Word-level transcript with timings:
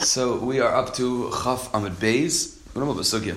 So 0.00 0.38
we 0.38 0.60
are 0.60 0.74
up 0.74 0.94
to 0.94 1.30
Chaf 1.30 1.72
Amid 1.74 1.92
Beis. 1.92 2.56
Sugya. 2.74 3.36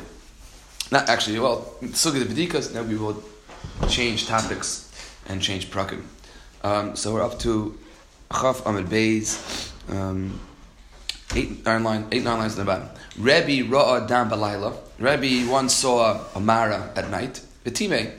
Not 0.91 1.09
actually, 1.09 1.37
well, 1.37 1.75
Sugya 1.81 2.25
the 2.25 2.33
Bedikas, 2.33 2.73
now 2.73 2.83
we 2.83 2.95
will 2.95 3.21
change 3.89 4.27
topics 4.27 4.89
and 5.27 5.41
change 5.41 5.69
prakim. 5.69 6.03
Um, 6.63 6.95
so 6.95 7.13
we're 7.13 7.21
up 7.21 7.37
to 7.39 7.77
Chaf 8.31 8.65
Amid 8.65 8.85
Beis, 8.85 9.71
um, 9.93 10.39
eight, 11.35 11.65
nine, 11.65 11.83
line, 11.83 12.07
eight, 12.13 12.23
nine 12.23 12.39
lines 12.39 12.53
in 12.53 12.59
the 12.59 12.65
bottom. 12.65 12.87
Rebbe 13.17 13.69
Ra'a 13.69 14.07
Dan 14.07 14.29
Balayla. 14.29 14.73
Rebbe 14.99 15.51
once 15.51 15.73
saw 15.73 16.25
a 16.33 16.39
Mara 16.39 16.93
at 16.95 17.09
night. 17.09 17.41
Vitime, 17.65 18.13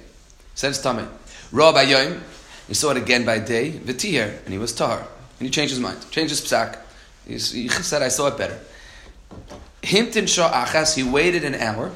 says 0.55 0.83
Tame. 0.83 1.09
Ra'a 1.51 1.73
Bayom, 1.73 2.21
he 2.69 2.75
saw 2.75 2.91
it 2.91 2.99
again 2.99 3.25
by 3.25 3.39
day. 3.39 3.73
Vitihir, 3.73 4.45
and 4.45 4.53
he 4.53 4.59
was 4.59 4.75
Tahar. 4.75 4.99
And 4.99 5.47
he 5.47 5.51
changed 5.51 5.73
his 5.73 5.81
mind, 5.81 5.99
changed 6.11 6.31
his 6.31 6.43
psak. 6.43 6.84
He 7.27 7.39
said, 7.39 8.03
I 8.03 8.09
saw 8.09 8.29
it 8.29 8.39
better. 8.39 8.59
Himtin 9.83 10.29
Shah 10.29 10.51
Achas, 10.65 10.95
he 10.95 11.03
waited 11.03 11.45
an 11.45 11.55
hour. 11.55 11.93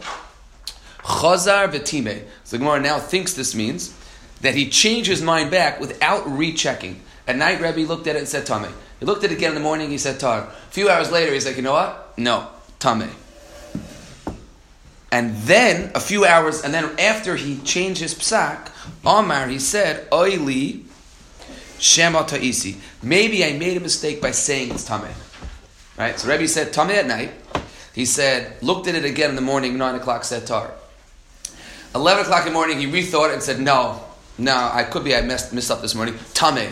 Chazar 1.03 1.71
Vitime. 1.73 2.23
So 2.45 2.57
the 2.57 2.59
Gemara 2.59 2.81
now 2.81 2.99
thinks 2.99 3.33
this 3.35 3.55
means 3.55 3.97
that 4.41 4.55
he 4.55 4.69
changed 4.69 5.09
his 5.09 5.23
mind 5.23 5.51
back 5.51 5.81
without 5.81 6.31
rechecking. 6.31 7.01
At 7.27 7.37
night, 7.37 7.61
Rebbe 7.61 7.81
looked 7.81 8.07
at 8.07 8.17
it 8.17 8.21
and 8.21 8.29
said, 8.29 8.47
Tame. 8.47 8.73
He 9.01 9.07
looked 9.07 9.25
at 9.25 9.31
it 9.31 9.37
again 9.37 9.51
in 9.51 9.55
the 9.55 9.61
morning, 9.61 9.91
he 9.91 9.99
said, 9.99 10.19
Tar. 10.19 10.41
A 10.41 10.71
few 10.71 10.89
hours 10.89 11.11
later, 11.11 11.33
he's 11.33 11.47
like, 11.47 11.57
you 11.57 11.63
know 11.63 11.73
what? 11.73 12.19
No, 12.19 12.49
Tame. 12.79 13.11
And 15.11 15.35
then, 15.37 15.91
a 15.95 16.01
few 16.01 16.25
hours, 16.25 16.63
and 16.63 16.75
then 16.75 16.99
after 16.99 17.37
he 17.37 17.59
changed 17.59 18.01
his 18.01 18.15
psak, 18.15 18.71
Omar, 19.05 19.49
he 19.49 19.59
said, 19.59 20.09
Oili 20.11 20.85
Shema 21.79 22.23
Ta'isi. 22.23 22.77
Maybe 23.03 23.45
I 23.45 23.53
made 23.53 23.77
a 23.77 23.81
mistake 23.81 24.21
by 24.21 24.31
saying 24.31 24.71
it's 24.71 24.89
Tameh. 24.89 25.15
Right? 25.97 26.19
So 26.19 26.29
Rebbe 26.29 26.49
said 26.49 26.73
Tameh 26.73 26.95
at 26.95 27.07
night. 27.07 27.33
He 27.95 28.05
said, 28.05 28.63
looked 28.63 28.87
at 28.87 28.95
it 28.95 29.05
again 29.05 29.31
in 29.31 29.37
the 29.37 29.43
morning, 29.43 29.77
9 29.77 29.95
o'clock, 29.97 30.25
said 30.25 30.47
Tar. 30.47 30.71
11 31.95 32.25
o'clock 32.25 32.41
in 32.41 32.53
the 32.53 32.53
morning, 32.53 32.79
he 32.79 32.87
rethought 32.87 33.31
it 33.31 33.35
and 33.35 33.43
said, 33.43 33.61
no, 33.61 34.05
no, 34.37 34.71
I 34.73 34.85
could 34.85 35.03
be, 35.03 35.17
I 35.17 35.23
messed, 35.23 35.53
missed 35.53 35.71
up 35.71 35.81
this 35.81 35.95
morning. 35.95 36.15
Tameh. 36.35 36.71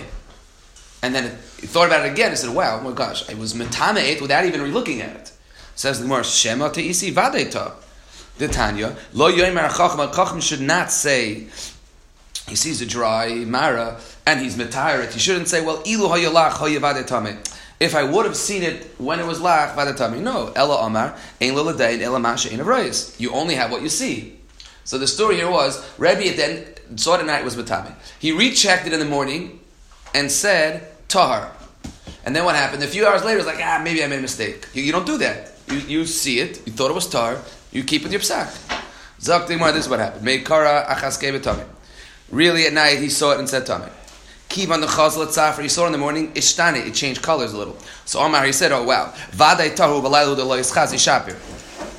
And 1.02 1.14
then 1.14 1.24
he 1.60 1.66
thought 1.66 1.86
about 1.86 2.06
it 2.06 2.12
again 2.12 2.30
and 2.30 2.38
said, 2.38 2.54
wow, 2.54 2.78
oh 2.80 2.84
my 2.84 2.92
gosh, 2.92 3.28
I 3.28 3.34
was 3.34 3.54
metameit 3.54 4.20
without 4.20 4.44
even 4.44 4.62
looking 4.72 5.00
at 5.00 5.16
it. 5.16 5.32
Says 5.74 5.98
the 5.98 6.04
Gemara, 6.06 6.24
Shema 6.24 6.68
Ta'isi 6.68 7.12
Vadeta. 7.12 7.72
The 8.38 8.48
Tanya, 8.48 8.94
Lo 9.14 9.32
Yoimer 9.32 9.74
Chacham, 9.74 10.12
Chacham 10.12 10.40
should 10.42 10.60
not 10.60 10.92
say, 10.92 11.46
he 12.46 12.54
sees 12.54 12.82
a 12.82 12.86
dry 12.86 13.30
mara 13.46 13.98
and 14.26 14.40
he's 14.40 14.56
metired. 14.56 15.12
He 15.12 15.20
shouldn't 15.20 15.48
say, 15.48 15.64
well, 15.64 15.82
ilu 15.86 16.08
hayalach. 16.08 17.56
If 17.78 17.94
I 17.94 18.02
would 18.02 18.26
have 18.26 18.36
seen 18.36 18.62
it 18.62 18.94
when 18.98 19.20
it 19.20 19.26
was 19.26 19.38
lach 19.38 19.74
vadetame. 19.74 20.20
No, 20.20 20.52
ella 20.56 20.86
amar 20.86 21.14
ein 21.40 21.54
loladain 21.54 22.00
ella 22.00 22.18
masha 22.18 22.50
ein 22.50 22.58
avrois. 22.58 23.18
You 23.20 23.32
only 23.32 23.54
have 23.54 23.70
what 23.70 23.82
you 23.82 23.88
see. 23.88 24.38
So 24.84 24.98
the 24.98 25.06
story 25.06 25.36
here 25.36 25.50
was 25.50 25.84
Rebbe 25.98 26.36
then 26.36 26.64
saw 26.96 27.18
at 27.18 27.26
night 27.26 27.44
was 27.44 27.54
matame. 27.54 27.94
He 28.18 28.32
rechecked 28.32 28.86
it 28.86 28.92
in 28.92 28.98
the 28.98 29.04
morning 29.04 29.60
and 30.14 30.32
said 30.32 30.88
tahar. 31.08 31.52
And 32.24 32.34
then 32.34 32.44
what 32.44 32.56
happened? 32.56 32.82
A 32.82 32.86
few 32.86 33.06
hours 33.06 33.24
later, 33.24 33.38
it's 33.38 33.46
like 33.46 33.60
ah 33.60 33.80
maybe 33.84 34.02
I 34.02 34.06
made 34.06 34.18
a 34.18 34.22
mistake. 34.22 34.66
You, 34.72 34.82
you 34.82 34.92
don't 34.92 35.06
do 35.06 35.18
that. 35.18 35.52
You, 35.68 35.78
you 35.78 36.06
see 36.06 36.40
it. 36.40 36.66
You 36.66 36.72
thought 36.72 36.90
it 36.90 36.94
was 36.94 37.08
tar. 37.08 37.38
You 37.72 37.84
keep 37.84 38.02
it 38.02 38.06
in 38.06 38.12
your 38.12 38.20
psak. 38.22 38.48
Zak 39.20 39.48
this 39.48 39.84
is 39.84 39.88
what 39.88 39.98
happened. 39.98 40.24
Made 40.24 40.46
kara 40.46 40.86
achas 40.88 41.66
Really, 42.30 42.66
at 42.66 42.72
night 42.72 42.98
he 42.98 43.08
saw 43.08 43.32
it 43.32 43.38
and 43.38 43.48
said 43.48 43.66
Tameh. 43.66 43.90
Kiv 44.48 44.70
on 44.70 44.80
the 44.80 44.86
chazal 44.86 45.26
tzafar, 45.26 45.62
he 45.62 45.68
saw 45.68 45.86
in 45.86 45.92
the 45.92 45.98
morning, 45.98 46.32
ishtane, 46.32 46.86
it 46.86 46.94
changed 46.94 47.22
colors 47.22 47.52
a 47.52 47.58
little. 47.58 47.76
So 48.04 48.20
Omar, 48.20 48.44
he 48.44 48.52
said, 48.52 48.72
oh 48.72 48.84
wow, 48.84 49.12
vaday 49.32 49.74
tahu 49.74 50.02
b'laylu 50.02 50.36
de 50.36 50.44
lo 50.44 50.58
shapir. 50.58 51.36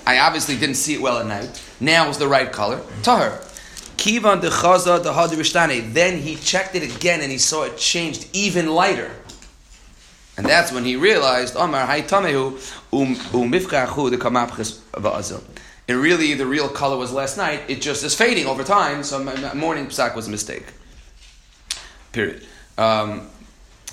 I 0.06 0.20
obviously 0.20 0.58
didn't 0.58 0.76
see 0.76 0.94
it 0.94 1.02
well 1.02 1.18
at 1.20 1.26
night. 1.26 1.62
Now 1.80 2.08
was 2.08 2.18
the 2.18 2.28
right 2.28 2.52
color. 2.52 2.82
Tahar. 3.04 3.42
Kivan 3.98 4.42
de 4.42 4.50
chaza 4.50 5.04
de 5.04 5.12
hadir 5.12 5.94
Then 5.94 6.20
he 6.20 6.36
checked 6.36 6.76
it 6.76 6.96
again 6.96 7.22
and 7.22 7.32
he 7.32 7.38
saw 7.38 7.64
it 7.64 7.78
changed 7.78 8.28
even 8.34 8.68
lighter. 8.68 9.12
And 10.38 10.46
that's 10.46 10.72
when 10.72 10.86
he 10.86 10.96
realized, 10.96 11.58
Omar, 11.58 11.86
hay 11.88 12.04
tamehu 12.04 12.54
um 12.94 13.16
umifkachu 13.16 14.10
de 14.12 14.18
kamapches 14.18 14.80
va'azil 14.94 15.44
and 15.88 16.00
really 16.00 16.34
the 16.34 16.46
real 16.46 16.68
color 16.68 16.98
was 16.98 17.14
last 17.14 17.38
night, 17.38 17.62
it 17.68 17.82
just 17.82 18.04
is 18.04 18.14
fading 18.14 18.46
over 18.46 18.64
time, 18.64 19.04
so 19.04 19.24
my 19.24 19.54
morning 19.54 19.88
psak 19.88 20.16
was 20.16 20.28
a 20.28 20.32
mistake. 20.32 20.66
Period. 22.12 22.44
Um, 22.78 23.28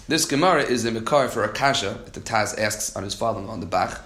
this 0.06 0.26
Gemara 0.26 0.62
is 0.62 0.82
the 0.82 0.91
Mikar 0.91 1.30
for 1.30 1.44
Akasha 1.44 1.98
that 2.04 2.12
the 2.12 2.20
Taz 2.20 2.58
asks 2.58 2.94
on 2.94 3.02
his 3.02 3.14
father 3.14 3.41
on 3.41 3.60
the 3.60 3.66
Bach. 3.66 4.00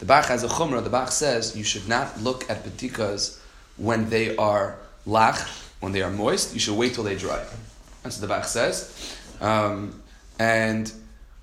The 0.00 0.04
Bach 0.04 0.26
has 0.26 0.42
a 0.42 0.48
Chumrah, 0.48 0.82
the 0.82 0.90
Bach 0.90 1.12
says 1.12 1.56
you 1.56 1.64
should 1.64 1.88
not 1.88 2.20
look 2.20 2.50
at 2.50 2.64
Batikas 2.64 3.38
when 3.76 4.10
they 4.10 4.36
are 4.36 4.76
lach, 5.06 5.48
when 5.80 5.92
they 5.92 6.02
are 6.02 6.10
moist, 6.10 6.54
you 6.54 6.60
should 6.60 6.76
wait 6.76 6.94
till 6.94 7.04
they 7.04 7.16
dry. 7.16 7.44
That's 8.02 8.20
what 8.20 8.28
the 8.28 8.34
Bach 8.34 8.44
says. 8.44 9.16
Um, 9.40 10.02
and 10.38 10.90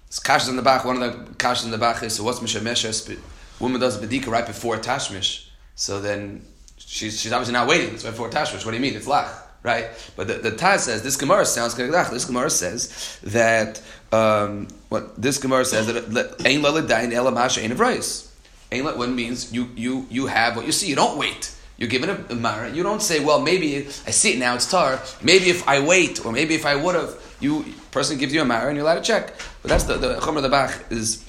Kashas 0.10 0.50
in 0.50 0.58
the 0.58 0.62
Bach, 0.62 0.84
one 0.84 1.02
of 1.02 1.28
the 1.28 1.34
Kashas 1.36 1.66
in 1.66 1.72
the 1.72 1.78
Bach 1.78 2.04
is 2.04 2.16
so 2.16 2.24
what's 2.24 2.40
Mishameshes? 2.40 3.18
Woman 3.60 3.80
does 3.80 3.98
Badika 3.98 4.28
right 4.28 4.46
before 4.46 4.78
Tashmish. 4.78 5.48
So 5.76 6.02
then 6.02 6.46
she's, 6.78 7.20
she's 7.20 7.32
obviously 7.32 7.54
not 7.54 7.68
waiting. 7.68 7.94
It's 7.94 8.04
before 8.04 8.30
Tashmish. 8.30 8.66
What 8.66 8.72
do 8.72 8.78
you 8.78 8.82
mean? 8.82 8.96
It's 8.96 9.08
Lach, 9.08 9.32
right? 9.64 9.90
But 10.16 10.28
the, 10.28 10.34
the 10.36 10.52
Taz 10.52 10.80
says, 10.80 11.04
this 11.04 11.16
Gemara 11.16 11.46
sounds 11.46 11.78
like 11.78 11.90
Lach. 11.90 12.10
This 12.10 12.26
Gemara 12.26 12.50
says 12.50 13.20
that, 13.24 13.82
um, 14.12 14.68
what 14.90 15.22
this 15.22 15.38
Gemara 15.38 15.66
says 15.66 15.88
that 15.88 16.46
Ein 16.46 16.62
Leladain 16.62 17.12
Elamasha 17.12 17.64
Ein 17.64 17.72
Avrais. 17.72 18.30
Ein 18.72 18.84
what 18.84 19.10
means 19.10 19.54
you, 19.54 19.70
you, 19.76 20.08
you 20.10 20.28
have 20.28 20.56
what 20.56 20.66
you 20.66 20.72
see. 20.72 20.88
You 20.88 20.96
don't 20.96 21.18
wait. 21.18 21.56
You're 21.78 21.90
given 21.90 22.10
a, 22.10 22.26
a 22.30 22.36
Mara. 22.36 22.70
You 22.70 22.84
don't 22.84 23.02
say, 23.02 23.24
well, 23.24 23.42
maybe 23.42 23.78
I 24.06 24.12
see 24.12 24.34
it 24.34 24.40
now, 24.40 24.56
it's 24.56 24.70
tar. 24.70 25.02
Maybe 25.22 25.50
if 25.50 25.68
I 25.68 25.80
wait, 25.80 26.24
or 26.26 26.32
maybe 26.32 26.54
if 26.54 26.66
I 26.66 26.76
would 26.76 26.96
have, 26.96 27.20
you 27.40 27.66
person 27.92 28.18
gives 28.18 28.34
you 28.34 28.42
a 28.42 28.46
Mara 28.46 28.68
and 28.68 28.78
you're 28.78 28.86
allowed 28.86 28.96
to 28.96 29.02
check. 29.02 29.34
But 29.62 29.70
that's 29.70 29.86
the, 29.86 29.98
the 29.98 30.16
Chomer 30.16 30.42
the 30.42 30.50
Bach 30.50 30.74
is 30.92 31.28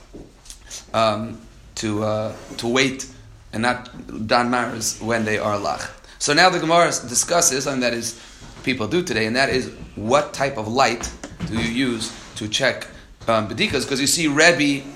um, 0.92 1.40
to, 1.76 2.04
uh, 2.04 2.36
to 2.58 2.68
wait 2.68 3.06
and 3.52 3.62
not 3.62 3.90
dan 4.26 4.50
maris 4.50 5.00
when 5.00 5.24
they 5.24 5.38
are 5.38 5.58
lach. 5.58 5.90
So 6.22 6.32
now 6.34 6.50
the 6.50 6.60
Gemara 6.60 6.86
discusses, 6.86 7.64
something 7.64 7.80
that 7.80 7.94
is 7.94 8.16
people 8.62 8.86
do 8.86 9.02
today, 9.02 9.26
and 9.26 9.34
that 9.34 9.48
is 9.48 9.72
what 9.96 10.32
type 10.32 10.56
of 10.56 10.68
light 10.68 11.12
do 11.48 11.58
you 11.58 11.68
use 11.68 12.16
to 12.36 12.46
check 12.46 12.86
um, 13.26 13.48
bedikas? 13.48 13.82
Because 13.82 14.00
you 14.00 14.06
see, 14.06 14.28
Rebbe 14.28 14.86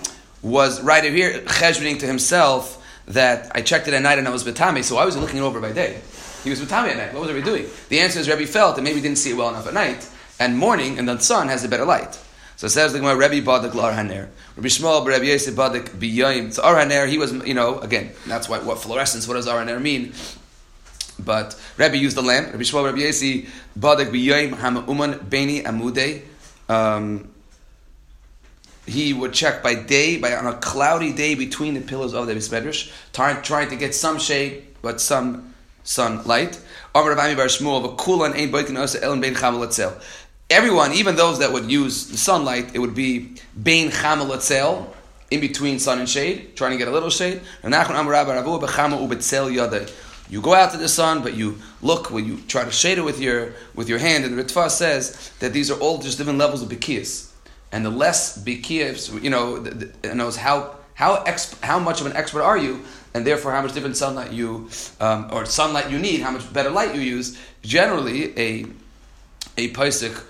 was 0.41 0.81
right 0.83 1.03
here 1.03 1.41
cheshboning 1.41 1.99
to 1.99 2.07
himself 2.07 2.81
that 3.07 3.51
I 3.57 3.63
checked 3.63 3.89
it 3.89 3.95
at 3.95 4.03
night 4.03 4.21
and 4.21 4.29
I 4.29 4.31
was 4.31 4.45
betami, 4.45 4.85
so 4.85 4.99
I 4.99 5.05
was 5.05 5.17
looking 5.17 5.39
it 5.39 5.41
over 5.41 5.61
by 5.61 5.73
day. 5.73 6.01
He 6.45 6.51
was 6.51 6.61
betami 6.61 6.91
at 6.91 6.97
night. 6.97 7.13
What 7.13 7.23
was 7.23 7.33
Rebbe 7.33 7.45
doing? 7.45 7.67
The 7.89 7.99
answer 7.99 8.21
is 8.21 8.29
Rebbe 8.29 8.47
felt 8.47 8.77
that 8.77 8.83
maybe 8.83 9.01
he 9.01 9.03
didn't 9.03 9.19
see 9.19 9.31
it 9.31 9.37
well 9.37 9.49
enough 9.49 9.67
at 9.67 9.75
night, 9.75 10.09
and 10.39 10.57
morning 10.57 10.97
and 10.97 11.09
the 11.09 11.19
sun 11.19 11.49
has 11.49 11.65
a 11.65 11.69
better 11.69 11.85
light. 11.85 12.17
So 12.55 12.69
it 12.69 12.71
says 12.71 12.93
the 12.93 13.01
Gemara, 13.01 13.17
Rebbe 13.17 13.45
Badak 13.45 13.75
Lar 13.75 13.91
Haner. 13.91 14.29
Rabbi 14.55 14.69
Shmuel, 14.69 15.05
Rabbi 15.05 15.25
Yosef 15.25 15.57
Badak 15.57 15.89
Biyayim. 15.89 16.53
So 16.53 16.63
Ar 16.63 16.77
Haner, 16.77 17.09
he 17.09 17.19
was, 17.19 17.33
you 17.45 17.55
know, 17.55 17.81
again, 17.81 18.13
that's 18.29 18.49
what, 18.49 18.65
what 18.65 18.79
fluorescence, 18.79 19.27
what 19.27 19.35
does 19.35 19.49
Ar 19.49 19.65
Haner 19.65 19.83
mean? 19.83 20.13
But 21.19 21.59
Rabbi 21.77 21.97
used 21.97 22.17
the 22.17 22.23
lamp. 22.23 22.49
Rabbi 22.49 22.63
Shmuel, 22.63 22.85
Rabbi 22.85 22.99
Yosef 22.99 23.65
Badak 23.79 24.11
Biyayim 24.11 24.55
Hama 24.55 24.85
Uman 24.87 25.27
Beni 25.29 25.63
Amude. 25.63 26.23
Um, 26.69 27.31
he 28.87 29.13
would 29.13 29.33
check 29.33 29.63
by 29.63 29.75
day, 29.75 30.19
by 30.19 30.35
on 30.35 30.47
a 30.47 30.55
cloudy 30.55 31.13
day 31.13 31.35
between 31.35 31.75
the 31.75 31.81
pillars 31.81 32.15
of 32.15 32.27
the 32.27 32.35
Bismedrish, 32.35 32.93
trying, 33.13 33.43
trying 33.43 33.69
to 33.71 33.77
get 33.77 33.95
some 33.95 34.19
shade, 34.19 34.65
but 34.81 35.01
some 35.01 35.55
sunlight. 35.83 36.61
Everyone, 40.49 40.93
even 40.93 41.17
those 41.17 41.41
that 41.41 41.53
would 41.53 41.71
use 41.71 42.07
the 42.07 42.17
sunlight, 42.17 42.71
it 42.75 42.79
would 42.79 42.95
be 42.95 43.35
bein 43.61 43.91
chamel 43.91 44.95
in 45.31 45.41
between 45.41 45.79
sun 45.81 45.99
and 45.99 46.09
shade, 46.09 46.57
trying 46.57 46.71
to 46.71 46.77
get 46.79 46.87
a 46.87 46.93
little 46.93 47.11
shade. 47.11 47.41
You 50.29 50.41
go 50.41 50.55
out 50.55 50.73
to 50.73 50.79
the 50.79 50.89
sun, 50.89 51.23
but 51.23 51.35
you 51.35 51.59
look 51.83 52.11
when 52.11 52.27
you 52.27 52.39
try 52.49 52.65
to 52.65 52.71
shade 52.71 52.99
it 52.99 53.05
with 53.05 53.21
your 53.21 53.55
with 53.75 53.89
your 53.89 53.99
hand. 53.99 54.25
And 54.25 54.37
the 54.37 54.43
Ritva 54.43 54.71
says 54.71 55.33
that 55.41 55.53
these 55.53 55.71
are 55.71 55.79
all 55.79 55.99
just 55.99 56.19
different 56.19 56.39
levels 56.39 56.63
of 56.63 56.69
bikiyas, 56.69 57.31
and 57.73 57.85
the 57.85 57.91
less 57.91 58.43
bikiyas, 58.43 59.23
you 59.23 59.31
know, 59.31 59.59
the, 59.59 59.93
the, 60.03 60.15
knows 60.15 60.37
how 60.37 60.77
how 60.95 61.25
exp, 61.25 61.63
how 61.63 61.79
much 61.79 62.01
of 62.01 62.07
an 62.07 62.17
expert 62.17 62.43
are 62.43 62.59
you, 62.59 62.83
and 63.15 63.27
therefore 63.27 63.53
how 63.53 63.63
much 63.63 63.73
different 63.73 63.97
sunlight 63.97 64.33
you 64.33 64.69
um, 65.01 65.29
or 65.31 65.45
sunlight 65.47 65.91
you 65.91 65.99
need, 65.99 66.21
how 66.21 66.31
much 66.31 66.53
better 66.53 66.71
light 66.71 66.95
you 66.95 67.01
use. 67.01 67.39
Generally, 67.63 68.39
a 68.39 68.67
a 69.57 69.73
paisik 69.73 70.23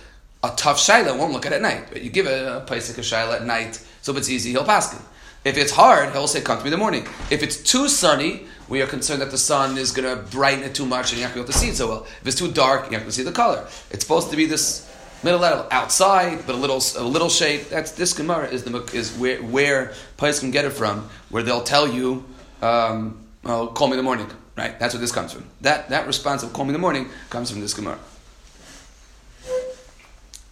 a 0.45 0.55
tough 0.57 0.79
shaila 0.79 1.19
won't 1.19 1.33
look 1.33 1.47
at 1.47 1.53
it 1.53 1.57
at 1.57 1.63
night. 1.63 1.87
But 1.91 2.03
you 2.03 2.11
give 2.11 2.27
a, 2.27 2.59
a 2.59 2.59
a 2.59 2.63
shaila 2.63 3.41
at 3.41 3.47
night, 3.47 3.83
so 4.03 4.13
if 4.13 4.19
it's 4.19 4.31
easy, 4.31 4.51
he'll 4.51 4.65
pass 4.65 4.95
it. 4.95 5.01
If 5.47 5.57
it's 5.57 5.71
hard, 5.71 6.11
he'll 6.11 6.27
say, 6.27 6.41
come 6.41 6.59
to 6.59 6.65
me 6.65 6.69
in 6.69 6.73
the 6.73 6.77
morning. 6.77 7.07
If 7.31 7.45
it's 7.45 7.57
too 7.57 7.89
sunny, 7.89 8.49
we 8.69 8.83
are 8.83 8.87
concerned 8.89 9.23
that 9.23 9.31
the 9.31 9.39
sun 9.39 9.79
is 9.79 9.93
going 9.93 10.09
to 10.09 10.21
brighten 10.25 10.65
it 10.65 10.75
too 10.75 10.85
much 10.85 11.13
and 11.13 11.21
you're 11.21 11.29
not 11.29 11.37
going 11.37 11.47
to 11.47 11.53
be 11.53 11.55
able 11.55 11.61
to 11.61 11.67
see 11.67 11.69
it 11.69 11.77
so 11.77 11.87
well. 11.87 12.03
If 12.21 12.27
it's 12.27 12.37
too 12.37 12.51
dark, 12.51 12.81
you're 12.83 12.99
not 12.99 12.99
going 12.99 13.11
to 13.11 13.13
see 13.13 13.23
the 13.23 13.31
color. 13.31 13.65
It's 13.93 14.03
supposed 14.03 14.33
to 14.33 14.37
be 14.37 14.47
this 14.47 14.93
middle 15.23 15.39
level 15.39 15.69
outside, 15.71 16.45
but 16.47 16.57
a 16.57 16.59
little 16.59 16.83
a 16.97 17.07
little 17.07 17.29
shade. 17.29 17.67
That's 17.71 17.93
this 17.93 18.13
Gemara 18.13 18.49
is 18.49 18.65
the 18.65 18.77
is 18.93 19.17
where 19.17 19.41
where 19.41 19.95
Pais 20.17 20.41
can 20.41 20.51
get 20.51 20.65
it 20.65 20.71
from, 20.71 21.09
where 21.31 21.45
they'll 21.45 21.63
tell 21.63 21.87
you, 21.87 22.25
um, 22.61 23.17
well, 23.45 23.69
call 23.69 23.87
me 23.87 23.93
in 23.93 23.99
the 23.99 24.03
morning, 24.03 24.29
right? 24.57 24.77
That's 24.81 24.95
where 24.95 25.01
this 25.01 25.13
comes 25.13 25.33
from. 25.33 25.45
That 25.61 25.91
that 25.91 26.09
response 26.09 26.43
of 26.43 26.53
call 26.53 26.65
me 26.65 26.71
in 26.71 26.73
the 26.73 26.81
morning 26.81 27.09
comes 27.31 27.53
from 27.53 27.61
this 27.61 27.73
Gemara. 27.73 28.01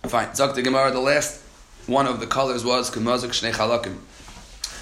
Fine. 0.04 0.28
Zok 0.28 0.54
the 0.54 0.62
Gemara. 0.62 0.92
The 0.92 1.00
last 1.00 1.42
one 1.88 2.06
of 2.06 2.20
the 2.20 2.28
colors 2.28 2.64
was 2.64 2.92
kemazik 2.92 3.30
shnei 3.30 3.52
chalakim. 3.52 3.98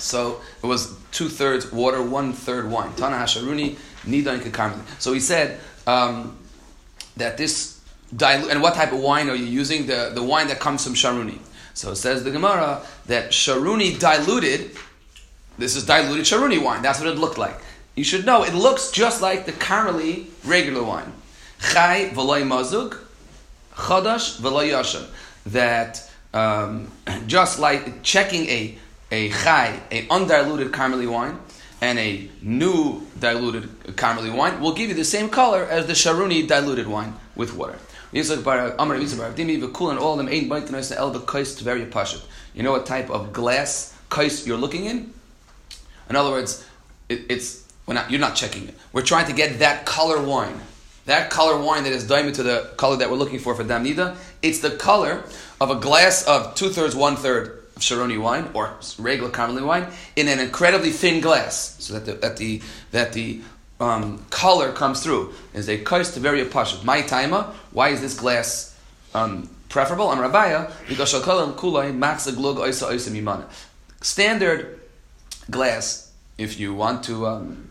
So 0.02 0.40
it 0.62 0.66
was 0.66 0.94
two 1.12 1.28
thirds 1.28 1.70
water, 1.72 2.02
one 2.02 2.32
third 2.32 2.70
wine. 2.70 2.93
Tana 2.94 3.16
hasharuni 3.16 3.76
nida 4.04 4.75
and 4.75 4.84
So 4.99 5.12
he 5.12 5.20
said 5.20 5.60
um, 5.87 6.37
that 7.16 7.37
this 7.37 7.81
dilute, 8.14 8.50
and 8.50 8.62
what 8.62 8.75
type 8.75 8.93
of 8.93 9.00
wine 9.00 9.31
are 9.31 9.34
you 9.34 9.46
using? 9.46 9.87
The, 9.87 10.10
the 10.14 10.22
wine 10.22 10.49
that 10.49 10.60
comes 10.60 10.84
from 10.84 10.94
Sharuni. 10.94 11.38
So 11.75 11.93
it 11.93 11.96
says 11.96 12.25
the 12.25 12.31
Gemara 12.31 12.82
that 13.06 13.31
Sharuni 13.31 13.99
diluted, 13.99 14.76
this 15.58 15.76
is 15.76 15.87
diluted 15.87 16.25
Sharuni 16.25 16.62
wine. 16.62 16.82
That's 16.82 17.00
what 17.00 17.08
it 17.08 17.19
looked 17.19 17.38
like. 17.38 17.58
You 17.94 18.04
should 18.04 18.26
know, 18.26 18.44
it 18.44 18.54
looks 18.54 18.90
just 18.90 19.22
like 19.22 19.46
the 19.46 19.52
caramely 19.52 20.26
regular 20.44 20.82
wine. 20.82 21.12
Chai 21.60 22.10
v'loy 22.12 22.43
mazug, 22.43 22.99
chadash 23.75 24.40
v'loy 24.40 24.70
yashan. 24.70 25.06
That 25.46 26.10
um, 26.34 26.90
just 27.26 27.58
like 27.58 28.02
checking 28.02 28.46
a, 28.49 28.78
a 29.12 29.29
chai, 29.29 29.79
a 29.93 30.09
undiluted 30.09 30.73
caramely 30.73 31.09
wine, 31.09 31.38
and 31.82 31.99
a 31.99 32.29
new 32.41 33.06
diluted 33.20 33.64
caramely 33.94 34.35
wine 34.35 34.59
will 34.61 34.73
give 34.73 34.88
you 34.88 34.94
the 34.94 35.05
same 35.05 35.29
color 35.29 35.64
as 35.64 35.87
the 35.87 35.93
Sharuni 35.93 36.49
diluted 36.49 36.87
wine 36.87 37.14
with 37.37 37.55
water. 37.55 37.79
You 38.12 38.23
know 42.62 42.73
what 42.73 42.87
type 42.87 43.11
of 43.11 43.32
glass 43.32 43.99
kais 44.09 44.47
you're 44.47 44.59
looking 44.59 44.87
in? 44.87 45.12
In 46.09 46.17
other 46.17 46.31
words, 46.31 46.67
it, 47.09 47.26
it's 47.29 47.67
not, 47.87 48.11
you're 48.11 48.20
not 48.20 48.35
checking 48.35 48.69
it. 48.69 48.75
We're 48.93 49.03
trying 49.03 49.26
to 49.26 49.32
get 49.32 49.59
that 49.59 49.85
color 49.87 50.23
wine. 50.23 50.61
That 51.05 51.31
color 51.31 51.59
wine 51.59 51.85
that 51.85 51.93
is 51.93 52.06
diamond 52.06 52.37
to 52.37 52.43
the 52.43 52.70
color 52.76 52.97
that 52.97 53.11
we're 53.11 53.17
looking 53.17 53.41
for 53.41 53.55
for 53.55 53.64
Damnida, 53.64 54.17
it's 54.41 54.61
the 54.61 54.70
color 54.70 55.25
of 55.61 55.70
a 55.70 55.76
glass 55.76 56.25
of 56.26 56.55
two 56.55 56.69
thirds, 56.69 56.94
one 56.94 57.17
third 57.17 57.62
Sharoni 57.79 58.21
wine 58.21 58.51
or 58.55 58.75
regular 58.99 59.31
Carmelite 59.31 59.65
wine 59.65 59.87
in 60.17 60.29
an 60.29 60.39
incredibly 60.39 60.91
thin 60.91 61.21
glass, 61.21 61.77
so 61.79 61.95
that 61.95 62.07
the 62.07 62.13
that 62.15 62.37
the 62.37 62.63
that 62.91 63.13
the 63.13 63.41
um, 63.81 64.25
color 64.31 64.73
comes 64.73 65.03
through. 65.03 65.33
Is 65.55 65.69
a 65.69 65.79
kais 65.79 66.11
to 66.13 66.21
very 66.21 66.45
pashut. 66.45 66.85
My 66.85 67.03
timer. 67.03 67.53
Why 67.73 67.89
is 67.89 68.01
this 68.01 68.19
glass 68.19 68.79
um, 69.15 69.49
preferable? 69.69 70.09
I'm 70.09 70.19
Rabaya 70.19 70.71
because 70.89 71.13
shalkolam 71.13 71.55
kulay 71.55 71.95
max 71.95 72.31
glug 72.31 72.57
oisa 72.57 72.91
oisa 72.91 73.11
mimana. 73.11 73.45
Standard 74.01 74.81
glass. 75.51 76.13
If 76.39 76.59
you 76.59 76.75
want 76.75 77.05
to 77.05 77.27
um, 77.27 77.71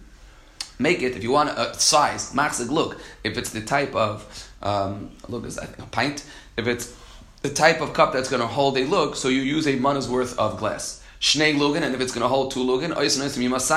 make 0.78 1.02
it, 1.02 1.16
if 1.16 1.24
you 1.24 1.32
want 1.32 1.50
a 1.50 1.74
size 1.80 2.34
max 2.34 2.64
glug, 2.64 2.98
if 3.24 3.38
it's 3.38 3.50
the 3.52 3.62
type 3.62 3.96
of 3.96 4.50
um, 4.62 5.12
look, 5.28 5.46
is 5.46 5.58
a 5.58 5.68
pint. 5.92 6.26
If 6.58 6.68
it's 6.68 6.96
the 7.42 7.50
type 7.50 7.82
of 7.82 7.94
cup 7.94 8.14
that's 8.14 8.30
going 8.30 8.42
to 8.42 8.48
hold 8.48 8.78
a 8.78 8.86
lug, 8.86 9.16
so 9.16 9.28
you 9.28 9.42
use 9.42 9.68
a 9.68 9.76
mana's 9.76 10.08
worth 10.08 10.38
of 10.38 10.58
glass. 10.58 11.04
Shnei 11.20 11.56
lugan, 11.56 11.82
and 11.82 11.96
if 11.96 12.02
it's 12.02 12.12
going 12.12 12.22
to 12.22 12.28
hold 12.28 12.52
two 12.52 12.62
lugan, 12.62 12.96
you 13.42 13.50
must 13.50 13.68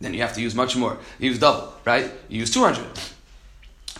then 0.00 0.14
you 0.14 0.20
have 0.20 0.34
to 0.34 0.40
use 0.40 0.54
much 0.54 0.76
more. 0.76 0.98
You 1.18 1.30
use 1.30 1.38
double, 1.38 1.74
right? 1.84 2.10
You 2.28 2.40
use 2.40 2.52
200 2.52 2.86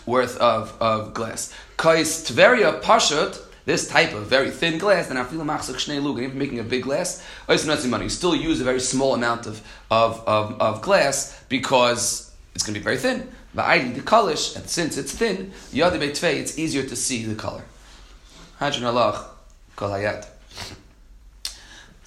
worth 0.05 0.37
of, 0.37 0.75
of 0.81 1.13
glass. 1.13 1.53
Kais 1.77 2.29
tveria 2.29 2.81
pashut, 2.81 3.39
this 3.65 3.87
type 3.87 4.13
of 4.13 4.25
very 4.25 4.49
thin 4.49 4.79
glass, 4.79 5.07
then 5.07 5.17
I 5.17 5.23
feel 5.23 5.39
shnei 5.41 6.01
lugan, 6.01 6.23
even 6.23 6.37
making 6.39 6.59
a 6.59 6.63
big 6.63 6.83
glass, 6.83 7.23
you 7.47 8.09
still 8.09 8.35
use 8.35 8.61
a 8.61 8.63
very 8.63 8.79
small 8.79 9.13
amount 9.13 9.45
of, 9.45 9.61
of, 9.91 10.23
of, 10.27 10.59
of 10.59 10.81
glass 10.81 11.43
because 11.49 12.33
it's 12.55 12.63
going 12.63 12.73
to 12.73 12.79
be 12.79 12.83
very 12.83 12.97
thin. 12.97 13.29
But 13.53 13.65
I 13.65 13.91
the 13.91 14.01
kalish, 14.01 14.55
and 14.55 14.67
since 14.67 14.97
it's 14.97 15.11
thin, 15.11 15.51
it's 15.71 16.57
easier 16.59 16.83
to 16.83 16.95
see 16.95 17.25
the 17.25 17.35
color. 17.35 17.63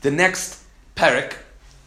The 0.02 0.10
next 0.10 0.62
parak 0.94 1.36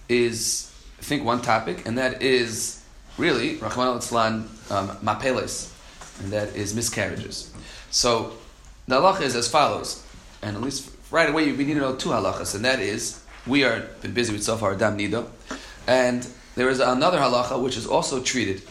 is, 0.09 0.73
I 0.97 1.03
think, 1.03 1.23
one 1.23 1.43
topic, 1.43 1.85
and 1.85 1.99
that 1.99 2.23
is 2.23 2.81
really 3.19 3.57
Rahman 3.57 3.87
al 3.87 3.99
Islan 3.99 4.47
um, 4.71 4.89
mapeles, 5.03 5.71
and 6.19 6.33
that 6.33 6.55
is 6.55 6.73
miscarriages. 6.73 7.53
So 7.91 8.33
the 8.87 8.95
halacha 8.95 9.21
is 9.21 9.35
as 9.35 9.47
follows, 9.47 10.03
and 10.41 10.55
at 10.55 10.63
least 10.63 10.89
right 11.11 11.29
away 11.29 11.51
we 11.51 11.63
need 11.63 11.75
to 11.75 11.81
know 11.81 11.95
two 11.95 12.09
halachas, 12.09 12.55
and 12.55 12.65
that 12.65 12.79
is 12.79 13.21
we 13.45 13.63
are 13.63 13.81
been 14.01 14.15
busy 14.15 14.33
with 14.33 14.43
so 14.43 14.57
far 14.57 14.73
Dam 14.73 14.97
Nido, 14.97 15.29
and 15.85 16.27
there 16.55 16.69
is 16.69 16.79
another 16.79 17.19
halacha 17.19 17.61
which 17.61 17.77
is 17.77 17.85
also 17.85 18.19
treated 18.19 18.63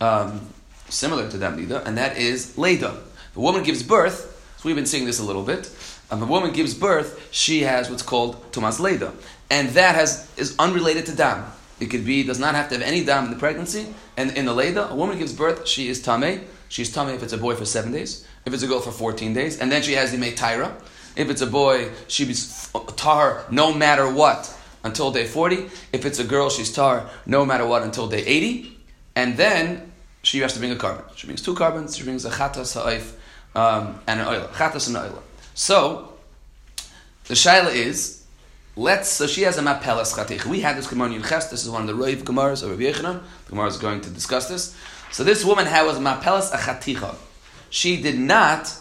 um, 0.00 0.48
similar 0.88 1.30
to 1.30 1.38
Dam 1.38 1.54
Nido, 1.56 1.80
and 1.84 1.96
that 1.96 2.16
is 2.16 2.58
Leda. 2.58 2.98
The 3.34 3.40
woman 3.40 3.62
gives 3.62 3.84
birth 3.84 4.31
so 4.62 4.68
we've 4.68 4.76
been 4.76 4.86
seeing 4.86 5.06
this 5.06 5.18
a 5.18 5.24
little 5.24 5.42
bit. 5.42 5.68
Um, 6.08 6.22
a 6.22 6.26
woman 6.26 6.52
gives 6.52 6.72
birth, 6.72 7.28
she 7.32 7.62
has 7.62 7.90
what's 7.90 8.02
called 8.02 8.52
Tumas 8.52 8.78
Leda. 8.78 9.12
And 9.50 9.70
that 9.70 9.96
has 9.96 10.30
is 10.36 10.54
unrelated 10.56 11.04
to 11.06 11.16
Dam. 11.16 11.50
It 11.80 11.86
could 11.86 12.06
be, 12.06 12.22
does 12.22 12.38
not 12.38 12.54
have 12.54 12.68
to 12.68 12.76
have 12.78 12.86
any 12.86 13.02
Dam 13.02 13.24
in 13.24 13.30
the 13.32 13.36
pregnancy. 13.36 13.92
And 14.16 14.30
in 14.36 14.44
the 14.44 14.54
Leda, 14.54 14.88
a 14.88 14.94
woman 14.94 15.18
gives 15.18 15.32
birth, 15.32 15.66
she 15.66 15.88
is 15.88 16.00
Tameh. 16.00 16.44
She's 16.68 16.94
Tameh 16.94 17.16
if 17.16 17.24
it's 17.24 17.32
a 17.32 17.38
boy 17.38 17.56
for 17.56 17.64
seven 17.64 17.90
days, 17.90 18.24
if 18.46 18.54
it's 18.54 18.62
a 18.62 18.68
girl 18.68 18.78
for 18.78 18.92
14 18.92 19.34
days. 19.34 19.58
And 19.58 19.72
then 19.72 19.82
she 19.82 19.94
has 19.94 20.12
the 20.12 20.16
Meitaira. 20.16 20.72
If 21.16 21.28
it's 21.28 21.42
a 21.42 21.46
boy, 21.48 21.90
she 22.06 22.24
be 22.24 22.34
tar 22.94 23.44
no 23.50 23.74
matter 23.74 24.08
what 24.08 24.56
until 24.84 25.10
day 25.10 25.26
40. 25.26 25.70
If 25.92 26.06
it's 26.06 26.20
a 26.20 26.24
girl, 26.24 26.50
she's 26.50 26.72
tar 26.72 27.10
no 27.26 27.44
matter 27.44 27.66
what 27.66 27.82
until 27.82 28.06
day 28.06 28.24
80. 28.24 28.78
And 29.16 29.36
then 29.36 29.92
she 30.22 30.38
has 30.38 30.52
to 30.52 30.60
bring 30.60 30.70
a 30.70 30.76
carbon. 30.76 31.04
She 31.16 31.26
brings 31.26 31.42
two 31.42 31.56
carbons. 31.56 31.96
She 31.96 32.04
brings 32.04 32.24
a 32.24 32.30
chatas 32.30 32.80
ha'if 32.80 33.18
um, 33.54 34.00
and 34.06 34.20
an 34.20 34.26
oil, 34.26 34.48
chatas 34.52 34.88
and 34.88 34.96
oil. 34.96 35.22
So 35.54 36.12
the 37.26 37.34
shaila 37.34 37.74
is, 37.74 38.24
let's. 38.76 39.08
So 39.08 39.26
she 39.26 39.42
has 39.42 39.58
a 39.58 39.62
mapelas 39.62 40.14
chatich. 40.14 40.44
We 40.46 40.60
had 40.60 40.76
this 40.76 40.88
gemara 40.88 41.12
in 41.12 41.22
Ches. 41.22 41.50
This 41.50 41.64
is 41.64 41.70
one 41.70 41.82
of 41.82 41.88
the 41.88 41.94
Rav 41.94 42.24
gemaras 42.24 42.62
of 42.62 42.70
Rabbi 42.70 42.82
Yechanan. 42.82 43.22
The 43.44 43.50
gemara 43.50 43.66
is 43.68 43.76
going 43.76 44.00
to 44.02 44.10
discuss 44.10 44.48
this. 44.48 44.76
So 45.10 45.24
this 45.24 45.44
woman 45.44 45.66
had 45.66 45.84
was 45.84 45.98
mapelas 45.98 46.52
a 46.52 46.56
chaticha. 46.56 47.14
She 47.70 48.00
did 48.02 48.18
not. 48.18 48.74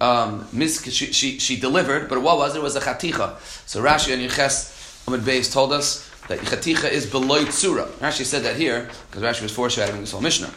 Um, 0.00 0.48
mis- 0.52 0.82
she, 0.92 1.12
she, 1.12 1.38
she 1.38 1.60
delivered, 1.60 2.08
but 2.08 2.20
what 2.22 2.36
was 2.36 2.56
it? 2.56 2.58
it 2.58 2.62
was 2.62 2.74
a 2.74 2.80
chaticha. 2.80 3.38
So 3.68 3.80
Rashi 3.80 4.12
and 4.12 4.28
Yeches 4.28 5.06
Amid 5.06 5.20
Beis 5.20 5.52
told 5.52 5.72
us 5.72 6.10
that 6.26 6.40
chaticha 6.40 6.90
is 6.90 7.06
below 7.06 7.44
tzura. 7.44 7.86
Rashi 8.00 8.24
said 8.24 8.42
that 8.42 8.56
here 8.56 8.90
because 9.10 9.22
Rashi 9.22 9.42
was 9.42 9.52
foreshadowing 9.52 10.00
this 10.00 10.10
whole 10.10 10.20
Mishnah 10.20 10.52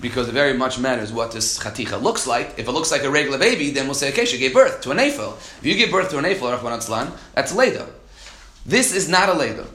because 0.00 0.28
it 0.28 0.32
very 0.32 0.54
much 0.54 0.78
matters 0.78 1.12
what 1.12 1.32
this 1.32 1.58
chaticha 1.58 2.00
looks 2.00 2.26
like. 2.26 2.58
If 2.58 2.68
it 2.68 2.72
looks 2.72 2.90
like 2.90 3.04
a 3.04 3.10
regular 3.10 3.38
baby, 3.38 3.70
then 3.70 3.86
we'll 3.86 3.94
say, 3.94 4.10
okay, 4.10 4.24
she 4.24 4.38
gave 4.38 4.54
birth 4.54 4.80
to 4.82 4.90
an 4.90 4.98
ephel. 4.98 5.36
If 5.36 5.60
you 5.62 5.74
give 5.74 5.90
birth 5.90 6.10
to 6.10 6.18
an 6.18 6.24
ephel, 6.24 7.16
that's 7.34 7.54
leda. 7.54 7.88
This 8.66 8.94
is 8.94 9.08
not 9.08 9.28
a 9.28 9.34
leda. 9.34 9.66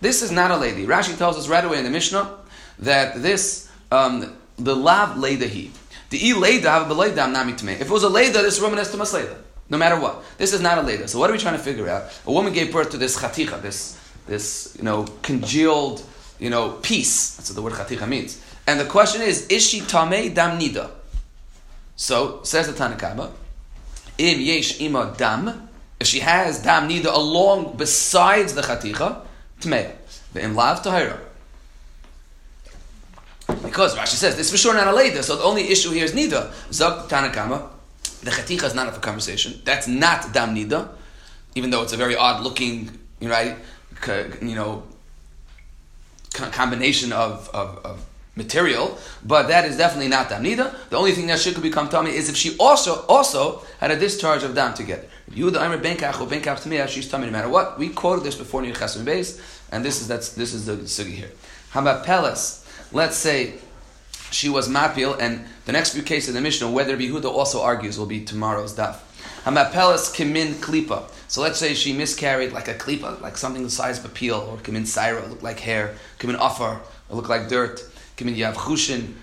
This 0.00 0.22
is 0.22 0.30
not 0.30 0.50
a 0.50 0.56
lady. 0.56 0.86
Rashi 0.86 1.16
tells 1.16 1.38
us 1.38 1.48
right 1.48 1.64
away 1.64 1.78
in 1.78 1.84
the 1.84 1.90
Mishnah 1.90 2.36
that 2.80 3.22
this, 3.22 3.70
um, 3.90 4.36
the 4.58 4.76
lav 4.76 5.18
leda 5.18 5.46
he. 5.46 5.72
The 6.10 6.28
e 6.28 6.34
leda 6.34 6.70
have 6.70 6.90
a 6.90 7.26
nami 7.26 7.52
If 7.52 7.80
it 7.82 7.90
was 7.90 8.02
a 8.02 8.08
leda, 8.08 8.42
this 8.42 8.60
woman 8.60 8.78
has 8.78 8.90
to 8.90 8.96
mas 8.96 9.12
leda. 9.12 9.38
No 9.68 9.78
matter 9.78 9.98
what. 9.98 10.22
This 10.38 10.52
is 10.52 10.60
not 10.60 10.78
a 10.78 10.82
leda. 10.82 11.08
So 11.08 11.18
what 11.18 11.30
are 11.30 11.32
we 11.32 11.38
trying 11.38 11.56
to 11.56 11.62
figure 11.62 11.88
out? 11.88 12.04
A 12.26 12.32
woman 12.32 12.52
gave 12.52 12.72
birth 12.72 12.90
to 12.90 12.98
this 12.98 13.18
chaticha, 13.18 13.60
this, 13.60 13.98
this, 14.26 14.76
you 14.78 14.84
know, 14.84 15.06
congealed, 15.22 16.04
you 16.38 16.50
know, 16.50 16.72
piece. 16.82 17.36
That's 17.36 17.50
what 17.50 17.56
the 17.56 17.62
word 17.62 17.72
chaticha 17.72 18.06
means. 18.06 18.40
And 18.66 18.80
the 18.80 18.84
question 18.84 19.22
is, 19.22 19.46
is 19.46 19.66
she 19.66 19.80
tamei 19.80 20.34
dam 20.34 20.58
nida? 20.58 20.90
So 21.94 22.42
says 22.42 22.66
the 22.66 22.72
Tanakama, 22.72 23.30
im 24.18 24.40
yesh 24.40 24.80
ima 24.80 25.14
dam, 25.16 25.68
if 26.00 26.06
she 26.06 26.20
has 26.20 26.62
dam 26.62 26.88
nida 26.88 27.06
along 27.06 27.76
besides 27.76 28.54
the 28.54 28.62
chaticha, 28.62 29.22
tmei, 29.60 29.92
the 30.32 30.42
im 30.42 30.54
lav 30.54 30.82
tahira. 30.82 31.18
Because 33.62 33.96
Rashi 33.96 34.16
says 34.16 34.36
this 34.36 34.50
for 34.50 34.56
sure 34.56 34.74
not 34.74 34.88
a 34.88 34.92
leda, 34.92 35.22
so 35.22 35.36
the 35.36 35.44
only 35.44 35.70
issue 35.70 35.92
here 35.92 36.04
is 36.04 36.12
nida. 36.12 36.50
Zok 36.70 37.08
Tanakama, 37.08 37.68
the 38.22 38.32
chaticha 38.32 38.64
is 38.64 38.74
not 38.74 38.92
for 38.92 39.00
conversation. 39.00 39.60
That's 39.64 39.86
not 39.86 40.32
dam 40.32 40.56
nida, 40.56 40.88
even 41.54 41.70
though 41.70 41.82
it's 41.82 41.92
a 41.92 41.96
very 41.96 42.16
odd 42.16 42.42
looking, 42.42 42.90
right, 43.22 43.56
you 44.42 44.54
know, 44.56 44.82
combination 46.32 47.12
of, 47.12 47.48
of, 47.54 47.78
of 47.84 48.04
material, 48.36 48.98
but 49.24 49.48
that 49.48 49.64
is 49.64 49.76
definitely 49.76 50.08
not 50.08 50.28
dam 50.28 50.44
nida. 50.44 50.74
The 50.90 50.96
only 50.96 51.12
thing 51.12 51.26
that 51.28 51.38
she 51.38 51.52
could 51.52 51.62
become 51.62 51.88
tummy 51.88 52.14
is 52.14 52.28
if 52.28 52.36
she 52.36 52.56
also 52.58 53.04
also 53.06 53.62
had 53.80 53.90
a 53.90 53.98
discharge 53.98 54.42
of 54.42 54.54
dam 54.54 54.74
together. 54.74 55.06
You 55.32 55.50
the 55.50 55.62
Aimer 55.62 55.78
benkach 55.78 56.20
or 56.20 56.26
benkach 56.26 56.62
tamiyah, 56.62 56.88
she's 56.88 57.08
tummy 57.08 57.26
no 57.26 57.32
matter 57.32 57.48
what. 57.48 57.78
We 57.78 57.88
quoted 57.88 58.24
this 58.24 58.36
before 58.36 58.62
in 58.64 58.72
Chasim 58.72 59.04
base, 59.04 59.40
and 59.72 59.84
this 59.84 60.00
is 60.00 60.08
that's 60.08 60.32
this 60.34 60.52
is 60.52 60.66
the 60.66 60.76
sugi 60.76 61.12
here. 61.12 61.30
How 61.70 61.80
about 61.80 62.04
pelas? 62.04 62.64
Let's 62.92 63.16
say 63.16 63.54
she 64.30 64.48
was 64.48 64.68
mapil, 64.68 65.18
and 65.18 65.44
the 65.64 65.72
next 65.72 65.94
few 65.94 66.02
cases 66.02 66.30
in 66.30 66.34
the 66.34 66.40
Mishnah, 66.40 66.70
whether 66.70 66.96
Yehuda 66.96 67.24
also 67.24 67.62
argues, 67.62 67.98
will 67.98 68.06
be 68.06 68.24
tomorrow's 68.24 68.76
daf. 68.76 68.98
Hamapelis 69.44 70.14
kimin 70.14 70.54
klipa. 70.54 71.08
So 71.28 71.40
let's 71.40 71.58
say 71.58 71.74
she 71.74 71.92
miscarried 71.92 72.52
like 72.52 72.68
a 72.68 72.74
klipa, 72.74 73.20
like 73.20 73.36
something 73.36 73.62
the 73.62 73.70
size 73.70 73.98
of 73.98 74.04
a 74.04 74.08
peel, 74.08 74.46
or 74.50 74.58
kimin 74.58 74.82
saira, 74.82 75.28
look 75.28 75.42
like 75.42 75.60
hair, 75.60 75.96
kimin 76.18 76.34
afar, 76.34 76.82
look 77.10 77.28
like 77.28 77.48
dirt, 77.48 77.82
kimin 78.16 78.36
yav 78.36 78.54
chushin, 78.54 79.14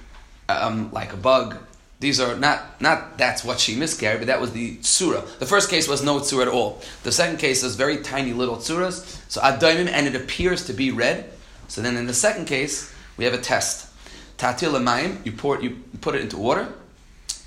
um, 0.50 0.92
like 0.92 1.14
a 1.14 1.18
bug. 1.18 1.58
These 2.00 2.20
are 2.20 2.36
not 2.36 2.82
not 2.82 3.18
that's 3.18 3.44
what 3.44 3.60
she 3.60 3.76
miscarried, 3.76 4.20
but 4.20 4.28
that 4.28 4.42
was 4.42 4.52
the 4.52 4.78
surah. 4.82 5.22
The 5.40 5.46
first 5.46 5.70
case 5.70 5.88
was 5.88 6.04
no 6.04 6.22
surah 6.22 6.44
at 6.44 6.48
all. 6.50 6.82
The 7.04 7.12
second 7.12 7.38
case 7.38 7.64
is 7.64 7.76
very 7.76 7.98
tiny 7.98 8.34
little 8.34 8.58
surahs. 8.58 9.22
So 9.30 9.40
adaimim, 9.42 9.88
and 9.88 10.08
it 10.08 10.16
appears 10.16 10.66
to 10.66 10.74
be 10.74 10.92
red. 10.92 11.32
So 11.70 11.82
then 11.82 11.96
in 11.96 12.06
the 12.06 12.14
second 12.14 12.46
case, 12.46 12.94
we 13.18 13.26
have 13.26 13.34
a 13.34 13.38
test. 13.38 13.90
Tatil 14.38 14.74
mayim, 14.84 15.26
you 15.26 15.32
pour 15.32 15.62
you 15.62 15.78
put 16.02 16.16
it 16.16 16.22
into 16.22 16.38
water. 16.38 16.68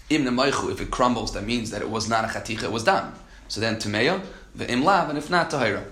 Im 0.08 0.38
if 0.38 0.80
it 0.80 0.90
crumbles, 0.90 1.32
that 1.32 1.44
means 1.44 1.70
that 1.70 1.82
it 1.82 1.90
was 1.90 2.08
not 2.08 2.24
a 2.24 2.28
chaticha, 2.28 2.64
it 2.64 2.72
was 2.72 2.84
dam. 2.84 3.12
So 3.48 3.60
then 3.60 3.76
tumeya, 3.76 4.22
the 4.54 4.64
imlav, 4.66 5.08
and 5.08 5.18
if 5.18 5.28
not 5.28 5.50
tahira. 5.50 5.84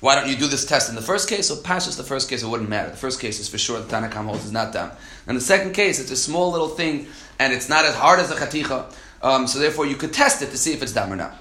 Why 0.00 0.14
don't 0.14 0.28
you 0.28 0.36
do 0.36 0.46
this 0.46 0.64
test 0.64 0.88
in 0.88 0.94
the 0.94 1.02
first 1.02 1.28
case? 1.28 1.48
So 1.48 1.56
passes 1.56 1.96
the 1.96 2.04
first 2.04 2.30
case, 2.30 2.42
it 2.42 2.46
wouldn't 2.46 2.68
matter. 2.68 2.90
The 2.90 2.96
first 2.96 3.20
case 3.20 3.40
is 3.40 3.48
for 3.48 3.58
sure 3.58 3.80
the 3.80 3.88
Tanakam 3.88 4.26
holds 4.26 4.44
is 4.44 4.52
not 4.52 4.72
dam. 4.72 4.92
And 5.26 5.36
the 5.36 5.40
second 5.40 5.72
case, 5.72 5.98
it's 5.98 6.12
a 6.12 6.16
small 6.16 6.52
little 6.52 6.68
thing, 6.68 7.08
and 7.38 7.52
it's 7.52 7.68
not 7.68 7.84
as 7.84 7.94
hard 7.94 8.20
as 8.20 8.30
a 8.30 8.36
chaticha. 8.36 8.94
Um, 9.22 9.48
so 9.48 9.58
therefore, 9.58 9.86
you 9.86 9.96
could 9.96 10.12
test 10.12 10.40
it 10.42 10.50
to 10.50 10.56
see 10.56 10.72
if 10.72 10.82
it's 10.82 10.92
dam 10.92 11.12
or 11.12 11.16
not. 11.16 11.34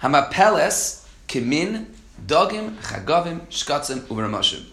Hamapeles 0.00 1.06
kimin 1.26 1.86
dogim 2.24 2.76
chagavim 2.76 3.40
shkatzim 3.48 4.00
uberamashim. 4.02 4.64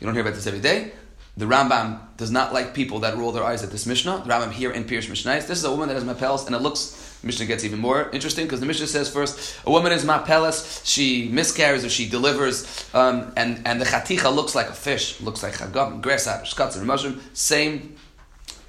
You 0.00 0.06
don't 0.06 0.12
hear 0.12 0.22
about 0.22 0.34
this 0.34 0.46
every 0.46 0.60
day. 0.60 0.92
The 1.36 1.46
Rambam 1.46 1.98
does 2.16 2.30
not 2.30 2.52
like 2.52 2.74
people 2.74 3.00
that 3.00 3.16
roll 3.16 3.32
their 3.32 3.42
eyes 3.42 3.64
at 3.64 3.70
this 3.70 3.86
Mishnah. 3.86 4.22
The 4.24 4.30
Rambam 4.30 4.52
here 4.52 4.70
in 4.70 4.84
Pirush 4.84 5.08
Mishnah. 5.08 5.40
This 5.40 5.50
is 5.50 5.64
a 5.64 5.70
woman 5.70 5.88
that 5.88 5.94
has 5.94 6.04
mapels, 6.04 6.46
and 6.46 6.54
it 6.54 6.60
looks. 6.60 7.03
Mishnah 7.24 7.46
gets 7.46 7.64
even 7.64 7.78
more 7.78 8.10
interesting 8.10 8.44
because 8.44 8.60
the 8.60 8.66
Mishnah 8.66 8.86
says 8.86 9.08
first, 9.08 9.56
a 9.66 9.70
woman 9.70 9.92
is 9.92 10.04
mapelas, 10.04 10.82
she 10.84 11.28
miscarries 11.28 11.84
or 11.84 11.88
she 11.88 12.08
delivers, 12.08 12.88
um, 12.94 13.32
and, 13.36 13.62
and 13.66 13.80
the 13.80 13.84
chaticha 13.84 14.34
looks 14.34 14.54
like 14.54 14.68
a 14.68 14.72
fish, 14.74 15.20
looks 15.20 15.42
like 15.42 15.54
chagam, 15.54 16.00
grasshopper, 16.00 16.44
shkatz, 16.44 16.76
and 16.76 16.86
mushroom. 16.86 17.20
Same 17.32 17.96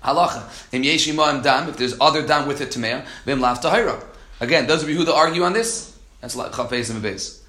halacha. 0.04 0.44
Im 0.72 0.84
yeshima 0.84 1.42
dam, 1.44 1.70
if 1.70 1.78
there's 1.78 2.00
other 2.00 2.26
dam 2.26 2.48
with 2.48 2.62
it 2.62 2.70
tamea, 2.70 3.06
vim 3.26 3.40
lav 3.40 3.62
tahira. 3.62 4.04
Again, 4.40 4.68
those 4.68 4.84
of 4.84 4.90
you 4.90 4.98
who 4.98 5.12
argue 5.12 5.44
on 5.44 5.54
this, 5.54 5.98
that's 6.22 6.36
like 6.36 6.52
chafez 6.52 6.90
and 6.90 7.02
base. 7.02 7.44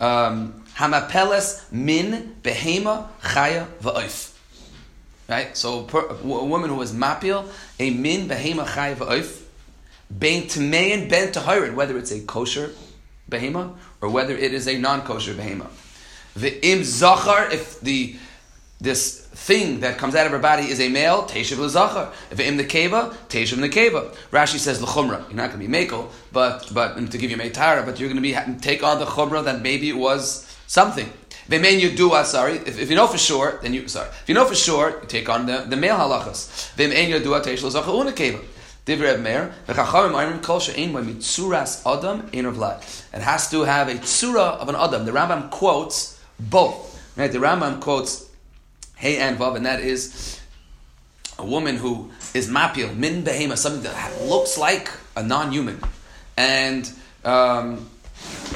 Um, 0.00 0.64
hamapelas 0.76 1.70
min 1.72 2.36
behema 2.42 3.08
chaya 3.20 3.66
va'oif. 3.80 4.32
Right? 5.28 5.56
So 5.56 5.86
a 5.88 6.26
woman 6.26 6.70
who 6.70 6.82
is 6.82 6.92
mapil, 6.92 7.48
a 7.78 7.90
min 7.90 8.28
behema 8.28 8.66
chay 8.66 8.94
v'oif, 8.94 9.43
ben 10.18 10.42
tmein 10.42 11.08
ben 11.08 11.32
tahirin, 11.32 11.74
whether 11.74 11.98
it's 11.98 12.12
a 12.12 12.20
kosher 12.20 12.70
behema 13.30 13.74
or 14.00 14.08
whether 14.08 14.36
it 14.36 14.52
is 14.52 14.68
a 14.68 14.78
non-kosher 14.78 15.34
behema. 15.34 15.66
The 16.36 16.66
im 16.66 16.82
zachar, 16.82 17.50
if 17.52 17.80
the 17.80 18.16
this 18.80 19.20
thing 19.26 19.80
that 19.80 19.98
comes 19.98 20.14
out 20.14 20.26
of 20.26 20.32
her 20.32 20.38
body 20.38 20.64
is 20.64 20.80
a 20.80 20.88
male, 20.88 21.22
teshav 21.24 21.58
l'zachar. 21.58 22.12
If 22.30 22.40
im 22.40 22.56
the 22.56 22.64
keva, 22.64 23.14
teshav 23.28 23.60
the 23.60 23.68
keva. 23.68 24.14
Rashi 24.30 24.58
says 24.58 24.82
l'chumra. 24.82 25.26
You're 25.28 25.36
not 25.36 25.50
going 25.50 25.60
to 25.60 25.68
be 25.68 25.68
makel, 25.68 26.10
but 26.32 26.70
but 26.72 27.10
to 27.10 27.18
give 27.18 27.30
you 27.30 27.36
meitara, 27.36 27.84
but 27.84 27.98
you're 27.98 28.08
going 28.08 28.22
to 28.22 28.22
be 28.22 28.36
take 28.60 28.82
on 28.82 28.98
the 28.98 29.06
chumra 29.06 29.44
that 29.44 29.62
maybe 29.62 29.88
it 29.88 29.96
was 29.96 30.46
something. 30.66 31.10
V'mein 31.48 31.78
you 31.78 31.90
do 31.94 32.10
sorry. 32.24 32.54
If, 32.54 32.78
if 32.78 32.90
you 32.90 32.96
know 32.96 33.06
for 33.06 33.18
sure, 33.18 33.58
then 33.62 33.74
you 33.74 33.86
sorry. 33.88 34.08
If 34.08 34.28
you 34.28 34.34
know 34.34 34.46
for 34.46 34.54
sure, 34.54 35.00
you 35.02 35.06
take 35.06 35.28
on 35.28 35.46
the, 35.46 35.58
the 35.68 35.76
male 35.76 35.96
halachas. 35.96 36.74
V'mein 36.76 37.08
you 37.08 37.18
do 37.18 37.30
teish 37.30 37.62
l'zacha 37.62 37.88
una 37.88 38.12
keva. 38.12 38.42
Divrei 38.86 39.20
Meir, 39.20 39.54
v'chachamim 39.66 40.12
ayrim 40.12 40.42
kol 40.42 40.60
she'ein 40.60 40.92
by 40.92 41.00
mitzuras 41.00 41.82
adam 41.86 42.28
ein. 42.34 42.46
It 43.14 43.22
has 43.22 43.50
to 43.50 43.62
have 43.62 43.88
a 43.88 43.94
tzura 43.94 44.58
of 44.58 44.68
an 44.68 44.76
adam. 44.76 45.06
The 45.06 45.12
Rambam 45.12 45.50
quotes 45.50 46.20
both. 46.38 46.90
Right? 47.16 47.32
The 47.32 47.38
Rambam 47.38 47.80
quotes 47.80 48.28
hey 48.96 49.18
and 49.18 49.38
vav, 49.38 49.56
and 49.56 49.66
that 49.66 49.80
is 49.80 50.40
a 51.38 51.44
woman 51.44 51.76
who 51.76 52.10
is 52.34 52.48
mapil 52.48 52.94
min 52.96 53.22
behema, 53.22 53.56
something 53.56 53.82
that 53.82 54.22
looks 54.22 54.58
like 54.58 54.90
a 55.16 55.22
non-human, 55.22 55.80
and 56.36 56.90
um, 57.24 57.88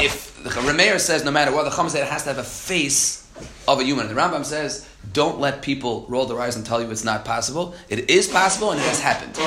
if 0.00 0.42
the 0.42 0.50
Rameir 0.50 0.99
says 1.00 1.25
no 1.25 1.30
matter 1.30 1.52
what, 1.52 1.64
the 1.64 1.70
Chum 1.70 1.88
said 1.88 2.02
it 2.02 2.08
has 2.08 2.23
to 2.25 2.28
have 2.30 2.38
a 2.38 2.44
face 2.44 3.28
of 3.66 3.80
a 3.80 3.85
human. 3.85 4.06
And 4.06 4.16
The 4.16 4.20
Rambam 4.20 4.44
says 4.44 4.88
don't 5.12 5.40
let 5.40 5.62
people 5.62 6.06
roll 6.08 6.26
their 6.26 6.40
eyes 6.40 6.56
and 6.56 6.64
tell 6.64 6.82
you 6.82 6.90
it's 6.90 7.04
not 7.04 7.25
possible. 7.25 7.75
It 7.88 8.11
is 8.11 8.28
possible 8.28 8.73
and 8.73 8.80
it 8.80 8.87
has 8.87 9.00
happened. 9.00 9.38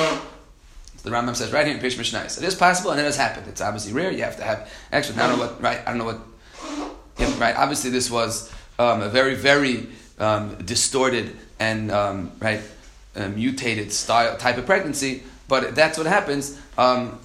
The 1.02 1.10
Rambam 1.10 1.34
says 1.34 1.52
right 1.52 1.66
here 1.66 1.74
in 1.74 1.80
Pish 1.80 1.98
Mishnais, 1.98 2.38
it 2.38 2.44
is 2.44 2.54
possible 2.54 2.92
and 2.92 3.00
it 3.00 3.04
has 3.04 3.16
happened. 3.16 3.48
It's 3.48 3.60
obviously 3.60 3.92
rare. 3.92 4.12
You 4.12 4.22
have 4.22 4.36
to 4.36 4.44
have 4.44 4.70
extra. 4.92 5.16
I 5.16 5.28
don't 5.28 5.38
know 5.38 5.46
what. 5.46 5.60
Right. 5.60 5.80
I 5.84 5.90
don't 5.90 5.98
know 5.98 6.04
what. 6.04 6.20
Yeah, 7.18 7.38
right. 7.40 7.56
Obviously, 7.56 7.90
this 7.90 8.10
was 8.10 8.52
um, 8.78 9.02
a 9.02 9.08
very, 9.08 9.34
very 9.34 9.88
um, 10.18 10.56
distorted 10.64 11.36
and 11.58 11.90
um, 11.90 12.32
right 12.40 12.60
uh, 13.16 13.28
mutated 13.28 13.92
style 13.92 14.36
type 14.36 14.58
of 14.58 14.66
pregnancy. 14.66 15.24
But 15.48 15.74
that's 15.74 15.98
what 15.98 16.06
happens. 16.06 16.58
Um, 16.78 17.18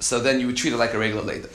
so 0.00 0.18
then 0.18 0.40
you 0.40 0.46
would 0.48 0.56
treat 0.56 0.72
it 0.72 0.76
like 0.76 0.94
a 0.94 0.98
regular 0.98 1.22
lady. 1.22 1.46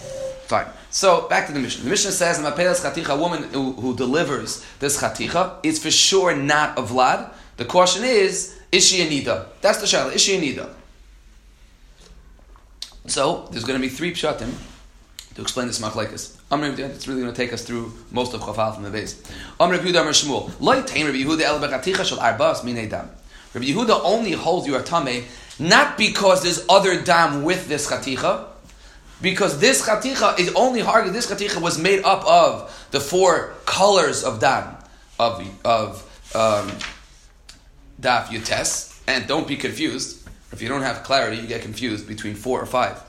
Fine. 0.46 0.68
So 0.90 1.28
back 1.28 1.48
to 1.48 1.54
the 1.54 1.60
mission. 1.60 1.84
The 1.84 1.90
mission 1.90 2.12
says, 2.12 2.40
"Mapelas 2.40 2.82
chaticha," 2.82 3.14
a 3.14 3.18
woman 3.18 3.44
who, 3.44 3.74
who, 3.74 3.94
delivers 3.96 4.66
this 4.80 5.02
chaticha 5.02 5.58
is 5.64 5.84
for 5.84 5.92
sure 5.92 6.34
not 6.34 6.80
a 6.80 6.82
vlad. 6.82 7.30
The 7.58 7.66
question 7.66 8.06
is, 8.06 8.58
is 8.72 8.88
she 8.88 9.02
a 9.02 9.10
nida? 9.10 9.48
That's 9.60 9.80
the 9.80 9.86
shaila. 9.86 10.14
Is 10.14 10.22
she 10.22 10.38
a 10.38 10.42
nida? 10.42 10.74
So 13.08 13.48
there's 13.52 13.64
going 13.64 13.80
to 13.80 13.86
be 13.86 13.94
three 13.94 14.14
pshatim 14.14 14.54
to 15.36 15.42
explain 15.42 15.68
this 15.68 15.80
machlekes. 15.80 16.38
It's 16.52 17.08
really 17.08 17.22
going 17.22 17.34
to 17.34 17.38
take 17.38 17.54
us 17.54 17.64
through 17.64 17.94
most 18.12 18.34
of 18.34 18.42
Chafal 18.42 18.74
from 18.76 18.84
the 18.84 18.90
base. 18.90 19.22
Amr 19.60 19.78
Yehuda 19.78 20.02
Amr 20.02 20.12
Shmuel. 20.12 20.52
Loi 20.60 20.82
tein 20.82 21.06
Rabbi 21.06 21.18
Yehuda 21.18 21.42
el 21.42 21.60
bechaticha 21.60 22.06
shel 22.06 22.18
arbas 22.18 22.62
minei 22.62 22.90
dam. 22.90 23.10
Rabbi 23.54 23.68
Yehuda 23.68 24.02
only 24.04 24.32
holds 24.32 24.68
you 24.68 24.76
a 24.76 24.84
tame 24.84 25.26
not 25.60 25.98
because 25.98 26.44
there's 26.44 26.66
other 26.70 27.02
dam 27.02 27.44
with 27.44 27.68
this 27.68 27.90
chaticha, 27.90 28.46
because 29.22 29.60
this 29.60 29.82
chaticha 29.88 30.40
is 30.40 30.54
only 30.54 30.82
hard. 30.82 31.12
This 31.14 31.30
chaticha 31.30 31.62
was 31.62 31.80
made 31.80 32.04
up 32.04 32.26
of 32.26 32.88
the 32.92 33.00
four 33.00 33.54
colors 33.66 34.24
of 34.24 34.40
dam 34.40 34.76
of 35.20 35.42
of 35.66 36.04
um, 36.36 36.72
daf 38.00 38.28
yutes, 38.28 39.02
and 39.08 39.28
don't 39.28 39.48
be 39.48 39.56
confused. 39.56 40.27
If 40.52 40.62
you 40.62 40.70
don't 40.70 40.82
have 40.82 41.04
clarity, 41.04 41.38
you 41.38 41.48
get 41.48 41.62
confused 41.62 42.08
between 42.08 42.36
four 42.36 42.62
or 42.62 42.66
five. 42.66 43.02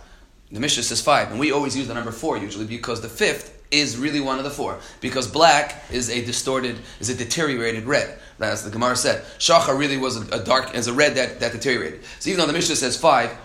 The 0.51 0.61
Mishnah 0.61 0.83
says 0.83 1.03
five, 1.03 1.31
and 1.31 1.39
we 1.39 1.53
always 1.53 1.77
use 1.77 1.89
the 1.89 1.95
number 1.95 2.11
four 2.11 2.39
usually 2.39 2.67
because 2.67 3.01
the 3.01 3.09
fifth 3.09 3.55
is 3.71 3.99
really 3.99 4.21
one 4.21 4.39
of 4.39 4.45
the 4.45 4.51
four. 4.51 4.79
Because 5.01 5.27
black 5.27 5.85
is 5.93 6.09
a 6.09 6.25
distorted, 6.25 6.79
is 7.01 7.11
a 7.11 7.15
deteriorated 7.15 7.85
red. 7.85 8.19
As 8.41 8.65
the 8.65 8.71
Gemara 8.71 8.97
said, 8.97 9.25
shachar 9.39 9.79
really 9.79 9.99
was 9.99 10.17
a, 10.31 10.43
dark, 10.43 10.75
as 10.75 10.87
a 10.87 10.93
red 10.93 11.17
that, 11.17 11.41
that 11.41 11.53
deteriorated. 11.53 12.01
So 12.19 12.31
even 12.31 12.41
though 12.41 12.47
the 12.47 12.53
Mishnah 12.53 12.77
says 12.77 12.97
five, 12.97 13.37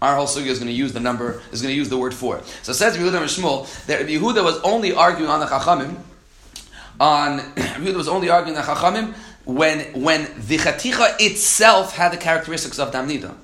our 0.00 0.16
whole 0.16 0.26
sugya 0.26 0.46
is 0.46 0.58
going 0.58 0.68
to 0.68 0.74
use 0.74 0.92
the 0.92 1.00
number, 1.00 1.42
is 1.50 1.62
going 1.62 1.72
to 1.72 1.76
use 1.76 1.88
the 1.88 1.96
word 1.96 2.14
for. 2.14 2.42
So 2.62 2.72
it 2.72 2.74
says 2.74 2.96
Yehuda 2.96 3.20
and 3.20 3.30
Shmuel 3.30 3.86
that 3.86 4.06
Yehuda 4.06 4.44
was 4.44 4.60
only 4.60 4.92
arguing 4.92 5.30
on 5.30 5.40
the 5.40 5.46
Chachamim, 5.46 5.96
on 7.00 7.38
Yehuda 7.56 7.96
was 7.96 8.08
only 8.08 8.28
arguing 8.28 8.56
on 8.58 8.64
the 8.64 8.72
Chachamim 8.72 9.14
when 9.44 10.02
when 10.02 10.24
the 10.46 10.58
Chaticha 10.58 11.16
itself 11.20 11.96
had 11.96 12.12
the 12.12 12.16
characteristics 12.16 12.78
of 12.78 12.92
Damnida. 12.92 13.34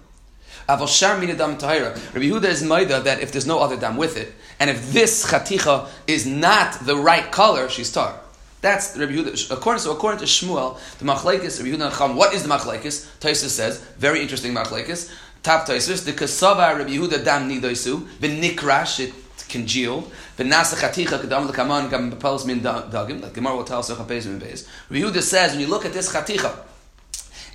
Avoshar 0.71 1.19
mina 1.19 1.35
dam. 1.35 1.53
Rabbi 1.53 2.27
Yehuda 2.27 2.45
is 2.45 2.63
maida 2.63 3.01
that 3.01 3.21
if 3.21 3.33
there's 3.33 3.47
no 3.47 3.59
other 3.59 3.77
dam 3.77 3.97
with 3.97 4.17
it, 4.17 4.33
and 4.61 4.71
if 4.71 4.93
this 4.93 5.27
chaticha 5.27 5.89
is 6.07 6.27
not 6.27 6.75
the 6.87 6.95
right 6.95 7.31
color, 7.33 7.69
she's 7.69 7.91
tar. 7.91 8.15
That's 8.61 8.97
Rabbi 8.97 9.13
Yehuda. 9.13 9.51
According, 9.51 9.81
so 9.81 9.93
according 9.93 10.21
to 10.21 10.27
Shmuel, 10.27 10.79
the 10.99 11.05
machlekes, 11.05 11.59
Rabbi 11.59 11.77
Yehuda 11.77 11.99
Cham, 11.99 12.15
what 12.15 12.35
is 12.35 12.45
the 12.45 12.49
machlekes? 12.49 13.09
Taisa 13.19 13.49
says, 13.49 13.81
very 13.99 14.21
interesting 14.21 14.55
machlekes. 14.55 15.13
Top 15.43 15.67
Taisus, 15.67 16.05
the 16.05 16.13
Kasava 16.13 16.79
Rabbi 16.79 16.91
Yehuda 16.91 17.25
Dam 17.25 17.51
Nidoisu, 17.51 18.07
the 18.21 18.29
Nikrash, 18.29 19.01
it 19.01 19.15
congealed, 19.49 20.13
the 20.41 20.47
Nasa 20.47 20.75
Chaticha 20.75 21.21
Kadam 21.21 21.51
Lakaman 21.51 21.91
Gam 21.91 22.11
Papalas 22.11 22.47
Min 22.47 22.61
Dagim, 22.61 23.21
like 23.21 23.35
Gemara 23.35 23.57
will 23.57 23.65
tell 23.65 23.81
us 23.81 23.91
Beis. 23.91 25.23
Says, 25.23 25.53
when 25.53 25.61
you 25.61 25.67
look 25.67 25.85
at 25.85 25.93
this 25.93 26.11
Chaticha, 26.11 26.57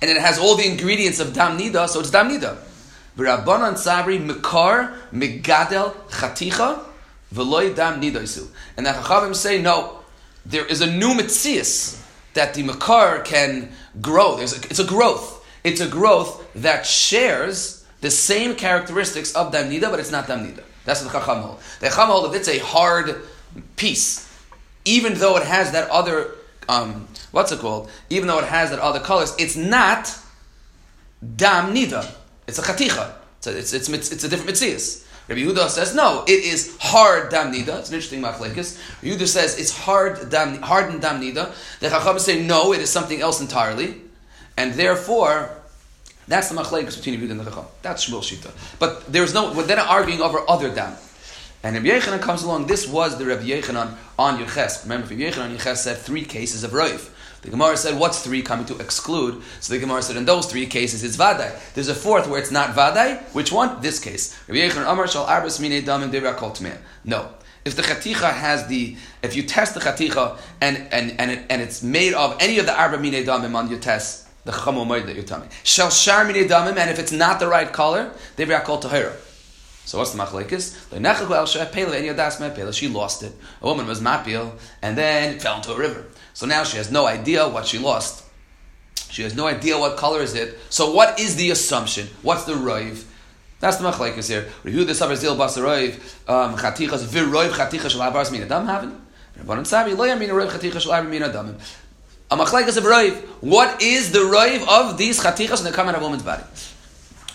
and 0.00 0.08
it 0.08 0.16
has 0.18 0.38
all 0.38 0.54
the 0.54 0.64
ingredients 0.64 1.18
of 1.18 1.34
Dam 1.34 1.58
Nida, 1.58 1.88
so 1.88 1.98
it's 1.98 2.12
Dam 2.12 2.28
Nida. 2.28 2.56
Rabbanan 3.16 3.72
Sabri 3.72 4.24
Mekar 4.24 4.96
Megadel 5.12 5.94
Chaticha 6.10 6.84
Veloy 7.34 7.74
Dam 7.74 8.00
Nidoisu. 8.00 8.46
And 8.76 8.86
the 8.86 8.90
Chachavim 8.90 9.34
say, 9.34 9.60
no, 9.60 9.98
there 10.44 10.64
is 10.64 10.80
a 10.80 10.86
new 10.86 11.08
Metzias 11.08 12.00
that 12.34 12.54
the 12.54 12.62
Makar 12.62 13.22
can 13.22 13.72
grow. 14.00 14.36
There's 14.36 14.56
a, 14.56 14.64
it's 14.66 14.78
a 14.78 14.84
growth. 14.84 15.44
It's 15.64 15.80
a 15.80 15.88
growth 15.88 16.48
that 16.54 16.86
shares 16.86 17.84
the 18.00 18.12
same 18.12 18.54
characteristics 18.54 19.34
of 19.34 19.52
damnida, 19.52 19.90
but 19.90 19.98
it's 19.98 20.12
not 20.12 20.28
damnida. 20.28 20.62
That's 20.86 21.02
what 21.02 21.12
the 21.12 21.18
Chacham 21.18 21.42
hold. 21.42 21.58
The 21.80 21.88
Chacham 21.88 22.08
hold 22.08 22.34
if 22.34 22.40
it's 22.40 22.48
a 22.48 22.58
hard 22.58 23.20
piece, 23.74 24.26
even 24.86 25.14
though 25.14 25.36
it 25.36 25.42
has 25.42 25.72
that 25.72 25.90
other, 25.90 26.30
um, 26.68 27.08
what's 27.32 27.52
it 27.52 27.58
called? 27.58 27.90
Even 28.08 28.28
though 28.28 28.38
it 28.38 28.44
has 28.44 28.70
that 28.70 28.78
other 28.78 29.00
colors, 29.00 29.34
it's 29.38 29.56
not 29.56 30.16
damnida. 31.22 32.10
It's 32.46 32.58
a 32.58 32.62
chaticha. 32.62 33.12
It's 33.38 33.46
a, 33.46 33.58
it's, 33.58 33.72
it's, 33.72 34.12
it's 34.12 34.24
a 34.24 34.28
different 34.28 34.56
mitzias. 34.56 35.04
Rabbi 35.28 35.40
Yehuda 35.40 35.68
says 35.68 35.92
no, 35.92 36.22
it 36.28 36.44
is 36.44 36.76
hard 36.80 37.30
dam 37.30 37.52
nida. 37.52 37.80
It's 37.80 37.88
an 37.88 37.96
interesting 37.96 38.22
machlekes. 38.22 38.80
Yehuda 39.02 39.26
says 39.26 39.58
it's 39.58 39.76
hard 39.76 40.30
dam 40.30 40.62
hardened 40.62 41.02
dam 41.02 41.20
nida. 41.20 41.52
The 41.80 41.88
Chacham 41.88 42.20
say 42.20 42.46
no, 42.46 42.72
it 42.72 42.80
is 42.80 42.90
something 42.90 43.20
else 43.20 43.40
entirely, 43.40 44.00
and 44.56 44.74
therefore. 44.74 45.50
That's 46.28 46.48
the 46.48 46.56
machlekes 46.56 46.96
between 46.96 47.20
Yehuda 47.20 47.30
and 47.32 47.40
the 47.40 47.44
Chacham. 47.44 47.66
That's 47.82 48.08
Shmuel 48.08 48.20
Shita. 48.20 48.50
But 48.78 49.12
there's 49.12 49.32
no. 49.32 49.52
We're 49.52 49.64
then 49.64 49.78
arguing 49.78 50.20
over 50.20 50.40
other 50.48 50.74
dam. 50.74 50.96
And 51.62 51.74
Rabbi 51.74 51.88
Yechanan 51.88 52.20
comes 52.20 52.42
along. 52.42 52.66
This 52.66 52.86
was 52.86 53.18
the 53.18 53.26
Rabbi 53.26 53.44
Yechanan 53.44 53.96
on 54.18 54.38
Yerches. 54.38 54.82
Remember, 54.84 55.06
Rabbi 55.06 55.22
Yechanan 55.22 55.56
Yerches 55.56 55.78
said 55.78 55.98
three 55.98 56.24
cases 56.24 56.64
of 56.64 56.72
Rav. 56.72 57.12
The 57.42 57.50
Gemara 57.50 57.76
said, 57.76 57.98
what's 57.98 58.22
three 58.22 58.42
coming 58.42 58.66
to 58.66 58.78
exclude? 58.78 59.42
So 59.60 59.74
the 59.74 59.78
Gemara 59.78 60.02
said, 60.02 60.16
in 60.16 60.24
those 60.24 60.46
three 60.46 60.66
cases, 60.66 61.04
it's 61.04 61.16
Vadai. 61.16 61.56
There's 61.74 61.88
a 61.88 61.94
fourth 61.94 62.28
where 62.28 62.40
it's 62.40 62.50
not 62.50 62.70
Vadai. 62.70 63.22
Which 63.34 63.52
one? 63.52 63.80
This 63.80 64.00
case. 64.00 64.36
Rabbi 64.48 64.60
Yechanan 64.60 64.90
Amar 64.90 65.06
Shal 65.06 65.26
Arbas 65.26 65.60
Mine 65.60 65.82
Damim 65.82 66.10
Devra 66.10 66.80
No. 67.04 67.30
If 67.64 67.74
the 67.74 67.82
chaticha 67.82 68.32
has 68.32 68.66
the, 68.68 68.96
if 69.22 69.34
you 69.34 69.42
test 69.42 69.74
the 69.74 69.80
chaticha 69.80 70.38
and, 70.60 70.76
and, 70.92 71.18
and, 71.20 71.30
it, 71.32 71.46
and 71.50 71.60
it's 71.60 71.82
made 71.82 72.14
of 72.14 72.36
any 72.40 72.58
of 72.60 72.66
the 72.66 72.78
arba 72.78 72.96
mine 72.96 73.12
damim 73.12 73.56
on 73.56 73.68
your 73.68 73.80
test, 73.80 74.25
the 74.46 74.52
chamo 74.52 74.88
that 75.04 75.14
you're 75.14 75.40
me. 75.40 75.46
Shall 75.64 75.90
shar 75.90 76.24
damim, 76.24 76.76
and 76.76 76.88
if 76.88 76.98
it's 76.98 77.12
not 77.12 77.40
the 77.40 77.48
right 77.48 77.70
color, 77.70 78.12
devra 78.36 78.64
kol 78.64 78.80
tahira. 78.80 79.14
So 79.84 79.98
what's 79.98 80.12
the 80.12 80.18
machlekes? 80.18 80.74
She 82.74 82.88
lost 82.88 83.22
it. 83.22 83.32
A 83.62 83.66
woman 83.66 83.86
was 83.86 84.00
mapil 84.00 84.58
and 84.82 84.98
then 84.98 85.38
fell 85.38 85.56
into 85.56 85.72
a 85.72 85.78
river. 85.78 86.06
So 86.34 86.46
now 86.46 86.64
she 86.64 86.76
has 86.76 86.90
no 86.90 87.06
idea 87.06 87.48
what 87.48 87.66
she 87.66 87.78
lost. 87.78 88.24
She 89.10 89.22
has 89.22 89.36
no 89.36 89.46
idea 89.46 89.78
what 89.78 89.96
color 89.96 90.20
is 90.20 90.34
it. 90.34 90.58
So 90.70 90.92
what 90.92 91.20
is 91.20 91.36
the 91.36 91.50
assumption? 91.50 92.08
What's 92.22 92.44
the 92.44 92.54
roiv? 92.54 93.04
That's 93.60 93.76
the 93.76 93.88
machlekes 93.88 94.28
here. 94.28 94.48
Rehu 94.64 94.84
the 94.84 94.92
savar 94.92 95.14
zil 95.16 95.36
bas 95.36 95.56
roiv 95.56 95.94
um, 96.28 96.56
chatichas 96.56 97.04
viroiv 97.04 97.50
chatichas 97.50 97.90
shel 97.90 98.02
abars 98.02 98.32
min 98.32 98.42
adam 98.42 98.66
having. 98.66 99.00
Rabbanim 99.38 99.66
sabi 99.66 99.94
lo 99.94 100.04
yamin 100.04 100.30
roiv 100.30 100.50
chatichas 100.50 100.80
shel 100.80 100.92
abars 100.92 101.08
min 101.08 101.22
adam. 101.22 101.56
A 102.30 102.36
machlekes 102.36 102.76
of 102.76 102.84
roiv. 102.84 103.14
What 103.40 103.82
is 103.82 104.12
the 104.12 104.20
roiv 104.20 104.66
of 104.68 104.98
these 104.98 105.20
chatichas 105.20 105.62
when 105.62 105.70
they 105.70 105.76
come 105.76 105.88
out 105.88 105.94
of 105.94 106.02
a 106.02 106.04
woman's 106.04 106.22
body? 106.22 106.42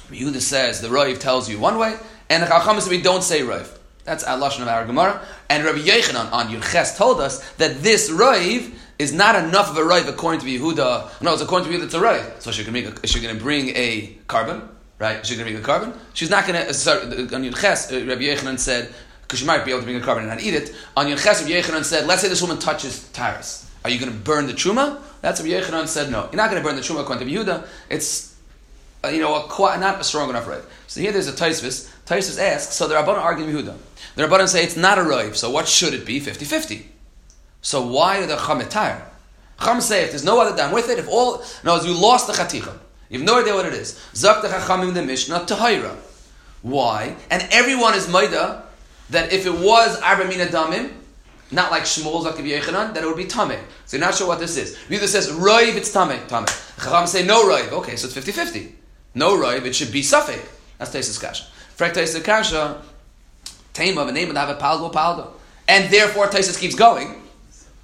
Yehuda 0.10 0.42
says 0.42 0.82
the 0.82 0.90
roiv 0.90 1.20
tells 1.20 1.50
you 1.50 1.60
one 1.60 1.78
way. 1.78 1.96
And 2.32 2.44
the 2.44 2.48
Chacham 2.48 2.80
we 2.90 3.02
don't 3.02 3.24
say 3.24 3.44
Rav. 3.44 3.78
That's 4.06 4.24
a 4.24 4.28
lashon 4.28 4.62
of 4.62 4.70
our 4.70 4.86
Gemara. 4.86 5.22
And 5.50 5.66
Rabbi 5.66 5.80
Yechanan 5.80 6.32
on 6.32 6.48
Yurches 6.48 6.96
told 6.96 7.20
us 7.20 7.48
that 7.54 7.84
this 7.84 8.10
Rav 8.10 8.72
is 8.98 9.12
not 9.12 9.36
enough 9.36 9.70
of 9.70 9.78
a 9.78 9.84
Rav 9.84 10.08
according 10.08 10.40
to 10.40 10.46
Yehuda. 10.46 11.22
No, 11.22 11.34
it's 11.34 11.42
according 11.42 11.70
to 11.70 11.78
Yehuda 11.78 11.84
it's 11.84 11.94
a 11.94 12.00
Rav. 12.00 12.42
So 12.42 12.52
she's 12.52 12.66
going 12.66 13.38
to 13.38 13.44
bring 13.44 13.76
a 13.76 14.18
carbon, 14.28 14.62
right? 14.98 15.26
She's 15.26 15.38
going 15.38 15.48
to 15.48 15.54
bring 15.54 15.62
a 15.62 15.66
carbon. 15.66 15.94
She's 16.14 16.30
not 16.30 16.48
going 16.48 16.66
to. 16.66 16.74
Sorry, 16.74 17.02
on 17.02 17.44
Yurches, 17.44 17.92
uh, 17.92 18.08
Rabbi 18.08 18.22
Yechanan 18.22 18.60
said 18.60 18.94
because 19.24 19.40
she 19.40 19.46
might 19.46 19.66
be 19.66 19.72
able 19.72 19.82
to 19.82 19.86
bring 19.86 19.98
a 19.98 20.02
carbon 20.02 20.24
and 20.24 20.32
not 20.32 20.42
eat 20.42 20.54
it. 20.54 20.74
On 20.96 21.06
Yurches, 21.06 21.42
Rabbi 21.42 21.52
Yechanan 21.52 21.84
said, 21.84 22.08
let's 22.08 22.22
say 22.22 22.30
this 22.30 22.42
woman 22.42 22.60
touches 22.60 23.10
Taras. 23.10 23.70
Are 23.84 23.90
you 23.90 24.00
going 24.00 24.12
to 24.12 24.18
burn 24.18 24.48
the 24.48 24.54
truma? 24.54 25.02
That's 25.22 25.40
what 25.42 25.50
Yechanan 25.50 25.88
said. 25.88 26.12
No, 26.12 26.30
you're 26.32 26.38
not 26.38 26.50
going 26.50 26.62
to 26.62 26.68
burn 26.68 26.76
the 26.76 26.82
truma 26.82 27.02
according 27.02 27.28
to 27.28 27.34
Yehuda. 27.34 27.68
It's 27.90 28.32
uh, 29.04 29.08
you 29.08 29.20
know, 29.20 29.36
a, 29.36 29.78
not 29.80 30.00
a 30.00 30.04
strong 30.04 30.30
enough 30.30 30.48
right. 30.48 30.62
So 30.88 31.02
here 31.02 31.12
there's 31.12 31.28
a 31.28 31.32
Taisvis. 31.32 31.92
Taisvis 32.06 32.40
asks, 32.40 32.76
so 32.76 32.88
the 32.88 32.96
Rabbanan 32.96 33.18
argue 33.18 33.46
Yehuda. 33.46 33.76
The 34.16 34.24
Rabbanan 34.24 34.48
say 34.48 34.64
it's 34.64 34.78
not 34.78 35.00
a 35.00 35.02
roiv, 35.02 35.36
so 35.36 35.50
what 35.50 35.68
should 35.68 35.94
it 35.94 36.06
be? 36.06 36.20
50-50. 36.20 36.84
So 37.62 37.86
why 37.86 38.20
are 38.20 38.28
the 38.28 38.36
chametar? 38.36 39.02
Cham 39.64 39.82
say 39.82 40.04
if 40.04 40.10
there's 40.10 40.24
no 40.24 40.40
other 40.40 40.56
dam 40.56 40.72
with 40.72 40.90
it, 40.90 41.00
if 41.00 41.08
all, 41.08 41.44
no, 41.64 41.78
as 41.78 41.86
you 41.86 41.94
lost 41.94 42.28
the 42.28 42.34
chaticha. 42.34 42.78
You 43.10 43.20
have 43.20 43.28
no 43.28 43.40
idea 43.40 43.54
what 43.54 43.66
it 43.66 43.74
is. 43.74 44.00
Zak 44.16 44.42
the 44.42 44.48
chachamim 44.48 44.94
the 44.94 45.04
Mishnah 45.04 45.42
tahira. 45.42 45.96
Why? 46.62 47.16
And 47.30 47.48
everyone 47.52 47.94
is 47.94 48.08
maida 48.08 48.64
that 49.10 49.34
if 49.34 49.46
it 49.46 49.54
was 49.54 50.00
arba 50.02 50.26
mina 50.26 50.46
damim, 50.46 50.92
not 51.52 51.72
like 51.72 51.84
Shmuel 51.84 52.24
Zakav 52.26 52.48
Yechanan, 52.48 52.94
that 52.94 53.04
it 53.04 53.06
would 53.06 53.18
be 53.18 53.26
Tameh. 53.26 53.60
So 53.86 53.98
you're 53.98 54.06
not 54.06 54.16
sure 54.16 54.28
what 54.28 54.40
this 54.40 54.58
is. 54.58 54.78
Neither 54.90 55.08
says 55.08 55.30
Roiv, 55.30 55.76
it's 55.76 55.94
Tameh. 55.94 56.28
Tameh. 56.28 56.48
Chacham 56.82 57.08
say 57.08 57.26
no 57.26 57.44
Roiv. 57.44 57.72
Okay, 57.72 57.96
so 57.96 58.06
it's 58.06 58.14
50 58.14 58.32
50. 58.32 58.76
No 59.16 59.38
Roiv, 59.38 59.66
it 59.66 59.76
should 59.76 59.92
be 59.92 60.02
Safek. 60.02 60.44
That's 60.78 60.96
Taisus 60.96 61.22
Kasha. 61.22 61.46
Frek 61.78 61.94
Taisus 61.94 62.24
Kasha, 62.24 62.82
Tema, 63.74 64.06
a 64.06 64.12
name 64.12 64.30
of 64.30 64.36
the 64.36 64.56
Palgo 64.56 64.92
Palgo. 64.92 65.32
And 65.68 65.92
therefore 65.92 66.28
Taisus 66.28 66.60
keeps 66.60 66.76
going. 66.76 67.22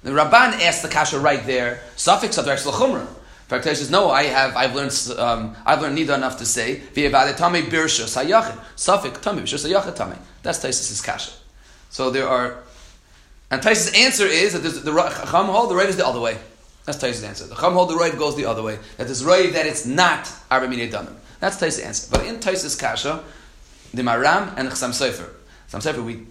The 0.02 0.10
Rabban 0.10 0.60
asks 0.60 0.82
the 0.82 0.88
Kasha 0.88 1.18
right 1.18 1.44
there, 1.44 1.82
Safek 1.96 2.30
Safek 2.30 2.64
Slachumra. 2.64 3.06
Frek 3.48 3.62
says, 3.62 3.90
no, 3.90 4.10
I 4.10 4.24
have, 4.24 4.56
I've 4.56 4.74
learned, 4.74 4.92
um, 5.18 5.56
I've 5.64 5.80
learned 5.80 5.96
Nida 5.96 6.14
enough 6.14 6.38
to 6.38 6.46
say, 6.46 6.82
V'yevade 6.92 7.34
Tameh 7.36 7.62
Birsha 7.62 8.04
Sayachid. 8.04 8.58
Safek 8.76 9.18
Tameh 9.18 9.40
Birsha 9.40 9.56
Sayachid 9.56 9.96
Tameh. 9.96 10.18
That's 10.42 10.58
Taisus 10.58 11.02
Kasha. 11.02 11.32
So 11.88 12.10
there 12.10 12.28
are 12.28 12.58
and 13.50 13.62
Taisa's 13.62 13.94
answer 13.94 14.26
is 14.26 14.52
that 14.52 14.60
the 14.60 14.92
Chacham 14.92 15.46
hold 15.46 15.70
the 15.70 15.76
right 15.76 15.88
is 15.88 15.96
the 15.96 16.06
other 16.06 16.20
way. 16.20 16.38
That's 16.84 16.98
Taisa's 16.98 17.24
answer. 17.24 17.46
The 17.46 17.54
Chacham 17.54 17.74
hold 17.74 17.90
the 17.90 17.96
right 17.96 18.16
goes 18.16 18.36
the 18.36 18.44
other 18.44 18.62
way. 18.62 18.78
That 18.96 19.04
there's 19.04 19.24
right 19.24 19.52
that 19.52 19.66
it's 19.66 19.86
not 19.86 20.30
Arba 20.50 20.68
Minei. 20.68 20.90
That's 21.40 21.56
Taisa's 21.56 21.84
answer. 21.84 22.08
But 22.10 22.26
in 22.26 22.40
Taisa's 22.40 22.76
Kasha, 22.76 23.24
the 23.94 24.02
Maram 24.02 24.54
and 24.56 24.68
the 24.68 24.72
Chassam 24.72 24.90
Sofer. 24.90 25.30
Chassam 25.70 25.82
Sofer, 25.82 26.04
we 26.04 26.26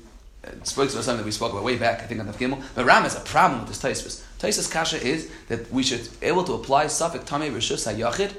uh, 0.45 0.63
spoke 0.63 0.91
about 0.91 1.03
something 1.03 1.17
that 1.17 1.25
we 1.25 1.31
spoke 1.31 1.51
about 1.51 1.63
way 1.63 1.77
back, 1.77 2.01
I 2.01 2.05
think 2.05 2.19
on 2.19 2.27
the 2.27 2.33
Gimel. 2.33 2.61
But 2.75 2.85
Ram 2.85 3.03
has 3.03 3.15
a 3.15 3.21
problem 3.21 3.61
with 3.61 3.69
this 3.69 3.79
Taisa's. 3.79 4.25
Taisa's 4.37 4.67
Kasha 4.67 5.01
is 5.01 5.31
that 5.47 5.71
we 5.71 5.81
should 5.81 6.07
be 6.19 6.27
able 6.27 6.43
to 6.43 6.53
apply 6.53 6.85
Safik 6.85 7.25
Tamei 7.25 7.51
Rishus 7.51 7.91
HaYachid 7.91 8.33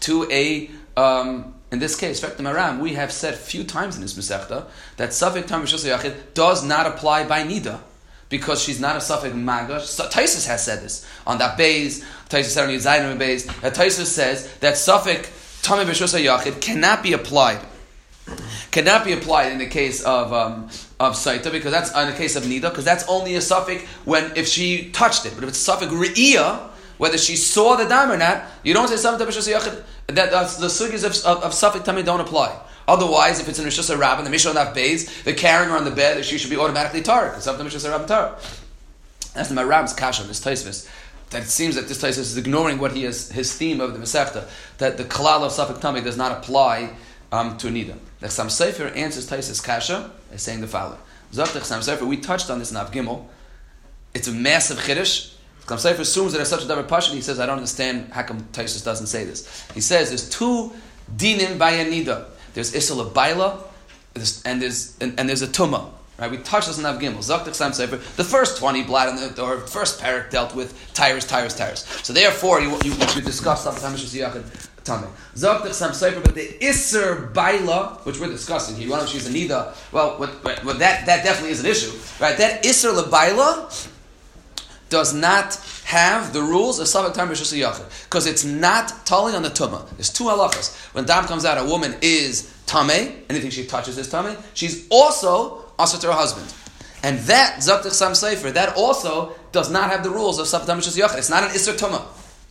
to 0.00 0.28
a 0.30 0.68
um, 0.96 1.54
in 1.72 1.78
this 1.78 1.96
case, 1.96 2.20
the 2.20 2.28
Maram, 2.28 2.80
we 2.80 2.92
have 2.94 3.10
said 3.10 3.34
few 3.34 3.64
times 3.64 3.96
in 3.96 4.02
this 4.02 4.12
Masechta 4.12 4.66
that 4.98 5.08
Safik 5.08 5.46
Tam 5.46 5.62
Yachid 5.64 6.34
does 6.34 6.62
not 6.62 6.86
apply 6.86 7.24
by 7.24 7.42
Nida 7.44 7.80
because 8.28 8.62
she's 8.62 8.78
not 8.78 8.94
a 8.94 8.98
Safik 8.98 9.34
Maga. 9.34 9.76
Taisus 9.76 10.46
has 10.46 10.62
said 10.62 10.82
this 10.82 11.08
on 11.26 11.38
that 11.38 11.56
base. 11.56 12.04
Taisus 12.28 12.50
said 12.50 12.68
on 12.68 12.74
Yizayim 12.74 13.18
base. 13.18 13.46
That 13.60 13.74
Taisus 13.74 14.04
says 14.04 14.54
that 14.58 14.74
Safik 14.74 15.30
Tam 15.62 15.78
Yachid 15.86 16.60
cannot 16.60 17.02
be 17.02 17.14
applied. 17.14 17.60
Cannot 18.70 19.06
be 19.06 19.14
applied 19.14 19.52
in 19.52 19.58
the 19.58 19.66
case 19.66 20.02
of 20.02 20.30
um, 20.34 20.64
of 21.00 21.14
Saita 21.14 21.50
because 21.50 21.72
that's 21.72 21.90
in 21.96 22.06
the 22.06 22.16
case 22.16 22.36
of 22.36 22.42
Nida 22.42 22.68
because 22.68 22.84
that's 22.84 23.08
only 23.08 23.34
a 23.34 23.40
suffix 23.40 23.82
when 24.04 24.36
if 24.36 24.46
she 24.46 24.90
touched 24.90 25.24
it. 25.24 25.32
But 25.34 25.44
if 25.44 25.48
it's 25.50 25.58
a 25.58 25.64
suffix 25.64 25.90
Re'iyah, 25.90 26.68
whether 26.98 27.16
she 27.16 27.34
saw 27.36 27.76
the 27.76 27.84
dam 27.84 28.12
or 28.12 28.18
not, 28.18 28.44
you 28.62 28.74
don't 28.74 28.88
say 28.88 28.96
something 28.96 29.26
to 29.26 29.32
Yachid. 29.32 29.82
That 30.08 30.30
the 30.30 30.66
sugis 30.66 31.04
of, 31.04 31.12
of, 31.24 31.44
of 31.44 31.84
Tamid 31.84 32.04
don't 32.04 32.20
apply. 32.20 32.58
Otherwise, 32.88 33.40
if 33.40 33.48
it's 33.48 33.58
in 33.58 33.64
Rishus 33.64 33.96
Rabbin, 33.96 34.24
the 34.24 34.30
Mishnah 34.30 34.50
on 34.50 34.54
that 34.56 34.74
base, 34.74 35.22
they're 35.22 35.34
carrying 35.34 35.70
her 35.70 35.76
on 35.76 35.84
the 35.84 35.90
bed, 35.90 36.24
she 36.24 36.36
should 36.36 36.50
be 36.50 36.56
automatically 36.56 37.00
tar 37.00 37.28
because 37.28 37.46
of 37.46 37.56
the 37.56 37.64
Rishus 37.64 37.88
Rabbin 37.88 38.08
tar. 38.08 38.36
That's 39.34 39.48
the 39.48 39.54
Maram's 39.54 39.92
kasha, 39.92 40.24
this 40.24 40.44
Taisvis. 40.44 40.88
That 41.30 41.42
it 41.42 41.48
seems 41.48 41.76
that 41.76 41.88
this 41.88 42.02
Taisvis 42.02 42.18
is 42.18 42.36
ignoring 42.36 42.78
what 42.78 42.92
he 42.92 43.04
is, 43.04 43.30
his 43.30 43.56
theme 43.56 43.80
of 43.80 43.94
the 43.94 43.98
Masechta, 43.98 44.48
that 44.78 44.98
the 44.98 45.04
Kalal 45.04 45.42
of 45.42 45.52
Safik 45.52 45.80
Tamid 45.80 46.04
does 46.04 46.16
not 46.16 46.32
apply 46.32 46.90
um, 47.30 47.56
to 47.58 47.68
Nida. 47.68 47.96
The 48.20 48.26
Chassam 48.26 48.50
Sefer 48.50 48.88
answers 48.88 49.28
Taisvis 49.28 49.62
kasha 49.64 50.10
by 50.30 50.36
saying 50.36 50.60
the 50.60 50.66
following. 50.66 50.98
The 51.32 51.44
Chassam 51.44 51.82
Sefer, 51.82 52.04
we 52.04 52.18
touched 52.18 52.50
on 52.50 52.58
this 52.58 52.70
in 52.70 52.76
Av 52.76 52.92
Gimel. 52.92 53.24
It's 54.12 54.28
a 54.28 54.32
massive 54.32 54.78
Chiddush. 54.78 55.31
Sefer 55.66 56.02
assumes 56.02 56.32
that 56.32 56.38
there's 56.38 56.48
such 56.48 56.64
a 56.64 56.68
double 56.68 56.82
passion. 56.84 57.14
He 57.14 57.22
says, 57.22 57.40
I 57.40 57.46
don't 57.46 57.56
understand 57.56 58.12
how 58.12 58.22
come 58.22 58.40
Taisus 58.52 58.84
doesn't 58.84 59.06
say 59.06 59.24
this. 59.24 59.66
He 59.74 59.80
says 59.80 60.08
there's 60.08 60.28
two 60.28 60.72
dinim 61.16 61.58
by 61.58 61.72
a 61.72 61.84
nida. 61.84 62.26
There's 62.54 62.74
isla 62.74 63.08
baila, 63.10 63.64
and 64.44 64.60
there's 64.60 64.96
and, 65.00 65.18
and, 65.18 65.28
there's 65.28 65.42
a 65.42 65.46
tuma. 65.46 65.90
Right? 66.18 66.30
We 66.30 66.38
touched 66.38 66.68
this 66.68 66.78
in 66.78 66.84
Av 66.84 67.00
Gimel. 67.00 67.18
Zaktik 67.18 67.54
Sam 67.54 67.72
Sefer. 67.72 67.96
The 67.96 68.24
first 68.24 68.58
twenty 68.58 68.82
blad 68.82 69.08
in 69.08 69.16
the 69.16 69.42
or 69.42 69.60
first 69.60 70.00
parak 70.00 70.30
dealt 70.30 70.54
with 70.54 70.74
tires, 70.92 71.24
tires, 71.24 71.54
tires. 71.54 71.86
So 72.02 72.12
therefore, 72.12 72.60
you 72.60 72.70
you, 72.84 72.92
you 72.92 73.22
discuss 73.22 73.64
sometimes 73.64 74.04
Yachid 74.14 74.68
Tame. 74.84 75.06
Zaktik 75.34 75.72
Sam 75.72 75.94
Sefer, 75.94 76.20
but 76.20 76.34
the 76.34 76.48
Isser 76.60 77.32
Baila, 77.32 78.00
which 78.02 78.20
we're 78.20 78.28
discussing 78.28 78.76
here, 78.76 78.88
to 78.88 79.06
choose 79.06 79.26
a 79.26 79.30
nida. 79.30 79.74
Well, 79.92 80.18
what, 80.18 80.44
what, 80.44 80.78
that 80.80 81.06
that 81.06 81.24
definitely 81.24 81.52
is 81.52 81.60
an 81.60 81.66
issue, 81.66 81.92
right? 82.20 82.36
That 82.36 82.62
Isser 82.64 82.92
Labaila 82.94 83.88
does 84.92 85.14
not 85.14 85.54
have 85.84 86.34
the 86.34 86.42
rules 86.42 86.78
of 86.78 86.86
Tam 87.14 87.28
Rishus 87.30 87.58
Yachid 87.58 88.04
because 88.04 88.26
it's 88.26 88.44
not 88.44 89.06
tali 89.06 89.34
on 89.34 89.42
the 89.42 89.48
Tumah. 89.48 89.88
There's 89.96 90.10
two 90.10 90.24
halachas. 90.24 90.76
When 90.94 91.06
Dam 91.06 91.24
comes 91.24 91.46
out, 91.46 91.56
a 91.56 91.64
woman 91.64 91.96
is 92.02 92.52
Tame, 92.66 93.24
anything 93.30 93.50
she 93.50 93.64
touches 93.64 93.96
is 93.96 94.08
Tame. 94.08 94.36
She's 94.52 94.86
also 94.90 95.64
also 95.78 95.98
to 95.98 96.08
her 96.08 96.12
husband. 96.12 96.52
And 97.02 97.18
that, 97.20 97.60
Zaktich 97.60 97.92
Sam 97.92 98.14
Sefer, 98.14 98.50
that 98.50 98.76
also 98.76 99.34
does 99.50 99.70
not 99.70 99.90
have 99.90 100.04
the 100.04 100.10
rules 100.10 100.38
of 100.38 100.46
Tam 100.66 100.78
Rishus 100.78 101.00
Yachid. 101.00 101.16
It's 101.16 101.30
not 101.30 101.42
an 101.42 101.48
Isser 101.48 101.72
Tumah. 101.72 102.04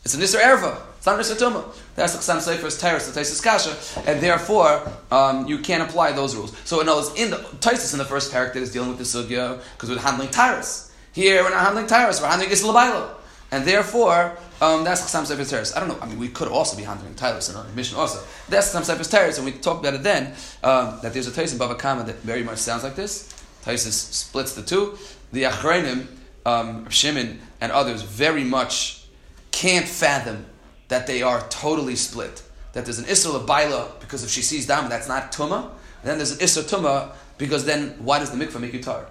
It's 0.04 0.16
an 0.16 0.22
Isser 0.22 0.42
Erva. 0.42 0.82
It's 0.98 1.06
not 1.06 1.20
an 1.20 1.22
Isser 1.22 1.38
Tumah. 1.38 1.64
That's 1.96 2.16
the 2.16 2.24
Sam 2.24 2.40
Sefer's 2.40 2.80
terrace, 2.80 3.08
the 3.08 3.20
Taisis 3.20 3.44
Kasha, 3.44 3.78
and 4.10 4.20
therefore 4.20 4.92
um, 5.12 5.48
you 5.48 5.60
can't 5.60 5.88
apply 5.88 6.14
those 6.14 6.36
rules. 6.36 6.58
So 6.66 6.82
it 6.82 6.86
knows 6.86 7.14
in 7.20 7.30
the 7.30 7.38
Taisis 7.38 7.94
in 7.94 8.00
the 8.00 8.06
first 8.06 8.32
character 8.32 8.58
is 8.58 8.72
dealing 8.72 8.90
with 8.90 8.98
the 8.98 9.04
Sugya 9.04 9.62
because 9.74 9.92
we're 9.92 10.00
handling 10.00 10.30
terrace. 10.30 10.91
Here 11.14 11.44
we're 11.44 11.50
not 11.50 11.62
handling 11.66 11.88
Tyrus, 11.88 12.22
we're 12.22 12.28
handling 12.28 12.52
Isla 12.52 13.16
and 13.52 13.66
therefore 13.66 14.38
um, 14.62 14.84
that's 14.84 15.02
Chasam 15.02 15.26
Sefer 15.26 15.44
Teres. 15.44 15.76
I 15.76 15.80
don't 15.80 15.90
know. 15.90 15.98
I 16.00 16.06
mean, 16.06 16.20
we 16.20 16.30
could 16.30 16.48
also 16.48 16.78
be 16.78 16.84
handling 16.84 17.16
Tyler 17.16 17.40
in 17.50 17.56
our 17.56 17.68
mission 17.70 17.98
also. 17.98 18.24
That's 18.48 18.74
Chasam 18.74 18.84
Sefer 18.84 19.04
Teres, 19.04 19.38
and 19.38 19.46
we 19.46 19.54
talked 19.54 19.80
about 19.80 19.96
it 19.96 20.04
then 20.04 20.36
um, 20.64 21.00
that 21.02 21.14
there's 21.14 21.26
a 21.28 21.32
Tais 21.32 21.52
in 21.52 21.58
Bava 21.58 21.78
Kama 21.78 22.04
that 22.04 22.18
very 22.18 22.44
much 22.44 22.60
sounds 22.60 22.84
like 22.84 22.96
this. 22.96 23.34
Taisus 23.64 23.94
splits 23.94 24.54
the 24.54 24.62
two. 24.62 24.98
The 25.32 25.44
Achreinim, 25.44 26.06
um, 26.46 26.88
Shimon, 26.90 27.40
and 27.60 27.72
others 27.72 28.04
very 28.04 28.44
much 28.44 29.06
can't 29.52 29.88
fathom 29.88 30.46
that 30.90 31.08
they 31.08 31.24
are 31.24 31.42
totally 31.50 31.96
split. 31.96 32.44
That 32.74 32.86
there's 32.86 33.00
an 33.00 33.06
Isra 33.06 33.46
Baila 33.46 33.94
because 34.00 34.24
if 34.24 34.30
she 34.30 34.44
sees 34.44 34.68
Dam, 34.68 34.90
that's 34.90 35.08
not 35.08 35.32
Tuma. 35.32 35.72
And 36.02 36.10
then 36.10 36.18
there's 36.18 36.32
an 36.34 36.40
Isra 36.40 36.64
Tuma 36.70 37.14
because 37.40 37.66
then 37.66 37.96
why 38.00 38.20
does 38.20 38.30
the 38.30 38.38
mikvah 38.38 38.62
make 38.62 38.74
you 38.74 38.82
tar? 38.82 39.08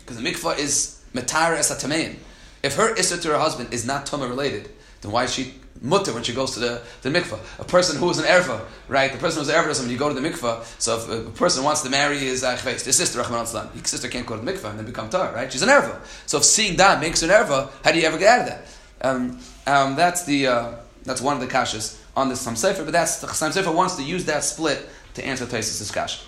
Because 0.00 0.20
the 0.20 0.22
mikvah 0.22 0.58
is 0.58 0.99
If 1.14 2.76
her 2.76 2.94
Isra 2.94 3.22
to 3.22 3.28
her 3.28 3.38
husband 3.38 3.72
is 3.72 3.86
not 3.86 4.06
Tuma 4.06 4.28
related, 4.28 4.70
then 5.00 5.12
why 5.12 5.24
is 5.24 5.32
she 5.32 5.54
mutter 5.80 6.12
when 6.12 6.22
she 6.22 6.34
goes 6.34 6.52
to 6.52 6.60
the, 6.60 6.82
the 7.02 7.08
mikvah. 7.08 7.38
A 7.58 7.64
person 7.64 7.98
who 7.98 8.10
is 8.10 8.18
an 8.18 8.24
erva, 8.24 8.64
right? 8.88 9.10
The 9.12 9.18
person 9.18 9.40
who's 9.40 9.48
an 9.48 9.54
erva 9.54 9.68
doesn't 9.68 9.90
you 9.90 9.96
go 9.96 10.08
to 10.08 10.18
the 10.18 10.26
mikvah. 10.26 10.64
So 10.80 10.98
if 10.98 11.26
a 11.26 11.30
person 11.30 11.64
wants 11.64 11.82
to 11.82 11.90
marry 11.90 12.18
his 12.18 12.44
uh, 12.44 12.56
his 12.56 12.96
sister, 12.96 13.20
Rahman 13.20 13.46
al 13.46 13.68
his 13.68 13.88
sister 13.88 14.08
can't 14.08 14.26
go 14.26 14.38
to 14.38 14.44
the 14.44 14.52
mikvah 14.52 14.70
and 14.70 14.78
then 14.78 14.86
become 14.86 15.08
tar, 15.08 15.32
right? 15.32 15.50
She's 15.50 15.62
an 15.62 15.68
erva. 15.68 16.00
So 16.26 16.38
if 16.38 16.44
seeing 16.44 16.76
that 16.76 17.00
makes 17.00 17.22
an 17.22 17.30
erva, 17.30 17.70
how 17.84 17.92
do 17.92 17.98
you 17.98 18.06
ever 18.06 18.18
get 18.18 18.28
out 18.28 18.40
of 18.40 18.46
that? 18.46 18.66
Um, 19.02 19.40
um, 19.66 19.96
that's 19.96 20.24
the 20.24 20.46
uh, 20.46 20.74
that's 21.04 21.20
one 21.20 21.34
of 21.34 21.40
the 21.40 21.52
kashas 21.52 21.98
on 22.16 22.28
this 22.28 22.40
Sam 22.40 22.56
Sefer, 22.56 22.84
but 22.84 22.92
that's 22.92 23.20
the 23.20 23.28
Sam 23.28 23.52
Sefer 23.52 23.70
wants 23.70 23.96
to 23.96 24.02
use 24.02 24.26
that 24.26 24.44
split 24.44 24.86
to 25.14 25.24
answer 25.24 25.46
Taisus' 25.46 25.92
kasha. 25.92 26.20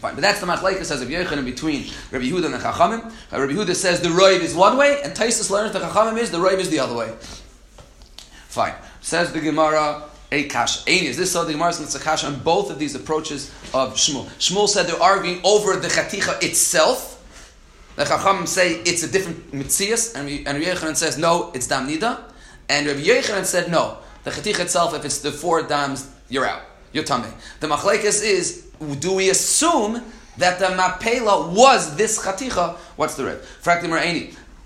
Fine, 0.00 0.14
but 0.14 0.20
that's 0.20 0.40
the 0.40 0.46
machlekes 0.46 0.84
says 0.84 1.02
of 1.02 1.08
Yechon 1.08 1.44
between 1.44 1.90
Rabbi 2.12 2.26
Yehuda 2.26 2.44
and 2.44 2.54
the 2.54 2.58
Chachamim. 2.58 3.12
Uh, 3.32 3.40
Rabbi 3.40 3.52
Yehuda 3.52 3.74
says 3.74 4.00
the 4.00 4.08
roiv 4.08 4.40
is 4.40 4.54
one 4.54 4.76
way, 4.76 5.02
and 5.02 5.12
Taisus 5.12 5.50
learns 5.50 5.72
the 5.72 5.80
Chachamim 5.80 6.16
is 6.18 6.30
the 6.30 6.38
roiv 6.38 6.58
is 6.58 6.70
the 6.70 6.78
other 6.78 6.94
way. 6.94 7.12
Fine. 8.46 8.74
Says 9.00 9.32
the 9.32 9.40
Gemara, 9.40 10.04
a 10.30 10.44
kash. 10.44 10.86
Is 10.86 11.16
this 11.16 11.32
so? 11.32 11.44
The 11.44 11.52
Gemara 11.52 11.72
says 11.72 11.94
a 11.96 12.00
kash 12.00 12.22
on 12.22 12.38
both 12.40 12.70
of 12.70 12.78
these 12.78 12.94
approaches 12.94 13.50
of 13.74 13.94
Shmuel. 13.94 14.26
Shmuel 14.38 14.68
said 14.68 14.86
they're 14.86 15.02
arguing 15.02 15.40
over 15.42 15.74
the 15.76 15.88
chaticha 15.88 16.42
itself. 16.44 17.16
The 17.96 18.04
Chachamim 18.04 18.46
say 18.46 18.74
it's 18.82 19.02
a 19.02 19.10
different 19.10 19.50
mitzias, 19.50 20.14
and, 20.14 20.28
and 20.46 20.64
Rabbi 20.64 20.78
Yechanan 20.78 20.96
says 20.96 21.18
no, 21.18 21.50
it's 21.54 21.66
dam 21.66 21.88
nida. 21.88 22.22
And 22.68 22.86
Rabbi 22.86 23.00
Yechanan 23.00 23.44
said 23.44 23.68
no, 23.68 23.98
the 24.22 24.30
chaticha 24.30 24.60
itself, 24.60 24.94
if 24.94 25.04
it's 25.04 25.18
the 25.22 25.32
four 25.32 25.62
dams, 25.62 26.08
you're 26.28 26.46
out, 26.46 26.62
you're 26.92 27.02
tummy. 27.02 27.30
The 27.58 27.66
machlekes 27.66 28.22
is, 28.22 28.67
do 29.00 29.14
we 29.14 29.30
assume 29.30 30.02
that 30.36 30.58
the 30.58 30.66
mapela 30.66 31.52
was 31.52 31.96
this 31.96 32.18
chaticha? 32.24 32.76
What's 32.96 33.14
the 33.16 33.24
red? 33.24 33.40
Fraktim 33.40 33.92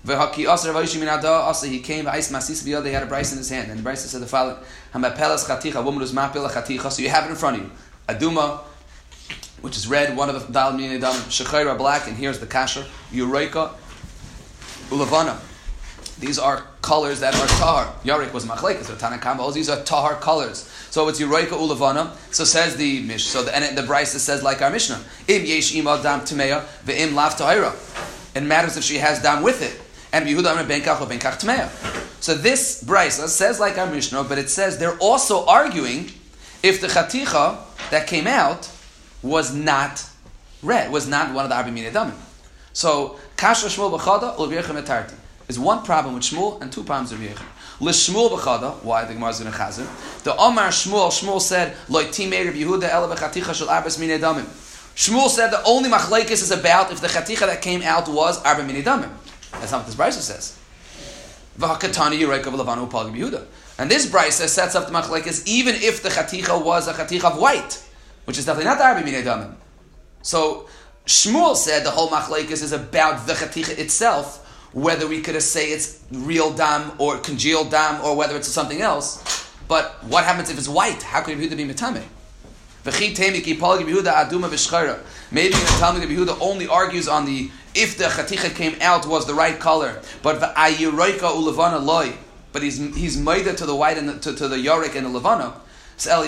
he 0.05 1.79
came. 1.79 2.05
They 2.05 2.91
had 2.91 3.03
a 3.03 3.05
bryce 3.05 3.31
in 3.31 3.37
his 3.37 3.49
hand, 3.49 3.69
and 3.69 3.79
the 3.79 3.83
bryce 3.83 4.01
said 4.01 4.21
the 4.21 4.27
following: 4.27 4.57
chaticha, 4.93 5.83
woman 5.83 6.01
who's 6.01 6.11
mapela 6.11 6.49
chaticha. 6.49 6.91
So 6.91 7.01
you 7.01 7.09
have 7.09 7.25
it 7.25 7.29
in 7.29 7.35
front 7.35 7.57
of 7.57 7.63
you. 7.63 7.71
Aduma, 8.09 8.59
which 9.61 9.77
is 9.77 9.87
red. 9.87 10.15
One 10.17 10.29
of 10.29 10.45
the 10.45 10.51
dal 10.51 10.73
min 10.73 10.91
adam 10.91 11.15
shechayra 11.29 11.77
black, 11.77 12.07
and 12.07 12.17
here's 12.17 12.39
the 12.39 12.45
kasher. 12.45 12.85
Eureka, 13.11 13.71
ulavana. 14.89 15.37
These 16.19 16.37
are 16.37 16.63
colors 16.81 17.19
that 17.21 17.33
are 17.35 17.47
tahar. 17.47 17.93
Yarik 18.03 18.33
was 18.33 18.45
machlekes 18.45 18.89
or 18.89 18.93
tanakam. 18.93 19.37
Oh, 19.39 19.51
these 19.51 19.69
are 19.69 19.83
tahar 19.83 20.15
colors. 20.15 20.69
So 20.91 21.07
it's 21.07 21.19
Eureka 21.19 21.55
Ulavana. 21.55 22.11
So 22.31 22.43
says 22.43 22.75
the 22.75 23.01
Mish. 23.01 23.25
So 23.25 23.43
the 23.43 23.51
the 23.75 23.83
Bryce 23.83 24.11
says 24.11 24.43
like 24.43 24.61
our 24.61 24.69
Mishnah. 24.69 25.01
Im 25.27 25.45
yesh 25.45 25.75
ima 25.75 25.99
dam 26.01 26.21
tmeya 26.21 26.63
ve'im 26.85 27.13
lav 27.13 27.35
tahira. 27.35 27.73
It 28.35 28.43
matters 28.43 28.77
if 28.77 28.83
she 28.83 28.97
has 28.97 29.21
dam 29.21 29.43
with 29.43 29.61
it. 29.61 29.79
And 30.11 30.27
Yehuda 30.27 30.65
Benkach 30.65 31.01
or 31.01 31.07
Benkach 31.07 31.41
Tmeya. 31.41 31.69
So 32.21 32.35
this 32.35 32.83
brisa 32.83 33.27
says 33.27 33.59
like 33.59 33.77
our 33.77 33.87
Mishnah, 33.87 34.23
but 34.25 34.37
it 34.37 34.49
says 34.49 34.77
they're 34.77 34.97
also 34.99 35.45
arguing 35.45 36.11
if 36.61 36.79
the 36.79 36.87
chaticha 36.87 37.57
that 37.89 38.07
came 38.07 38.27
out 38.27 38.69
was 39.23 39.53
not 39.53 40.05
red, 40.61 40.91
was 40.91 41.07
not 41.07 41.33
one 41.33 41.43
of 41.43 41.49
the 41.49 41.55
Arbi 41.55 41.91
Damim. 41.91 42.13
So 42.71 43.19
Kasha 43.35 43.67
Shmuel 43.67 43.99
B'chada 43.99 44.37
Ulviyechem 44.37 44.81
Etarti 44.81 45.15
is 45.47 45.59
one 45.59 45.83
problem 45.83 46.15
with 46.15 46.23
Shmuel 46.23 46.61
and 46.61 46.71
two 46.71 46.83
problems 46.83 47.11
with 47.11 47.21
Yechim. 47.21 47.45
L'Shmuel 47.79 48.29
B'chada, 48.31 48.83
why 48.83 49.03
the 49.05 49.13
Gemara 49.13 49.31
is 49.31 49.39
going 49.39 49.51
to 49.51 49.57
chazir. 49.57 50.23
The 50.23 50.35
Omar 50.35 50.69
Shmuel, 50.69 51.09
Shmuel 51.09 51.41
said, 51.41 51.75
Loi 51.89 52.05
Timei 52.05 52.45
Reb 52.45 52.55
Yehuda 52.55 52.89
Ela 52.89 53.13
B'chaticha 53.15 53.53
Shel 53.53 53.67
Arbes 53.67 53.99
Minei 53.99 54.19
Damim. 54.19 54.45
Shmuel 54.95 55.27
said 55.27 55.49
the 55.49 55.63
only 55.63 55.89
machlekes 55.89 56.31
is 56.31 56.51
about 56.51 56.91
if 56.91 57.01
the 57.01 57.07
chaticha 57.07 57.47
that 57.47 57.61
came 57.63 57.81
out 57.81 58.07
was 58.07 58.41
Arba 58.43 58.61
Minei 58.61 58.83
Damim. 58.83 59.09
That's 59.53 59.71
not 59.71 59.79
what 59.79 59.87
this 59.87 59.95
brisa 59.95 60.21
says. 60.21 60.59
And 63.79 63.91
this 63.91 64.05
brisa 64.05 64.47
sets 64.47 64.75
up 64.75 64.87
the 64.87 64.93
machlekes 64.93 65.47
even 65.47 65.75
if 65.75 66.03
the 66.03 66.09
chaticha 66.09 66.63
was 66.63 66.87
a 66.87 66.93
chaticha 66.93 67.31
of 67.31 67.39
white, 67.39 67.83
which 68.25 68.37
is 68.37 68.45
definitely 68.45 68.69
not 68.69 68.79
Arbi 68.79 69.03
Minei 69.03 69.55
So 70.21 70.67
Shmuel 71.07 71.55
said 71.55 71.83
the 71.83 71.91
whole 71.91 72.09
machlekes 72.09 72.61
is 72.61 72.71
about 72.71 73.25
the 73.25 73.33
chaticha 73.33 73.75
itself, 73.79 74.42
whether 74.73 75.07
we 75.07 75.21
could 75.21 75.41
say 75.41 75.71
it's 75.71 76.03
real 76.11 76.51
dam 76.51 76.91
or 76.97 77.17
congealed 77.17 77.71
dam 77.71 78.03
or 78.03 78.15
whether 78.15 78.35
it's 78.35 78.47
something 78.47 78.81
else. 78.81 79.21
But 79.67 80.03
what 80.03 80.25
happens 80.25 80.49
if 80.49 80.57
it's 80.57 80.67
white? 80.67 81.03
How 81.03 81.21
could 81.21 81.37
Yehuda 81.37 81.55
be 81.55 81.65
mitame? 81.65 82.03
Maybe 85.31 85.53
the 85.53 85.75
Talmud 85.79 86.03
Yehuda 86.03 86.37
only 86.41 86.67
argues 86.67 87.07
on 87.07 87.25
the 87.25 87.49
if 87.73 87.97
the 87.97 88.05
chaticha 88.05 88.53
came 88.53 88.75
out 88.81 89.07
was 89.07 89.25
the 89.25 89.33
right 89.33 89.59
color, 89.59 90.01
but 90.21 90.39
but 92.51 92.61
he's 92.61 92.77
he's 92.95 93.17
maida 93.17 93.53
to 93.53 93.65
the 93.65 93.75
white 93.75 93.97
and 93.97 94.09
the, 94.09 94.19
to, 94.19 94.35
to 94.35 94.47
the 94.47 94.57
yorik 94.57 94.95
and 94.95 95.05
the 95.05 95.09
levana. 95.09 95.53
So 95.97 96.21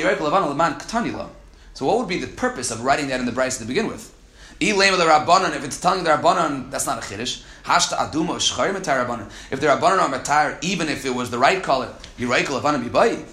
what 1.85 1.97
would 1.97 2.07
be 2.07 2.19
the 2.19 2.27
purpose 2.27 2.71
of 2.71 2.83
writing 2.83 3.09
that 3.09 3.19
in 3.19 3.25
the 3.25 3.33
Bryce 3.33 3.57
to 3.57 3.65
begin 3.65 3.87
with? 3.87 4.14
The. 4.59 5.55
If 5.55 5.63
it's 5.63 5.79
telling 5.79 6.03
the 6.03 6.11
rabbanon, 6.11 6.71
that's 6.71 6.85
not 6.85 6.97
a 6.97 7.01
chiddush. 7.01 7.43
Hashta 7.63 7.97
aduma 7.97 8.37
shchayim 8.37 8.75
rabbanon. 8.75 9.29
If 9.51 9.59
the 9.59 9.67
rabbanon 9.67 9.99
are 9.99 10.09
matar, 10.09 10.63
even 10.63 10.87
if 10.87 11.05
it 11.05 11.13
was 11.13 11.29
the 11.29 11.37
right 11.37 11.61
color, 11.61 11.93
yorik 12.17 12.49
levana 12.49 12.79
bibayi. 12.79 13.25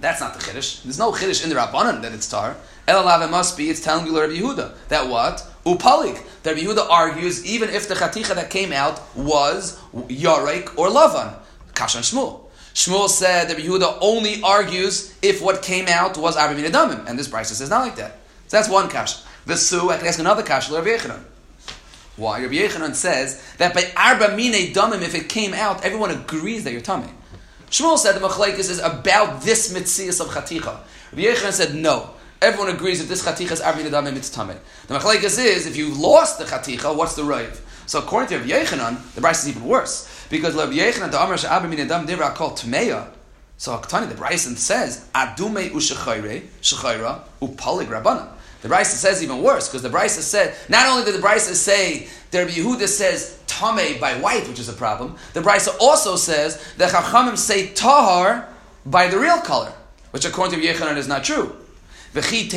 That's 0.00 0.20
not 0.20 0.34
the 0.34 0.40
chiddush. 0.40 0.82
There's 0.82 0.98
no 0.98 1.12
chiddush 1.12 1.42
in 1.42 1.50
the 1.50 1.56
rabbanon 1.56 2.02
that 2.02 2.12
it's 2.12 2.28
tar. 2.28 2.56
Elalav 2.86 3.26
it 3.26 3.30
must 3.30 3.56
be. 3.56 3.70
It's 3.70 3.80
telling 3.80 4.06
you 4.06 4.20
Rabbi 4.20 4.34
Yehuda 4.34 4.76
that 4.88 5.08
what 5.08 5.46
upalik. 5.64 6.22
That 6.42 6.54
Rabbi 6.54 6.66
Yehuda 6.66 6.90
argues 6.90 7.44
even 7.46 7.70
if 7.70 7.88
the 7.88 7.94
chaticha 7.94 8.34
that 8.34 8.50
came 8.50 8.72
out 8.72 9.00
was 9.16 9.80
yarek 9.94 10.76
or 10.76 10.88
lavan. 10.88 11.34
Kashan 11.72 12.02
Shmuel. 12.02 12.40
Shmuel 12.74 13.08
said 13.08 13.48
that 13.48 13.56
Yehuda 13.56 13.98
only 14.00 14.42
argues 14.42 15.16
if 15.22 15.40
what 15.40 15.62
came 15.62 15.86
out 15.86 16.18
was 16.18 16.36
Arba 16.36 16.60
Adamim, 16.60 17.06
and 17.08 17.18
this 17.18 17.28
Bryce 17.28 17.56
says 17.56 17.70
not 17.70 17.82
like 17.82 17.96
that. 17.96 18.18
So 18.48 18.56
that's 18.56 18.68
one 18.68 18.88
kash. 18.88 19.22
The 19.46 19.56
Su, 19.56 19.90
I 19.90 19.98
can 19.98 20.06
ask 20.06 20.18
another 20.18 20.42
kash, 20.42 20.70
Rabbi 20.70 20.88
Yechanan. 20.88 21.20
Why? 22.16 22.42
Rabbi 22.42 22.54
Yechanan 22.54 22.94
says 22.94 23.42
that 23.58 23.74
by 23.74 23.90
Arba 23.96 24.28
Mine 24.28 24.72
Damim, 24.72 25.02
if 25.02 25.14
it 25.14 25.28
came 25.28 25.52
out, 25.52 25.84
everyone 25.84 26.10
agrees 26.10 26.64
that 26.64 26.72
you're 26.72 26.80
tummy. 26.80 27.08
Shmuel 27.70 27.98
said 27.98 28.12
the 28.12 28.20
Machlaikis 28.20 28.70
is 28.70 28.78
about 28.78 29.42
this 29.42 29.72
mitzias 29.72 30.20
of 30.20 30.28
chaticha. 30.28 30.78
Rabbi 31.12 31.22
Yechanan 31.22 31.52
said 31.52 31.74
no. 31.74 32.10
Everyone 32.40 32.68
agrees 32.74 33.00
that 33.00 33.08
this 33.08 33.24
chaticha 33.24 33.52
is 33.52 33.60
arvin 33.60 33.84
adamim, 33.84 34.16
it's 34.16 34.34
tamid. 34.34 34.58
The 34.86 34.98
machlekes 34.98 35.38
is 35.38 35.66
if 35.66 35.76
you 35.76 35.92
lost 35.92 36.38
the 36.38 36.44
chaticha, 36.44 36.94
what's 36.96 37.16
the 37.16 37.22
raiv? 37.22 37.58
So 37.86 37.98
according 37.98 38.28
to 38.30 38.38
Rabbi 38.38 38.50
Yechanan, 38.50 39.14
the 39.14 39.20
Bryce 39.20 39.42
is 39.42 39.50
even 39.50 39.64
worse 39.64 40.26
because 40.30 40.54
Rabbi 40.54 40.74
Yechanan 40.74 41.10
the 41.10 41.22
Amar 41.22 41.36
she'abim 41.36 41.70
min 41.70 41.80
adam 41.80 42.06
divra 42.06 42.34
called 42.34 42.58
tmeya. 42.58 43.08
So 43.56 43.76
Aktani, 43.76 44.08
the 44.08 44.14
Bryce 44.14 44.42
says 44.58 45.08
adume 45.14 45.70
u'shechayre 45.70 46.42
shechayra 46.62 47.20
upalig 47.42 47.86
rabbanan. 47.86 48.28
The 48.64 48.70
Bryce 48.70 48.98
says 48.98 49.22
even 49.22 49.42
worse 49.42 49.68
because 49.68 49.82
the 49.82 49.90
Bryce 49.90 50.14
said 50.24 50.54
not 50.70 50.86
only 50.86 51.04
did 51.04 51.12
the 51.14 51.20
Bryce 51.20 51.44
say 51.60 52.08
that 52.30 52.38
Rabbi 52.38 52.52
Yehuda 52.52 52.88
says 52.88 53.38
tame 53.46 54.00
by 54.00 54.14
white, 54.18 54.48
which 54.48 54.58
is 54.58 54.70
a 54.70 54.72
problem. 54.72 55.16
The 55.34 55.42
Bryce 55.42 55.68
also 55.68 56.16
says 56.16 56.56
the 56.78 56.86
Chachamim 56.86 57.36
say 57.36 57.74
tahar 57.74 58.48
by 58.86 59.08
the 59.08 59.18
real 59.18 59.36
color, 59.42 59.70
which 60.12 60.24
according 60.24 60.58
to 60.58 60.66
Yechanan 60.66 60.96
is 60.96 61.06
not 61.06 61.24
true. 61.24 61.54
What 62.14 62.24
are 62.24 62.36
you 62.38 62.48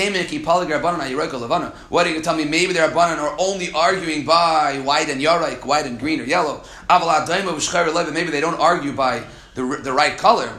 going 1.90 2.16
to 2.16 2.22
tell 2.22 2.38
me? 2.38 2.46
Maybe 2.46 2.72
the 2.72 2.80
Rabbanan 2.80 3.18
are 3.18 3.36
only 3.38 3.74
arguing 3.74 4.24
by 4.24 4.80
white 4.86 5.10
and 5.10 5.20
yarik, 5.20 5.66
white 5.66 5.88
and 5.88 6.00
green 6.00 6.22
or 6.22 6.24
yellow. 6.24 6.64
Maybe 6.90 8.32
they 8.32 8.40
don't 8.40 8.62
argue 8.62 8.94
by 8.94 9.24
the, 9.56 9.82
the 9.84 9.92
right 9.92 10.18
color. 10.18 10.50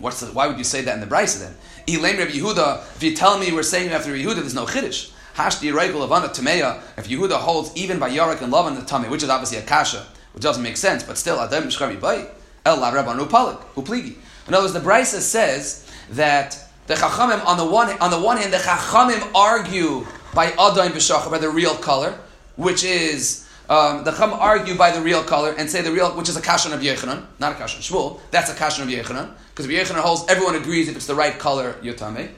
What's 0.00 0.20
the, 0.20 0.26
why 0.26 0.46
would 0.46 0.58
you 0.58 0.64
say 0.64 0.82
that 0.82 0.94
in 0.94 1.00
the 1.00 1.06
Brisa 1.06 1.40
then? 1.40 1.56
If 1.90 3.02
you 3.02 3.16
tell 3.16 3.38
me 3.38 3.50
we're 3.50 3.62
saying 3.62 3.90
after 3.90 4.10
Yehuda, 4.10 4.36
there's 4.36 4.54
no 4.54 4.66
Chiddush. 4.66 5.10
Hashdi 5.36 5.72
Regal 5.72 6.06
Lavana 6.06 6.28
Tameya, 6.28 6.82
if 6.98 7.08
Yehuda 7.08 7.38
holds 7.38 7.74
even 7.76 7.98
by 7.98 8.10
Yarik 8.10 8.42
and 8.42 8.52
Lavan 8.52 8.76
the 8.76 8.82
Tameh, 8.82 9.08
which 9.08 9.22
is 9.22 9.30
obviously 9.30 9.56
a 9.56 9.62
Kasha, 9.62 10.04
which 10.32 10.42
doesn't 10.42 10.62
make 10.62 10.76
sense, 10.76 11.02
but 11.02 11.16
still 11.16 11.40
Adam 11.40 11.64
Mishkavi 11.64 11.98
Bay, 12.00 12.28
El 12.66 12.78
La 12.80 12.92
Rabban 12.92 13.18
Upalik, 13.18 13.58
Upligi. 13.74 14.16
In 14.46 14.54
other 14.54 14.64
words, 14.64 14.74
the 14.74 14.80
Brisa 14.80 15.20
says 15.20 15.88
that 16.10 16.58
the 16.88 16.94
Chachamim, 16.94 17.44
on 17.46 17.56
the 17.56 17.64
one, 17.64 17.90
on 18.00 18.10
the 18.10 18.20
one 18.20 18.36
hand, 18.36 18.52
the 18.52 18.58
Chachamim 18.58 19.30
argue 19.34 20.06
by 20.34 20.50
Adain 20.50 20.90
B'Shachar, 20.90 21.30
by 21.30 21.38
the 21.38 21.48
real 21.48 21.74
color, 21.76 22.18
which 22.56 22.84
is 22.84 23.46
Um, 23.70 24.02
the 24.02 24.12
Chum 24.12 24.32
argue 24.32 24.74
by 24.76 24.90
the 24.92 25.02
real 25.02 25.22
color 25.22 25.54
and 25.58 25.68
say 25.68 25.82
the 25.82 25.92
real, 25.92 26.08
which 26.16 26.30
is 26.30 26.36
a 26.38 26.40
kashan 26.40 26.72
of 26.72 26.80
Yechanan, 26.80 27.26
not 27.38 27.52
a 27.52 27.54
kashan 27.54 27.78
of 27.80 27.84
Shmuel. 27.84 28.20
That's 28.30 28.48
a 28.50 28.54
kashan 28.54 28.84
of 28.84 28.88
Yechanan 28.88 29.28
because 29.58 29.68
Rabbi 29.68 29.82
Yechanan 29.82 30.04
holds 30.04 30.24
everyone 30.28 30.54
agrees 30.54 30.88
if 30.88 30.94
it's 30.94 31.08
the 31.08 31.16
right 31.16 31.36
color, 31.36 31.72
yotame. 31.82 32.30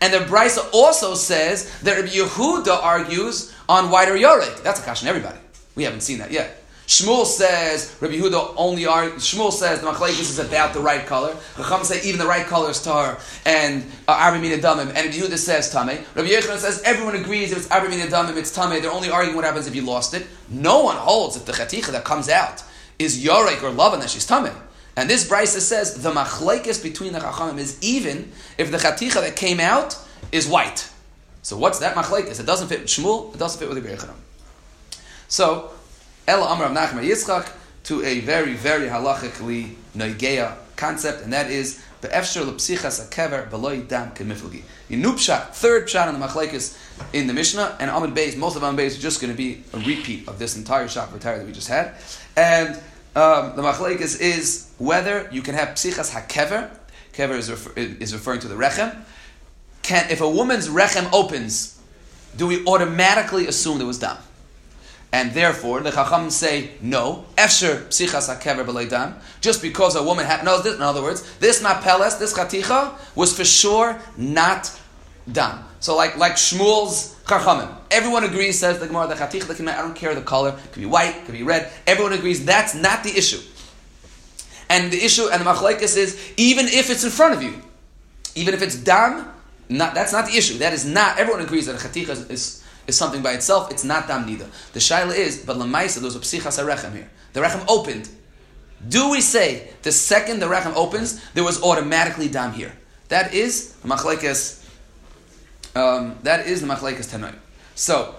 And 0.00 0.12
the 0.12 0.18
Brisa 0.18 0.68
also 0.72 1.14
says 1.14 1.70
that 1.82 1.94
Rabbi 1.94 2.08
Yehuda 2.08 2.82
argues 2.82 3.54
on 3.68 3.92
white 3.92 4.08
or 4.08 4.16
yorek. 4.16 4.64
That's 4.64 4.80
a 4.80 4.82
kashan 4.82 5.06
everybody. 5.06 5.38
We 5.76 5.84
haven't 5.84 6.00
seen 6.00 6.18
that 6.18 6.32
yet. 6.32 6.64
Shmuel 6.88 7.26
says 7.26 7.96
Rabbi 8.00 8.14
Yehuda 8.14 8.54
only 8.56 8.86
are. 8.86 9.08
Shmuel 9.10 9.52
says 9.52 9.82
the 9.82 9.86
machlekes 9.86 10.18
is 10.18 10.40
about 10.40 10.74
the 10.74 10.80
right 10.80 11.06
color. 11.06 11.36
Chacham 11.56 11.84
say 11.84 12.02
even 12.02 12.18
the 12.18 12.26
right 12.26 12.44
color 12.44 12.70
is 12.70 12.82
tar 12.82 13.18
and 13.46 13.84
uh, 14.08 14.12
arba 14.12 14.38
damim. 14.38 14.88
And 14.88 14.96
Rabbi 14.96 15.10
Yehuda 15.10 15.38
says 15.38 15.70
tame. 15.70 16.04
Rabbi 16.16 16.28
Yochanan 16.28 16.58
says 16.58 16.82
everyone 16.84 17.14
agrees 17.14 17.52
if 17.52 17.58
it's 17.58 17.70
arba 17.70 17.86
damim, 17.86 18.36
it's 18.36 18.50
tame. 18.50 18.82
They're 18.82 18.90
only 18.90 19.10
arguing 19.10 19.36
what 19.36 19.44
happens 19.44 19.68
if 19.68 19.76
you 19.76 19.82
lost 19.82 20.12
it. 20.12 20.26
No 20.48 20.82
one 20.82 20.96
holds 20.96 21.36
if 21.36 21.44
the 21.44 21.52
chaticha 21.52 21.92
that 21.92 22.04
comes 22.04 22.28
out 22.28 22.64
is 22.98 23.24
yorek 23.24 23.62
or 23.62 23.70
lavan 23.70 24.00
that 24.00 24.10
she's 24.10 24.26
tame. 24.26 24.50
And 24.96 25.10
this 25.10 25.28
Brisa 25.28 25.60
says 25.60 26.02
the 26.02 26.12
machlekes 26.12 26.82
between 26.82 27.12
the 27.12 27.18
chachamim 27.18 27.58
is 27.58 27.82
even 27.82 28.32
if 28.58 28.70
the 28.70 28.78
chaticha 28.78 29.20
that 29.20 29.36
came 29.36 29.60
out 29.60 29.98
is 30.30 30.46
white. 30.46 30.88
So 31.42 31.56
what's 31.56 31.80
that 31.80 31.94
machlekes? 31.96 32.40
It 32.40 32.46
doesn't 32.46 32.68
fit 32.68 32.80
with 32.80 32.88
Shmuel. 32.88 33.34
It 33.34 33.38
doesn't 33.38 33.58
fit 33.58 33.68
with 33.68 33.82
the 33.82 33.88
Yochanan. 33.88 34.14
So 35.28 35.70
Ella 36.26 36.46
Amr 36.46 36.64
of 36.64 36.72
Nachman 36.72 37.04
Yitzchak 37.04 37.50
to 37.84 38.02
a 38.02 38.20
very, 38.20 38.54
very 38.54 38.88
halachically 38.88 39.74
noigeya 39.96 40.56
concept, 40.76 41.22
and 41.22 41.32
that 41.32 41.50
is 41.50 41.84
the 42.00 42.08
efsher 42.08 42.44
lepsichas 42.44 43.06
akever 43.06 43.48
beloy 43.50 43.80
dam 43.82 44.10
kemiflgi. 44.12 44.62
Inupshat, 44.90 45.50
third 45.50 45.86
pshat 45.86 46.06
on 46.06 46.18
the 46.18 46.26
machlekes 46.26 46.78
in 47.12 47.26
the 47.26 47.32
Mishnah, 47.32 47.76
and 47.80 47.90
Amid 47.90 48.14
Beis, 48.14 48.36
most 48.36 48.56
of 48.56 48.62
Amid 48.62 48.80
Beis 48.80 48.86
is 48.88 48.98
just 48.98 49.20
going 49.20 49.32
to 49.32 49.36
be 49.36 49.64
a 49.72 49.78
repeat 49.78 50.28
of 50.28 50.38
this 50.38 50.56
entire 50.56 50.88
shop 50.88 51.12
retire 51.12 51.38
that 51.38 51.46
we 51.46 51.52
just 51.52 51.68
had. 51.68 51.94
And 52.36 52.80
um, 53.16 53.54
the 53.56 53.62
machlekes 53.62 54.20
is 54.20 54.70
whether 54.78 55.28
you 55.30 55.42
can 55.42 55.54
have 55.54 55.70
psichas 55.70 56.10
hakever, 56.10 56.70
kever 57.12 57.36
is, 57.36 57.50
refer, 57.50 57.72
is 57.76 58.12
referring 58.12 58.40
to 58.40 58.48
the 58.48 58.56
rechem, 58.56 59.04
can, 59.82 60.10
if 60.10 60.20
a 60.20 60.28
woman's 60.28 60.68
rechem 60.68 61.08
opens, 61.12 61.80
do 62.36 62.46
we 62.46 62.66
automatically 62.66 63.46
assume 63.46 63.78
there 63.78 63.86
was 63.86 63.98
dam? 63.98 64.16
And 65.12 65.32
therefore, 65.32 65.80
the 65.80 65.92
Chacham 65.92 66.28
say, 66.28 66.70
no, 66.80 67.24
Efsher 67.36 67.86
psichas 67.86 68.34
hakever 68.34 68.66
b'leidam, 68.66 69.14
just 69.40 69.62
because 69.62 69.94
a 69.94 70.02
woman 70.02 70.26
had, 70.26 70.44
no, 70.44 70.60
this, 70.60 70.74
in 70.74 70.82
other 70.82 71.02
words, 71.02 71.36
this 71.36 71.62
mapeles, 71.62 72.18
this 72.18 72.36
chaticha, 72.36 72.98
was 73.14 73.36
for 73.36 73.44
sure 73.44 74.00
not 74.16 74.76
done. 75.30 75.64
So 75.80 75.96
like, 75.96 76.16
like 76.16 76.32
Shmuel's 76.32 77.14
Chachamim. 77.24 77.74
Everyone 77.90 78.24
agrees, 78.24 78.58
says 78.58 78.78
the 78.80 78.86
Gemara, 78.86 79.08
the 79.08 79.14
chaticha, 79.14 79.46
the 79.46 79.72
I 79.72 79.82
don't 79.82 79.94
care 79.94 80.14
the 80.14 80.22
color, 80.22 80.50
it 80.50 80.72
could 80.72 80.80
be 80.80 80.86
white, 80.86 81.16
it 81.16 81.24
could 81.24 81.34
be 81.34 81.42
red, 81.42 81.70
everyone 81.86 82.12
agrees 82.12 82.44
that's 82.44 82.74
not 82.74 83.02
the 83.02 83.10
issue. 83.10 83.40
And 84.68 84.92
the 84.92 85.02
issue, 85.02 85.28
and 85.30 85.40
the 85.40 85.50
machlekes 85.50 85.96
is, 85.96 86.32
even 86.36 86.66
if 86.66 86.90
it's 86.90 87.04
in 87.04 87.10
front 87.10 87.34
of 87.34 87.42
you, 87.42 87.62
even 88.34 88.54
if 88.54 88.62
it's 88.62 88.76
dam, 88.76 89.30
not, 89.68 89.94
that's 89.94 90.12
not 90.12 90.26
the 90.26 90.36
issue. 90.36 90.58
That 90.58 90.72
is 90.72 90.84
not, 90.84 91.18
everyone 91.18 91.42
agrees 91.42 91.66
that 91.66 91.76
a 91.76 91.88
chaticha 91.88 92.10
is, 92.10 92.30
is 92.30 92.64
is 92.86 92.96
something 92.96 93.22
by 93.22 93.32
itself, 93.32 93.70
it's 93.70 93.84
not 93.84 94.08
dam 94.08 94.26
neither. 94.26 94.46
The 94.72 94.80
shaila 94.80 95.16
is, 95.16 95.44
but 95.44 95.56
lamaisa, 95.56 96.00
there's 96.00 96.16
a 96.16 96.20
psichas 96.20 96.62
rechem 96.62 96.92
here. 96.92 97.10
The 97.32 97.40
rechem 97.40 97.64
opened. 97.68 98.08
Do 98.86 99.10
we 99.10 99.20
say 99.20 99.70
the 99.82 99.92
second 99.92 100.40
the 100.40 100.46
rechem 100.46 100.74
opens, 100.74 101.24
there 101.32 101.44
was 101.44 101.62
automatically 101.62 102.28
dam 102.28 102.52
here? 102.52 102.72
That 103.08 103.32
is 103.32 103.74
machlekes. 103.84 104.62
Um, 105.74 106.18
that 106.22 106.46
is 106.46 106.60
the 106.60 106.66
machlekes 106.66 107.12
tanoim. 107.12 107.34
So, 107.74 108.14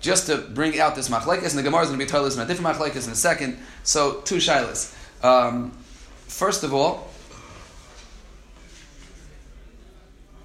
just 0.00 0.26
to 0.26 0.38
bring 0.38 0.78
out 0.78 0.94
this 0.94 1.08
machlekes, 1.08 1.50
and 1.50 1.58
the 1.58 1.62
Gemara 1.62 1.82
is 1.82 1.88
going 1.88 1.98
to 1.98 2.04
be 2.04 2.10
told 2.10 2.32
in 2.32 2.38
a 2.38 2.46
different 2.46 2.76
machlekes 2.76 3.06
in 3.06 3.12
a 3.12 3.16
second. 3.16 3.58
So, 3.82 4.20
two 4.20 4.36
shilas. 4.36 4.94
Um, 5.24 5.72
first 6.28 6.62
of 6.62 6.72
all, 6.72 7.08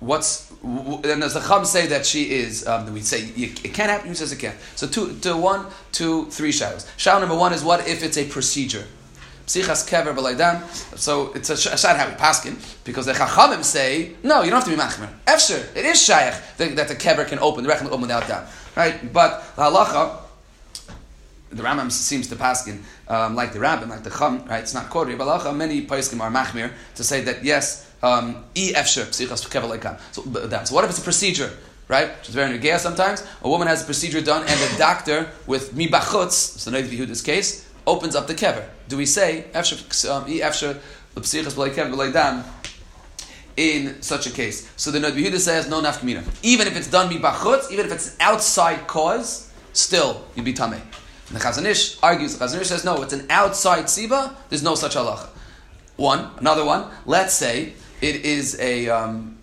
what's 0.02 0.52
and 0.64 1.22
does 1.22 1.34
the 1.34 1.40
Chum 1.40 1.64
say 1.64 1.88
that 1.88 2.06
she 2.06 2.32
is? 2.32 2.68
Um, 2.68 2.94
we 2.94 3.02
say 3.02 3.22
it 3.36 3.74
can't 3.74 3.90
happen. 3.90 4.10
He 4.10 4.16
says 4.16 4.32
it 4.32 4.40
can't. 4.40 4.58
So 4.76 4.88
two, 4.88 5.18
to 5.20 5.38
one, 5.38 5.68
two, 5.92 6.26
three 6.26 6.52
shadows. 6.52 6.88
Shadow 6.98 7.22
number 7.22 7.38
one 7.38 7.54
is 7.54 7.64
what 7.64 7.88
if 7.88 8.04
it's 8.04 8.18
a 8.18 8.26
procedure? 8.26 8.86
Kever. 9.60 10.98
So 10.98 11.34
it's 11.34 11.50
a, 11.50 11.54
a 11.54 11.78
shad 11.78 11.98
how 11.98 12.08
we 12.08 12.14
paskin 12.14 12.56
because 12.84 13.06
the 13.06 13.14
Chachamim 13.14 13.64
say 13.64 14.14
no, 14.24 14.42
you 14.44 14.50
don't 14.50 14.64
have 14.64 14.70
to 14.70 14.76
be 14.76 14.82
machmer. 14.82 15.10
Efsher, 15.26 15.76
it 15.76 15.86
is 15.86 16.02
shaykh 16.02 16.34
that, 16.58 16.76
that 16.76 16.88
the 16.88 16.96
kever 16.96 17.28
can 17.28 17.40
open, 17.40 17.64
the 17.64 17.70
rechem 17.70 17.88
open 17.88 18.02
without 18.02 18.28
dam, 18.28 18.46
right? 18.76 19.12
But 19.12 19.56
the 19.56 19.64
halacha. 19.64 20.18
The 21.52 21.64
Rambam 21.64 21.92
seems 21.92 22.30
to 22.30 22.38
paskin 22.38 22.82
um, 23.10 23.36
like 23.36 23.52
the 23.52 23.60
Rabbin, 23.60 23.90
like 23.90 24.04
the 24.04 24.10
Chum, 24.10 24.46
right? 24.46 24.62
It's 24.62 24.74
not 24.74 24.90
quoted, 24.90 25.18
but 25.18 25.28
halacha, 25.28 25.54
many 25.54 25.86
poskim 25.86 26.22
are 26.22 26.32
machmir 26.32 26.72
to 26.96 27.04
say 27.04 27.22
that 27.26 27.44
yes, 27.44 27.92
um, 28.02 28.46
e 28.56 28.72
efsher 28.72 29.06
psichas 29.08 29.50
kever 29.50 30.00
So, 30.14 30.22
so 30.64 30.74
what 30.74 30.86
if 30.86 30.92
it's 30.92 31.00
a 31.00 31.04
procedure? 31.04 31.52
right? 31.92 32.08
Which 32.18 32.30
is 32.30 32.36
very 32.36 32.58
negaya 32.58 32.80
sometimes. 32.80 33.24
A 33.44 33.50
woman 33.50 33.68
has 33.68 33.84
a 33.84 33.86
procedure 33.86 34.22
done, 34.22 34.48
and 34.48 34.60
the 34.62 34.78
doctor, 34.78 35.30
with 35.46 35.76
mi 35.76 35.88
bachutz, 35.88 36.58
so 36.58 36.72
Noid 36.72 36.88
Yehuda's 36.88 37.22
case, 37.22 37.68
opens 37.86 38.16
up 38.16 38.28
the 38.28 38.34
kever. 38.34 38.66
Do 38.92 38.98
we 38.98 39.06
say 39.06 39.46
efsher 39.54 39.80
um, 40.10 40.28
in 43.56 44.02
such 44.02 44.28
a 44.28 44.30
case? 44.32 44.70
So 44.76 44.92
the 44.92 45.00
Yehuda 45.00 45.40
says 45.40 45.70
no 45.70 45.82
nafkamina. 45.82 46.26
Even 46.44 46.68
if 46.68 46.76
it's 46.76 46.88
done 46.88 47.08
mi 47.08 47.18
bachutz, 47.18 47.72
even 47.72 47.86
if 47.86 47.94
it's 47.94 48.16
an 48.16 48.18
outside 48.20 48.88
cause, 48.88 49.50
still 49.72 50.26
you'd 50.36 50.44
be 50.44 50.54
tamei. 50.54 50.82
And 51.30 51.38
the 51.38 51.40
Chazon 51.40 51.64
Ish 51.64 52.04
argues. 52.04 52.38
The 52.38 52.44
Chazon 52.44 52.60
Ish 52.60 52.68
says 52.68 52.84
no, 52.84 53.02
it's 53.02 53.14
an 53.14 53.28
outside 53.30 53.86
siba. 53.86 54.36
There's 54.50 54.62
no 54.62 54.76
such 54.76 54.96
halacha. 54.96 55.30
One, 55.96 56.30
another 56.40 56.66
one. 56.66 56.92
Let's 57.06 57.34
say 57.34 57.72
it 58.02 58.26
is 58.26 58.60
a 58.60 58.90
um, 58.90 59.38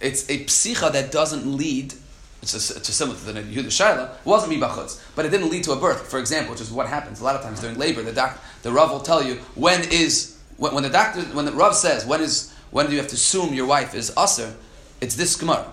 it's 0.00 0.30
a 0.30 0.44
psicha 0.44 0.92
that 0.92 1.10
doesn't 1.10 1.44
lead. 1.44 1.94
It's 2.42 2.54
it's 2.54 2.94
similar 2.94 3.18
to 3.18 3.24
the 3.24 3.40
Yehuda 3.40 3.66
Shaila. 3.66 4.10
wasn't 4.24 4.52
mibachutz, 4.52 5.00
but 5.16 5.26
it 5.26 5.30
didn't 5.30 5.50
lead 5.50 5.64
to 5.64 5.72
a 5.72 5.76
birth. 5.76 6.08
For 6.08 6.18
example, 6.18 6.52
which 6.52 6.60
is 6.60 6.70
what 6.70 6.86
happens 6.86 7.20
a 7.20 7.24
lot 7.24 7.34
of 7.34 7.42
times 7.42 7.60
during 7.60 7.76
labor. 7.76 8.02
The 8.02 8.12
doc, 8.12 8.38
the 8.62 8.70
Rav 8.70 8.90
will 8.90 9.00
tell 9.00 9.22
you 9.22 9.34
when 9.54 9.82
is 9.90 10.38
when, 10.56 10.72
when 10.74 10.84
the 10.84 10.90
doctor 10.90 11.22
when 11.22 11.44
the 11.44 11.52
Rav 11.52 11.74
says 11.74 12.06
when 12.06 12.20
is 12.20 12.54
when 12.70 12.86
do 12.86 12.92
you 12.92 12.98
have 12.98 13.08
to 13.08 13.14
assume 13.14 13.54
your 13.54 13.66
wife 13.66 13.94
is 13.94 14.12
usher? 14.16 14.54
It's 15.00 15.16
this 15.16 15.36
gemara. 15.36 15.72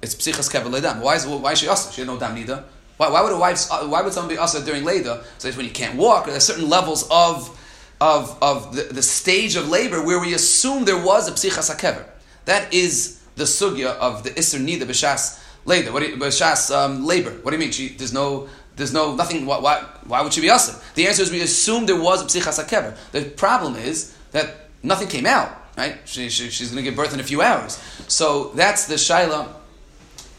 It's 0.00 0.14
psichas 0.14 0.50
kevel 0.50 1.00
Why 1.02 1.16
is 1.16 1.26
why 1.26 1.52
is 1.52 1.58
she 1.58 1.68
usher? 1.68 1.92
She 1.92 2.00
had 2.00 2.08
no 2.08 2.18
dam 2.18 2.34
neither. 2.34 2.64
Why, 2.96 3.10
why 3.10 3.22
would 3.22 3.32
a 3.32 3.38
wife 3.38 3.68
why 3.68 4.00
would 4.02 4.12
someone 4.12 4.34
be 4.34 4.38
usher 4.38 4.64
during 4.64 4.84
labor? 4.84 5.22
So 5.36 5.48
it's 5.48 5.56
when 5.56 5.66
you 5.66 5.72
can't 5.72 5.96
walk. 5.96 6.26
Or 6.26 6.30
there's 6.30 6.46
certain 6.46 6.68
levels 6.70 7.06
of 7.10 7.54
of, 8.00 8.38
of 8.40 8.76
the, 8.76 8.82
the 8.82 9.02
stage 9.02 9.56
of 9.56 9.68
labor 9.68 10.04
where 10.04 10.20
we 10.20 10.34
assume 10.34 10.84
there 10.84 11.02
was 11.02 11.28
a 11.28 11.32
psichas 11.32 11.74
hakever. 11.74 12.04
That 12.44 12.72
is 12.72 13.20
the 13.36 13.44
sugya 13.44 13.96
of 13.96 14.22
the 14.22 14.30
Isser 14.30 14.60
Nida 14.60 14.82
B'Shas 14.82 15.42
labor. 15.68 15.92
What 15.92 16.02
do 16.02 16.08
you, 16.08 16.74
um, 16.74 17.04
labor. 17.04 17.30
What 17.42 17.50
do 17.50 17.56
you 17.56 17.60
mean? 17.60 17.70
She, 17.70 17.88
there's 17.88 18.12
no, 18.12 18.48
there's 18.74 18.92
no, 18.92 19.14
nothing, 19.14 19.46
why, 19.46 19.58
why, 19.58 19.84
why 20.04 20.22
would 20.22 20.32
she 20.32 20.40
be 20.40 20.48
asim? 20.48 20.82
The 20.94 21.06
answer 21.06 21.22
is 21.22 21.30
we 21.30 21.42
assume 21.42 21.86
there 21.86 22.00
was 22.00 22.22
a 22.22 22.26
psichas 22.26 22.62
hakever. 22.62 22.96
The 23.12 23.24
problem 23.24 23.76
is 23.76 24.16
that 24.32 24.70
nothing 24.82 25.08
came 25.08 25.26
out, 25.26 25.50
right? 25.76 25.98
She, 26.04 26.28
she, 26.30 26.48
she's 26.50 26.70
going 26.70 26.82
to 26.82 26.90
give 26.90 26.96
birth 26.96 27.14
in 27.14 27.20
a 27.20 27.24
few 27.24 27.42
hours. 27.42 27.80
So 28.08 28.50
that's 28.54 28.86
the 28.86 28.94
shaila 28.94 29.54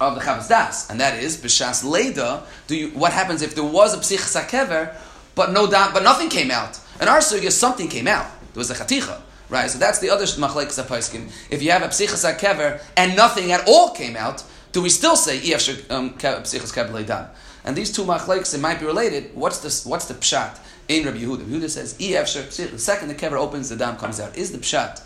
of 0.01 0.15
the 0.15 0.21
Chavaz 0.21 0.47
Das, 0.47 0.89
and 0.89 0.99
that 1.01 1.21
is 1.21 1.37
B'Shas 1.37 1.83
Leda, 1.83 2.43
do 2.67 2.75
you, 2.75 2.87
what 2.91 3.11
happens 3.11 3.41
if 3.41 3.53
there 3.53 3.65
was 3.65 3.93
a 3.93 3.97
psichas 3.97 4.41
hakever, 4.41 4.95
but 5.35 5.51
no 5.51 5.69
doubt, 5.69 5.93
but 5.93 6.03
nothing 6.03 6.29
came 6.29 6.51
out? 6.51 6.79
In 7.01 7.07
our 7.07 7.19
sugya, 7.19 7.51
something 7.51 7.89
came 7.89 8.07
out. 8.07 8.25
There 8.53 8.59
was 8.59 8.71
a 8.71 8.75
chaticha. 8.75 9.21
Right, 9.49 9.67
so 9.67 9.79
that's 9.79 9.97
the 9.97 10.11
other 10.11 10.25
machlek 10.25 10.67
sapaiskin. 10.67 11.31
If 11.49 11.63
you 11.63 11.71
have 11.71 11.81
a 11.81 11.87
psichas 11.87 12.37
kever 12.37 12.81
and 12.95 13.15
nothing 13.15 13.51
at 13.51 13.67
all 13.67 13.91
came 13.91 14.15
out, 14.15 14.43
do 14.71 14.81
we 14.81 14.89
still 14.89 15.15
say 15.15 15.37
psichas 15.39 15.89
um, 15.91 17.29
And 17.65 17.75
these 17.75 17.91
two 17.91 18.03
machleks, 18.03 18.53
it 18.53 18.59
might 18.59 18.79
be 18.79 18.85
related. 18.85 19.35
What's 19.35 19.59
the 19.59 19.89
what's 19.89 20.05
the 20.05 20.13
pshat 20.13 20.59
in 20.87 21.05
Rabbi 21.05 21.19
Yehuda? 21.19 21.43
Yehuda 21.45 21.69
says 21.69 21.95
The 21.95 22.79
second 22.79 23.07
the 23.07 23.15
kever 23.15 23.37
opens, 23.37 23.69
the 23.69 23.75
dam 23.75 23.97
comes 23.97 24.19
out. 24.19 24.37
Is 24.37 24.51
the 24.51 24.59
pshat 24.59 25.01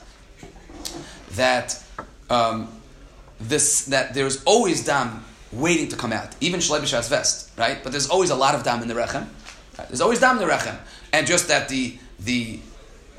that 1.36 1.82
um, 2.30 2.70
this 3.40 3.86
that 3.86 4.14
there's 4.14 4.44
always 4.44 4.86
dam 4.86 5.24
waiting 5.52 5.88
to 5.90 5.96
come 5.96 6.12
out, 6.12 6.36
even 6.42 6.60
shlei 6.60 6.82
vest, 7.10 7.52
right? 7.58 7.84
But 7.84 7.92
there's 7.92 8.10
always 8.10 8.32
a 8.32 8.36
lot 8.36 8.56
of 8.56 8.64
dam 8.64 8.82
in 8.82 8.88
the 8.88 8.96
rechem. 8.96 9.28
Right? 9.78 9.88
There's 9.88 10.02
always 10.02 10.20
dam 10.20 10.38
in 10.38 10.48
the 10.48 10.52
rechem 10.52 10.78
and 11.14 11.28
just 11.28 11.48
that 11.48 11.70
the 11.70 11.98
the 12.20 12.60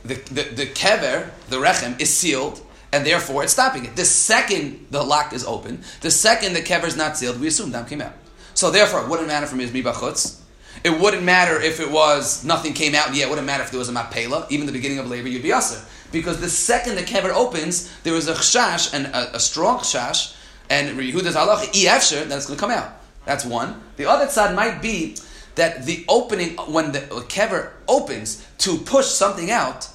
the, 0.04 0.16
the, 0.16 0.42
the 0.42 0.66
kever, 0.66 1.30
the 1.48 1.56
rechem, 1.56 1.98
is 1.98 2.12
sealed, 2.12 2.60
and 2.94 3.04
therefore 3.04 3.42
it's 3.42 3.52
stopping 3.52 3.84
it. 3.84 3.96
The 3.96 4.04
second 4.04 4.86
the 4.90 5.02
lock 5.02 5.32
is 5.32 5.44
open, 5.44 5.82
the 6.00 6.10
second 6.12 6.52
the 6.54 6.62
kever 6.62 6.84
is 6.84 6.96
not 6.96 7.16
sealed, 7.16 7.40
we 7.40 7.48
assume 7.48 7.72
dam 7.72 7.86
came 7.86 8.00
out. 8.00 8.14
So 8.54 8.70
therefore, 8.70 9.02
it 9.02 9.08
wouldn't 9.08 9.26
matter 9.26 9.46
for 9.46 9.56
me 9.56 9.64
as. 9.66 10.40
It 10.84 11.00
wouldn't 11.00 11.24
matter 11.24 11.60
if 11.60 11.80
it 11.80 11.90
was 11.90 12.44
nothing 12.44 12.72
came 12.72 12.94
out 12.94 13.14
yet. 13.14 13.26
It 13.26 13.30
wouldn't 13.30 13.46
matter 13.46 13.64
if 13.64 13.70
there 13.70 13.78
was 13.78 13.88
a 13.88 13.92
mapela. 13.92 14.46
Even 14.50 14.66
the 14.66 14.72
beginning 14.72 14.98
of 14.98 15.10
labor, 15.10 15.28
you'd 15.28 15.42
be 15.42 15.50
aser. 15.50 15.80
Because 16.12 16.40
the 16.40 16.48
second 16.48 16.94
the 16.94 17.02
kever 17.02 17.30
opens, 17.30 17.90
there 18.02 18.14
is 18.14 18.28
a 18.28 18.34
chash 18.34 18.94
and 18.94 19.06
a, 19.06 19.36
a 19.36 19.40
strong 19.40 19.78
chash, 19.78 20.36
and 20.70 20.96
Yehuda's 20.96 21.34
halacha 21.34 21.72
efsher, 21.86 22.24
then 22.28 22.38
it's 22.38 22.46
going 22.46 22.56
to 22.56 22.60
come 22.60 22.70
out. 22.70 22.92
That's 23.24 23.44
one. 23.44 23.82
The 23.96 24.06
other 24.06 24.28
side 24.28 24.54
might 24.54 24.80
be 24.80 25.16
that 25.56 25.84
the 25.84 26.04
opening, 26.08 26.56
when 26.68 26.92
the 26.92 27.00
kever 27.28 27.70
opens 27.88 28.46
to 28.58 28.76
push 28.78 29.06
something 29.06 29.50
out, 29.50 29.88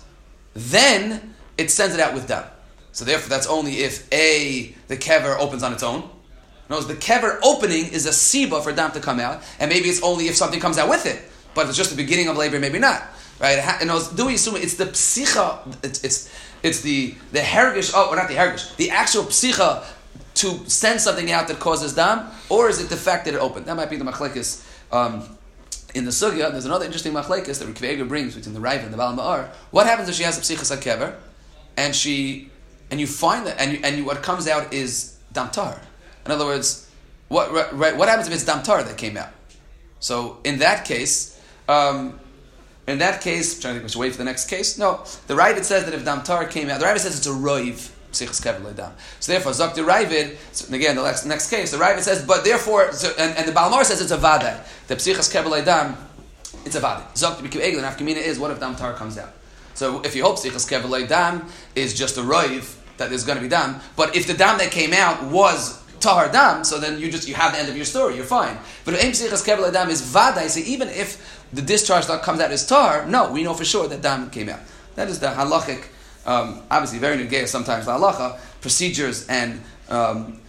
then 0.53 1.33
it 1.57 1.71
sends 1.71 1.93
it 1.93 2.01
out 2.01 2.13
with 2.13 2.27
dam. 2.27 2.43
So 2.91 3.05
therefore, 3.05 3.29
that's 3.29 3.47
only 3.47 3.79
if 3.79 4.11
A, 4.11 4.75
the 4.87 4.97
kever 4.97 5.37
opens 5.37 5.63
on 5.63 5.73
its 5.73 5.83
own. 5.83 6.09
Notice 6.69 6.85
the 6.85 6.95
kever 6.95 7.39
opening 7.43 7.87
is 7.87 8.05
a 8.05 8.09
siba 8.09 8.63
for 8.63 8.71
dam 8.71 8.91
to 8.91 8.99
come 8.99 9.19
out, 9.19 9.41
and 9.59 9.69
maybe 9.69 9.89
it's 9.89 10.03
only 10.03 10.27
if 10.27 10.35
something 10.35 10.59
comes 10.59 10.77
out 10.77 10.89
with 10.89 11.05
it. 11.05 11.21
But 11.55 11.63
if 11.63 11.69
it's 11.69 11.77
just 11.77 11.89
the 11.89 11.95
beginning 11.95 12.27
of 12.27 12.37
labor, 12.37 12.59
maybe 12.59 12.79
not. 12.79 13.03
Right? 13.39 13.57
And 13.81 13.89
do 14.15 14.25
we 14.25 14.35
assume 14.35 14.57
it's 14.57 14.75
the 14.75 14.85
psicha, 14.85 15.83
it's, 15.83 16.03
it's, 16.03 16.29
it's 16.61 16.81
the, 16.81 17.15
the 17.31 17.39
hergish, 17.39 17.93
oh, 17.95 18.13
not 18.13 18.27
the 18.27 18.35
hergish, 18.35 18.75
the 18.75 18.91
actual 18.91 19.23
psicha 19.23 19.85
to 20.35 20.69
send 20.69 21.01
something 21.01 21.31
out 21.31 21.47
that 21.47 21.59
causes 21.59 21.95
dam, 21.95 22.29
or 22.49 22.69
is 22.69 22.81
it 22.81 22.89
the 22.89 22.97
fact 22.97 23.25
that 23.25 23.33
it 23.33 23.37
opened? 23.37 23.65
That 23.65 23.75
might 23.75 23.89
be 23.89 23.95
the 23.95 24.05
machlekes 24.05 24.65
um, 24.91 25.23
in 25.95 26.05
the 26.05 26.11
sugya. 26.11 26.51
There's 26.51 26.65
another 26.65 26.85
interesting 26.85 27.13
machlekes 27.13 27.59
that 27.59 27.67
Rikvega 27.67 28.07
brings 28.07 28.35
between 28.35 28.53
the 28.53 28.61
Raiva 28.61 28.83
and 28.83 28.93
the 28.93 28.97
Baal 28.97 29.15
Ma'ar. 29.15 29.49
What 29.71 29.87
happens 29.87 30.09
if 30.09 30.15
she 30.15 30.23
has 30.23 30.37
a 30.37 30.41
psichas 30.41 30.75
kever, 30.77 31.15
and 31.77 31.95
she, 31.95 32.48
and 32.91 32.99
you 32.99 33.07
find 33.07 33.45
that, 33.47 33.59
and 33.59 33.73
you, 33.73 33.79
and 33.83 33.97
you, 33.97 34.05
what 34.05 34.21
comes 34.23 34.47
out 34.47 34.73
is 34.73 35.17
damtar? 35.33 35.79
In 36.25 36.31
other 36.31 36.45
words, 36.45 36.89
what 37.27 37.51
right, 37.73 37.95
what 37.95 38.09
happens 38.09 38.27
if 38.27 38.33
it's 38.33 38.45
damtar 38.45 38.85
that 38.85 38.97
came 38.97 39.17
out? 39.17 39.29
So 39.99 40.39
in 40.43 40.59
that 40.59 40.85
case. 40.85 41.39
Um, 41.67 42.19
in 42.87 42.97
that 42.97 43.21
case, 43.21 43.55
I'm 43.55 43.61
trying 43.61 43.73
to 43.75 43.79
think 43.79 43.83
we 43.83 43.89
should 43.89 43.99
wait 43.99 44.11
for 44.13 44.17
the 44.17 44.23
next 44.23 44.49
case. 44.49 44.79
No, 44.79 45.03
the 45.27 45.35
Ravid 45.35 45.63
says 45.63 45.85
that 45.85 45.93
if 45.93 46.03
Damtar 46.03 46.49
came 46.49 46.71
out, 46.71 46.79
the 46.79 46.87
Ravid 46.87 46.97
says 46.97 47.15
it's 47.15 47.27
a 47.27 47.29
roiv. 47.29 47.91
So 48.11 48.25
therefore, 48.25 49.51
Zok 49.51 49.75
the 49.75 49.81
Ravid, 49.81 50.73
again, 50.73 50.95
the 50.95 51.03
next, 51.03 51.25
next 51.25 51.49
case, 51.51 51.69
the 51.69 51.77
Ravid 51.77 51.99
says, 51.99 52.25
but 52.25 52.43
therefore, 52.43 52.91
so, 52.91 53.13
and, 53.19 53.37
and 53.37 53.47
the 53.47 53.51
Balmor 53.51 53.83
says 53.83 54.01
it's 54.01 54.11
a 54.11 54.17
Vadai. 54.17 54.65
The 54.87 54.95
Psichas 54.95 55.31
Kevel 55.31 55.63
Dam, 55.63 55.95
it's 56.65 56.75
a 56.75 56.81
Vadai. 56.81 57.05
Zok 57.13 57.39
the 57.39 57.47
Biku 57.47 57.61
Egel, 57.61 57.77
and 57.77 57.85
Afkamina 57.85 58.17
is, 58.17 58.39
what 58.39 58.49
if 58.49 58.59
Damtar 58.59 58.95
comes 58.95 59.19
out? 59.19 59.31
So 59.75 60.01
if 60.01 60.15
you 60.15 60.23
hope 60.23 60.37
Psichas 60.37 60.67
Kevel 60.67 61.07
Dam 61.07 61.45
is 61.75 61.93
just 61.93 62.17
a 62.17 62.21
Roiv, 62.21 62.75
that 62.99 63.09
there's 63.09 63.25
going 63.25 63.37
to 63.37 63.41
be 63.41 63.49
Dam, 63.49 63.79
but 63.95 64.15
if 64.15 64.27
the 64.27 64.33
Dam 64.33 64.57
that 64.59 64.71
came 64.71 64.93
out 64.93 65.23
was 65.23 65.81
Tahar 65.99 66.31
Dam, 66.31 66.63
so 66.63 66.79
then 66.79 66.99
you 66.99 67.11
just, 67.11 67.27
you 67.27 67.33
have 67.33 67.53
the 67.53 67.59
end 67.59 67.67
of 67.67 67.75
your 67.75 67.85
story, 67.85 68.15
you're 68.15 68.23
fine. 68.23 68.57
But 68.85 68.93
if 68.93 69.01
Psichas 69.01 69.43
Kevel 69.45 69.71
Dam 69.73 69.89
is 69.89 70.01
Vadai, 70.01 70.47
so 70.47 70.61
even 70.61 70.87
if 70.87 71.45
the 71.51 71.61
discharge 71.61 72.05
that 72.05 72.21
comes 72.21 72.39
out 72.39 72.51
is 72.51 72.65
Tahar, 72.65 73.05
no, 73.07 73.31
we 73.31 73.43
know 73.43 73.53
for 73.53 73.65
sure 73.65 73.87
that 73.87 74.01
Dam 74.01 74.29
came 74.29 74.47
out. 74.47 74.59
That 74.95 75.09
is 75.09 75.19
the 75.19 75.27
halachic 75.27 75.85
um, 76.25 76.61
obviously 76.69 76.99
very 76.99 77.17
negay 77.17 77.47
sometimes 77.47 77.85
the 77.85 77.91
halacha, 77.91 78.39
procedures 78.61 79.27
and 79.27 79.61
um, 79.89 80.39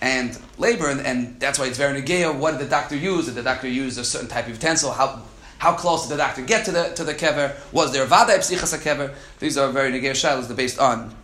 and 0.00 0.38
labor, 0.58 0.88
and, 0.88 1.00
and, 1.00 1.38
that's 1.38 1.58
why 1.60 1.66
it's 1.66 1.78
very 1.78 2.00
negay. 2.00 2.36
What 2.36 2.52
did 2.52 2.60
the 2.60 2.70
doctor 2.70 2.96
use? 2.96 3.26
Did 3.26 3.36
the 3.36 3.42
doctor 3.42 3.68
use 3.68 3.98
a 3.98 4.04
certain 4.04 4.28
type 4.28 4.46
of 4.46 4.52
utensil? 4.52 4.92
How 4.92 5.22
how 5.58 5.74
close 5.74 6.06
did 6.06 6.14
the 6.14 6.16
doctor 6.18 6.42
get 6.42 6.64
to 6.66 6.72
the 6.72 6.92
to 6.94 7.04
the 7.04 7.14
kever? 7.14 7.56
Was 7.72 7.92
there 7.92 8.04
vada 8.04 8.38
psichas 8.38 8.76
kever? 8.78 9.14
These 9.38 9.56
are 9.58 9.70
very 9.70 9.90
negay 9.90 10.10
shilas. 10.10 10.46
They're 10.46 10.56
based 10.56 10.78
on 10.78 11.14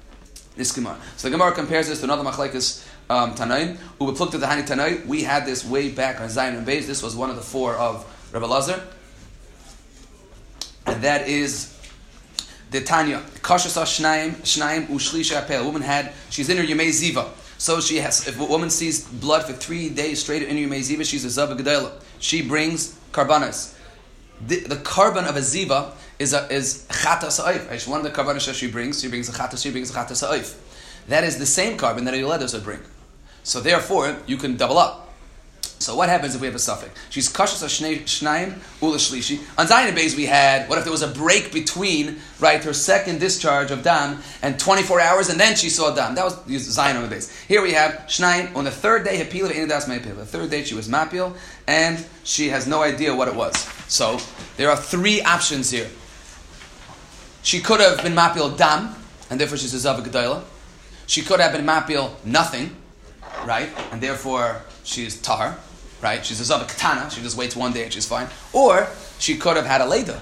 this 0.58 0.74
gemara. 0.74 0.98
So 1.16 1.28
the 1.28 1.36
gemara 1.36 1.52
compares 1.52 1.88
this 1.88 2.00
to 2.00 2.04
another 2.04 2.24
machlekes 2.24 2.86
um, 3.08 3.34
tanaim. 3.34 3.76
At 3.76 3.78
the 4.40 4.46
hani 4.46 4.66
tanai. 4.66 5.06
We 5.06 5.22
had 5.22 5.46
this 5.46 5.64
way 5.64 5.88
back 5.90 6.20
on 6.20 6.28
Zion 6.28 6.56
and 6.56 6.66
Beis. 6.66 6.86
This 6.86 7.02
was 7.02 7.16
one 7.16 7.30
of 7.30 7.36
the 7.36 7.42
four 7.42 7.74
of 7.74 8.04
Rabbi 8.32 8.46
Lazar, 8.46 8.82
and 10.86 11.02
that 11.02 11.26
is 11.28 11.74
the 12.70 12.82
Tanya, 12.82 13.22
Kashasa 13.40 13.84
Shnaim, 13.84 14.32
Shnaim 14.42 14.88
Ushlisha 14.88 15.42
Apel. 15.42 15.62
A 15.62 15.64
woman 15.64 15.80
had, 15.80 16.12
she's 16.28 16.50
in 16.50 16.58
her 16.58 16.62
Yemei 16.62 16.88
Ziva. 16.88 17.30
So 17.56 17.80
she 17.80 17.96
has, 17.96 18.28
if 18.28 18.38
a 18.38 18.44
woman 18.44 18.68
sees 18.68 19.04
blood 19.04 19.44
for 19.44 19.54
three 19.54 19.88
days 19.88 20.20
straight 20.20 20.42
in 20.42 20.50
her 20.50 20.54
Yemei 20.54 20.80
Ziva, 20.80 21.04
she's 21.04 21.24
a 21.24 21.30
Zava 21.30 21.54
Gedela. 21.54 21.92
She 22.18 22.42
brings 22.42 22.98
karbanas. 23.12 23.74
The, 24.46 24.60
the 24.60 24.76
carbon 24.76 25.24
of 25.24 25.36
a 25.36 25.40
Ziva 25.40 25.92
is 26.18 26.32
a, 26.32 26.50
is 26.52 26.86
Chata 26.88 27.30
Sa'if. 27.30 27.88
One 27.88 28.04
of 28.04 28.12
the 28.12 28.22
that 28.22 28.54
she 28.54 28.70
brings, 28.70 29.00
she 29.00 29.08
brings 29.08 29.28
a 29.28 29.32
Chata, 29.32 29.60
she 29.60 29.70
brings 29.70 29.90
a 29.90 29.94
Chata 29.94 30.14
Sa'if. 30.14 30.56
That 31.08 31.24
is 31.24 31.38
the 31.38 31.46
same 31.46 31.76
carbon 31.76 32.04
that 32.04 32.14
a 32.14 32.18
Yoledos 32.18 32.54
would 32.54 32.64
bring. 32.64 32.80
So 33.42 33.60
therefore, 33.60 34.16
you 34.26 34.36
can 34.36 34.56
double 34.56 34.78
up. 34.78 35.08
So 35.80 35.94
what 35.94 36.08
happens 36.08 36.34
if 36.34 36.40
we 36.40 36.48
have 36.48 36.56
a 36.56 36.58
suffix? 36.58 36.90
She's 37.08 37.32
kashas 37.32 37.64
shnaim 37.64 38.58
ula 38.82 38.96
shlishi. 38.96 39.40
On 39.56 39.66
Zion 39.66 39.94
base 39.94 40.16
we 40.16 40.26
had, 40.26 40.68
what 40.68 40.76
if 40.76 40.84
there 40.84 40.92
was 40.92 41.02
a 41.02 41.08
break 41.08 41.52
between, 41.52 42.18
right, 42.40 42.62
her 42.64 42.72
second 42.72 43.20
discharge 43.20 43.70
of 43.70 43.84
dam 43.84 44.20
and 44.42 44.58
24 44.58 45.00
hours 45.00 45.28
and 45.28 45.38
then 45.38 45.54
she 45.54 45.70
saw 45.70 45.94
dam. 45.94 46.16
That 46.16 46.24
was 46.24 46.62
Zion 46.62 46.96
on 46.96 47.04
the 47.04 47.08
base. 47.08 47.30
Here 47.46 47.62
we 47.62 47.72
have 47.72 47.92
shnaim, 48.08 48.54
on 48.56 48.64
the 48.64 48.72
third 48.72 49.04
day, 49.04 49.24
hapila 49.24 49.52
inadas. 49.52 49.86
The 49.86 50.26
third 50.26 50.50
day 50.50 50.64
she 50.64 50.74
was 50.74 50.88
mapil 50.88 51.36
and 51.68 52.04
she 52.24 52.48
has 52.48 52.66
no 52.66 52.82
idea 52.82 53.14
what 53.14 53.28
it 53.28 53.36
was. 53.36 53.54
So 53.88 54.18
there 54.56 54.70
are 54.70 54.76
three 54.76 55.20
options 55.22 55.70
here. 55.70 55.88
She 57.42 57.60
could 57.60 57.80
have 57.80 58.02
been 58.02 58.14
mapil 58.14 58.56
dam, 58.56 58.94
and 59.30 59.40
therefore 59.40 59.58
she's 59.58 59.74
a 59.74 59.88
zavak 59.88 60.44
She 61.06 61.22
could 61.22 61.40
have 61.40 61.52
been 61.52 61.64
mapil 61.64 62.12
nothing, 62.24 62.76
right, 63.44 63.68
and 63.90 64.00
therefore 64.00 64.62
she's 64.84 65.20
tar 65.20 65.58
right? 66.02 66.24
She's 66.24 66.40
a 66.40 66.44
Zava 66.44 66.64
Katana, 66.64 67.10
she 67.10 67.20
just 67.22 67.36
waits 67.36 67.56
one 67.56 67.72
day 67.72 67.84
and 67.84 67.92
she's 67.92 68.06
fine. 68.06 68.28
Or 68.52 68.88
she 69.18 69.36
could 69.36 69.56
have 69.56 69.66
had 69.66 69.80
a 69.80 69.86
Leda. 69.86 70.20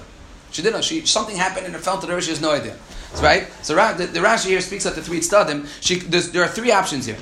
She 0.51 0.61
didn't 0.61 0.75
know. 0.75 0.81
She, 0.81 1.05
something 1.05 1.35
happened 1.35 1.65
and 1.65 1.75
it 1.75 1.81
fell 1.81 1.99
to 1.99 2.07
river, 2.07 2.21
she 2.21 2.31
has 2.31 2.41
no 2.41 2.51
idea. 2.51 2.75
Right? 3.21 3.47
So 3.63 3.75
the, 3.75 4.05
the 4.05 4.19
Rashi 4.19 4.47
here 4.47 4.61
speaks 4.61 4.85
of 4.85 4.95
the 4.95 5.01
three 5.01 5.19
tzadim. 5.19 5.67
She, 5.81 5.95
there 5.95 6.43
are 6.43 6.47
three 6.47 6.71
options 6.71 7.05
here. 7.05 7.17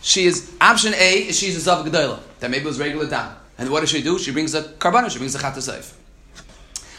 She 0.00 0.26
is, 0.26 0.52
option 0.60 0.94
A 0.94 1.28
is 1.28 1.38
she's 1.38 1.56
a 1.56 1.60
Zava 1.60 1.88
Gedola. 1.88 2.20
That 2.40 2.50
maybe 2.50 2.66
was 2.66 2.78
regular 2.78 3.08
down. 3.08 3.36
And 3.58 3.70
what 3.70 3.80
does 3.80 3.90
she 3.90 4.02
do? 4.02 4.18
She 4.18 4.32
brings 4.32 4.54
a 4.54 4.62
carbon, 4.62 5.08
she 5.10 5.18
brings 5.18 5.34
a 5.34 5.38
Chattasayf. 5.38 5.94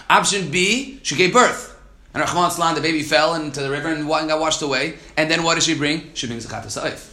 Option 0.10 0.52
B, 0.52 1.00
she 1.04 1.16
gave 1.16 1.34
birth. 1.34 1.74
And 2.14 2.24
Rahman 2.24 2.52
Slan, 2.52 2.76
the 2.76 2.82
baby 2.82 3.04
fell 3.04 3.36
into 3.36 3.62
the 3.62 3.70
river 3.70 3.90
and 3.90 4.08
got 4.08 4.40
washed 4.40 4.62
away. 4.62 4.98
And 5.18 5.30
then 5.30 5.44
what 5.44 5.56
does 5.56 5.66
she 5.66 5.76
bring? 5.76 6.14
She 6.14 6.28
brings 6.28 6.46
a 6.46 6.48
Chattasayf. 6.48 7.12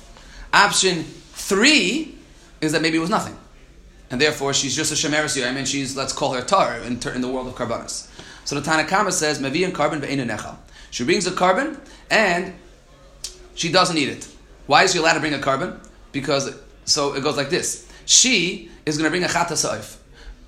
Option 0.52 1.02
three 1.02 2.14
is 2.60 2.72
that 2.72 2.82
maybe 2.82 2.98
it 2.98 3.00
was 3.00 3.10
nothing 3.10 3.36
and 4.12 4.20
therefore 4.20 4.52
she's 4.52 4.76
just 4.76 4.92
a 4.92 4.94
shemeris 4.94 5.44
I 5.44 5.52
mean, 5.52 5.64
she's 5.64 5.96
let's 5.96 6.12
call 6.12 6.34
her 6.34 6.42
tar 6.42 6.76
in, 6.78 7.00
in 7.14 7.20
the 7.22 7.28
world 7.28 7.48
of 7.48 7.54
karbanas. 7.54 8.08
So 8.44 8.60
the 8.60 8.70
Tanakama 8.70 9.10
says 9.10 9.40
mevi 9.40 9.64
and 9.64 9.74
carbon 9.74 10.02
necha. 10.02 10.56
She 10.90 11.04
brings 11.04 11.26
a 11.26 11.32
carbon 11.32 11.80
and 12.10 12.52
she 13.54 13.72
doesn't 13.72 13.96
eat 13.96 14.10
it. 14.10 14.28
Why 14.66 14.84
is 14.84 14.92
she 14.92 14.98
allowed 14.98 15.14
to 15.14 15.20
bring 15.20 15.34
a 15.34 15.38
carbon? 15.38 15.80
Because 16.12 16.54
so 16.84 17.14
it 17.14 17.22
goes 17.22 17.38
like 17.38 17.48
this: 17.48 17.90
she 18.06 18.70
is 18.86 18.96
going 18.98 19.06
to 19.06 19.10
bring 19.10 19.24
a 19.24 19.28
chata 19.28 19.52
saif 19.52 19.98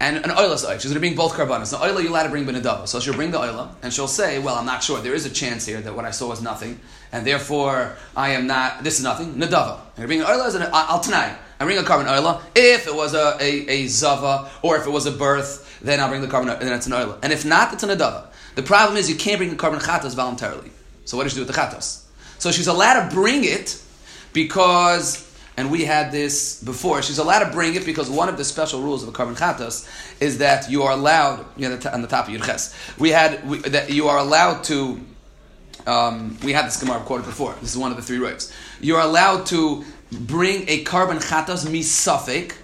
and 0.00 0.16
an 0.16 0.30
oila 0.30 0.54
saif. 0.54 0.80
She's 0.80 0.92
going 0.92 0.94
to 0.94 1.00
bring 1.00 1.14
both 1.14 1.32
karbanas. 1.32 1.70
The 1.70 1.76
oila 1.76 2.00
you're 2.00 2.10
allowed 2.10 2.24
to 2.24 2.28
bring 2.28 2.44
benadava. 2.44 2.86
So 2.86 3.00
she'll 3.00 3.14
bring 3.14 3.30
the 3.30 3.38
oila 3.38 3.74
and 3.82 3.92
she'll 3.92 4.08
say, 4.08 4.38
"Well, 4.38 4.56
I'm 4.56 4.66
not 4.66 4.82
sure. 4.82 5.00
There 5.00 5.14
is 5.14 5.26
a 5.26 5.30
chance 5.30 5.66
here 5.66 5.80
that 5.80 5.94
what 5.94 6.04
I 6.04 6.10
saw 6.10 6.28
was 6.28 6.42
nothing, 6.42 6.80
and 7.12 7.26
therefore 7.26 7.96
I 8.16 8.30
am 8.30 8.46
not. 8.46 8.84
This 8.84 8.98
is 8.98 9.04
nothing. 9.04 9.34
Nadava. 9.34 9.80
I'm 9.96 9.96
going 9.96 10.02
to 10.02 10.06
bring 10.06 10.20
an 10.20 10.26
oila 10.26 10.46
as 10.46 10.54
an 10.54 10.62
al 10.62 11.00
tanai. 11.00 11.36
I 11.60 11.64
bring 11.64 11.78
a 11.78 11.84
carbon 11.84 12.06
oila. 12.06 12.42
If 12.54 12.86
it 12.86 12.94
was 12.94 13.14
a, 13.14 13.36
a, 13.40 13.68
a, 13.70 13.86
zava 13.86 14.50
or 14.62 14.76
if 14.76 14.86
it 14.86 14.90
was 14.90 15.06
a 15.06 15.12
birth, 15.12 15.78
then 15.82 16.00
I'll 16.00 16.08
bring 16.08 16.20
the 16.20 16.28
carbon 16.28 16.50
and 16.50 16.60
then 16.60 16.72
it's 16.72 16.86
an 16.86 16.92
oila. 16.92 17.18
And 17.22 17.32
if 17.32 17.44
not, 17.44 17.72
it's 17.72 17.82
an 17.82 17.90
adava. 17.90 18.26
The 18.54 18.62
problem 18.62 18.96
is 18.96 19.08
you 19.08 19.16
can't 19.16 19.38
bring 19.38 19.50
the 19.50 19.56
carbon 19.56 19.80
chatas 19.80 20.14
voluntarily. 20.14 20.70
So 21.04 21.16
what 21.16 21.24
does 21.24 21.32
she 21.32 21.36
do 21.36 21.46
with 21.46 21.54
the 21.54 21.60
chatas? 21.60 22.04
So 22.38 22.50
she's 22.50 22.66
allowed 22.66 23.08
to 23.08 23.14
bring 23.14 23.44
it 23.44 23.80
because, 24.32 25.23
and 25.56 25.70
we 25.70 25.84
had 25.84 26.10
this 26.10 26.62
before, 26.62 27.00
she's 27.02 27.18
allowed 27.18 27.44
to 27.44 27.50
bring 27.52 27.74
it 27.74 27.86
because 27.86 28.10
one 28.10 28.28
of 28.28 28.36
the 28.36 28.44
special 28.44 28.82
rules 28.82 29.02
of 29.02 29.08
a 29.08 29.12
carbon 29.12 29.36
chatas 29.36 29.88
is 30.20 30.38
that 30.38 30.68
you 30.68 30.82
are 30.82 30.92
allowed, 30.92 31.46
you 31.56 31.68
know, 31.68 31.78
on 31.92 32.02
the 32.02 32.08
top 32.08 32.26
of 32.26 32.32
your 32.32 32.42
ches, 32.42 32.74
we 32.98 33.10
had, 33.10 33.48
we, 33.48 33.58
that 33.58 33.90
you 33.90 34.08
are 34.08 34.18
allowed 34.18 34.64
to, 34.64 35.00
um, 35.86 36.36
we 36.42 36.52
had 36.52 36.66
this 36.66 36.80
Gemara 36.80 37.00
quoted 37.00 37.24
before. 37.24 37.54
This 37.60 37.70
is 37.70 37.78
one 37.78 37.92
of 37.92 37.96
the 37.96 38.02
three 38.02 38.18
rights. 38.18 38.52
You're 38.80 39.00
allowed 39.00 39.46
to 39.46 39.84
bring 40.10 40.68
a 40.68 40.82
carbon 40.82 41.18
chatas 41.18 41.66
misafik. 41.66 42.56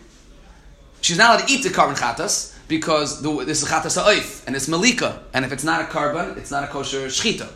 She's 1.00 1.18
not 1.18 1.30
allowed 1.30 1.46
to 1.46 1.52
eat 1.52 1.62
the 1.62 1.70
carbon 1.70 1.94
chatas 1.94 2.56
because 2.66 3.22
the, 3.22 3.44
this 3.44 3.62
is 3.62 3.68
chatas 3.68 4.02
ha'oif 4.02 4.46
and 4.48 4.56
it's 4.56 4.66
malika. 4.66 5.22
And 5.32 5.44
if 5.44 5.52
it's 5.52 5.64
not 5.64 5.80
a 5.80 5.86
carbon, 5.86 6.36
it's 6.38 6.50
not 6.50 6.64
a 6.64 6.66
kosher 6.66 7.06
shchita. 7.06 7.48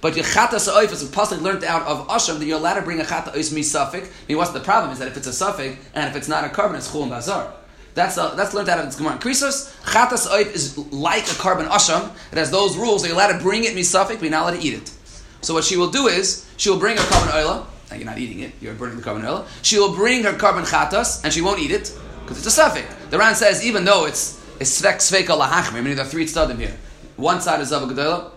But 0.00 0.14
your 0.16 0.24
chatas 0.24 0.68
is 0.92 1.02
a 1.02 1.06
pasuk 1.06 1.40
learned 1.40 1.64
out 1.64 1.82
of 1.82 2.06
Asham 2.08 2.38
that 2.38 2.44
you're 2.44 2.58
allowed 2.58 2.74
to 2.74 2.82
bring 2.82 3.00
a 3.00 3.04
chata 3.04 3.34
oif 3.34 3.52
misafik. 3.52 4.04
I 4.04 4.10
mean, 4.28 4.38
what's 4.38 4.52
the 4.52 4.60
problem 4.60 4.92
is 4.92 4.98
that 5.00 5.08
if 5.08 5.16
it's 5.16 5.26
a 5.26 5.32
suffix 5.32 5.76
and 5.94 6.08
if 6.08 6.16
it's 6.16 6.28
not 6.28 6.44
a 6.44 6.48
carbon, 6.48 6.76
it's 6.76 6.90
chul 6.90 7.08
bazar. 7.08 7.52
That's, 7.94 8.16
a, 8.16 8.32
that's 8.36 8.54
learned 8.54 8.68
out 8.68 8.78
of 8.78 8.92
the 8.92 8.96
Gemara. 8.96 9.18
Krisos, 9.18 9.74
chatas 9.82 10.28
oif 10.28 10.52
is 10.52 10.78
like 10.92 11.30
a 11.30 11.34
carbon 11.34 11.66
asham. 11.66 12.14
It 12.30 12.38
has 12.38 12.50
those 12.50 12.76
rules. 12.76 13.04
You're 13.04 13.14
allowed 13.14 13.36
to 13.36 13.42
bring 13.42 13.64
it 13.64 13.74
misafik, 13.74 14.14
but 14.14 14.22
you're 14.22 14.30
not 14.30 14.42
allowed 14.42 14.60
to 14.60 14.66
eat 14.66 14.74
it. 14.74 14.92
So 15.40 15.54
what 15.54 15.64
she 15.64 15.76
will 15.76 15.90
do 15.90 16.06
is, 16.06 16.48
she 16.56 16.70
will 16.70 16.78
bring 16.78 16.96
a 16.96 17.02
carbon 17.02 17.28
oila, 17.30 17.66
now 17.90 17.96
you're 17.96 18.06
not 18.06 18.18
eating 18.18 18.40
it, 18.40 18.52
you're 18.60 18.74
burning 18.74 18.96
the 18.96 19.02
carbon 19.02 19.24
oil. 19.24 19.46
She 19.62 19.78
will 19.78 19.94
bring 19.94 20.24
her 20.24 20.34
carbon 20.34 20.64
chatas 20.64 21.24
and 21.24 21.32
she 21.32 21.40
won't 21.40 21.60
eat 21.60 21.70
it 21.70 21.96
because 22.22 22.38
it's 22.38 22.46
a 22.46 22.50
suffix. 22.50 22.86
The 23.10 23.18
Ran 23.18 23.34
says 23.34 23.64
even 23.64 23.84
though 23.84 24.04
it's 24.04 24.38
it's 24.60 24.82
svek 24.82 24.96
sveka 24.96 25.38
lahachmir, 25.38 25.74
meaning 25.74 25.96
there 25.96 26.04
are 26.04 26.08
three 26.08 26.26
tzadim 26.26 26.58
here. 26.58 26.76
One 27.16 27.40
side 27.40 27.60
is 27.60 27.72
zavagadela, 27.72 28.32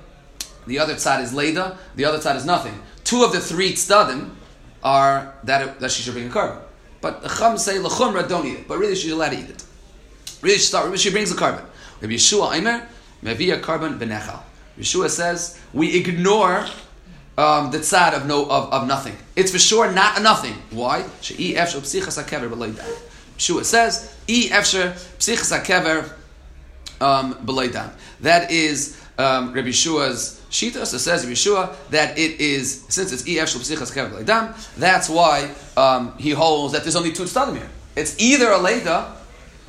the 0.67 0.79
other 0.79 0.97
side 0.97 1.21
is 1.21 1.33
leda, 1.33 1.77
the 1.95 2.05
other 2.05 2.21
side 2.21 2.35
is 2.35 2.45
nothing. 2.45 2.81
Two 3.03 3.23
of 3.23 3.31
the 3.31 3.39
three 3.39 3.73
tzadim 3.73 4.31
are 4.83 5.35
that, 5.43 5.79
that 5.79 5.91
she 5.91 6.03
should 6.03 6.13
bring 6.13 6.27
a 6.27 6.29
carbon. 6.29 6.61
But 7.01 7.23
the 7.23 7.29
chum 7.29 7.57
say 7.57 7.77
lechumra 7.77 8.27
don't 8.29 8.45
eat 8.45 8.59
it, 8.59 8.67
but 8.67 8.77
really 8.77 8.95
she's 8.95 9.11
allowed 9.11 9.31
to 9.31 9.39
eat 9.39 9.49
it. 9.49 9.63
Really, 10.41 10.57
she, 10.57 10.63
start. 10.63 10.97
She 10.99 11.11
brings 11.11 11.31
the 11.31 11.37
carbon. 11.37 11.65
Rabbi 11.99 12.13
Yeshua 12.13 12.55
Aimer, 12.55 12.87
Mevia 13.23 13.61
carbon 13.61 13.99
benechal. 13.99 14.41
Yeshua 14.77 15.09
says 15.09 15.59
we 15.73 15.95
ignore 15.97 16.65
um, 17.37 17.71
the 17.71 17.79
tzad 17.79 18.13
of 18.13 18.25
no 18.25 18.45
of, 18.45 18.73
of 18.73 18.87
nothing. 18.87 19.15
It's 19.35 19.51
for 19.51 19.59
sure 19.59 19.91
not 19.91 20.19
a 20.19 20.23
nothing. 20.23 20.53
Why? 20.71 21.05
She'i 21.21 21.55
efsher 21.55 21.81
psichas 21.81 22.21
hakever 22.23 22.49
Yeshua 23.37 23.63
says 23.63 24.15
e 24.27 24.49
efsher 24.49 24.93
psichas 25.19 25.57
hakever 25.57 26.11
um, 27.01 27.91
That 28.21 28.51
is 28.51 28.99
um, 29.17 29.53
Rabbi 29.53 29.69
Yeshua's 29.69 30.40
shita. 30.51 30.85
So 30.85 30.97
says 30.97 31.25
Yeshua 31.25 31.75
that 31.89 32.17
it 32.17 32.39
is 32.39 32.85
since 32.89 33.11
it's 33.11 33.27
e 33.27 33.35
efsher 33.37 33.57
psichas 33.59 33.91
hakever 33.91 34.11
b'leidam. 34.11 34.75
That's 34.77 35.09
why 35.09 35.51
um, 35.75 36.17
he 36.17 36.31
holds 36.31 36.73
that 36.73 36.83
there's 36.83 36.95
only 36.95 37.13
two 37.13 37.23
tzadim 37.23 37.57
here. 37.57 37.69
It's 37.95 38.19
either 38.19 38.51
a 38.51 38.59
leida 38.59 39.15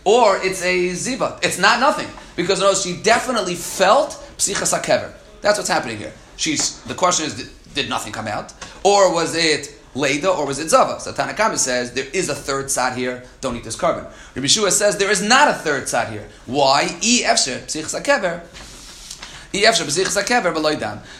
or 0.04 0.36
it's 0.38 0.62
a 0.62 0.90
ziva. 0.90 1.38
It's 1.42 1.58
not 1.58 1.80
nothing 1.80 2.08
because 2.36 2.60
notice 2.60 2.82
she 2.84 2.96
definitely 3.02 3.54
felt 3.54 4.10
psichas 4.36 4.76
hakever. 4.78 5.12
That's 5.40 5.58
what's 5.58 5.68
happening 5.70 5.98
here. 5.98 6.12
She's 6.36 6.80
the 6.82 6.94
question 6.94 7.26
is, 7.26 7.52
did, 7.74 7.88
nothing 7.88 8.12
come 8.12 8.26
out, 8.26 8.52
or 8.84 9.12
was 9.12 9.34
it 9.34 9.74
Leda 9.94 10.30
or 10.30 10.46
was 10.46 10.58
it 10.58 10.68
Zava? 10.70 11.00
So 11.00 11.12
Tanakama 11.12 11.58
says 11.58 11.92
there 11.92 12.06
is 12.12 12.28
a 12.28 12.34
third 12.34 12.70
side 12.70 12.96
here. 12.96 13.24
Don't 13.40 13.56
eat 13.56 13.64
this 13.64 13.76
carbon. 13.76 14.06
Rabbi 14.34 14.46
Shua 14.46 14.70
says 14.70 14.96
there 14.96 15.10
is 15.10 15.22
not 15.22 15.48
a 15.48 15.54
third 15.54 15.88
side 15.88 16.12
here. 16.12 16.28
Why? 16.46 16.96
E 17.02 17.22
efsher 17.22 17.60
psichas 17.66 18.00
hakever. 18.00 18.40
E 18.40 18.40
efsher 18.40 18.40
psichas 18.40 18.40
hakever 18.40 18.48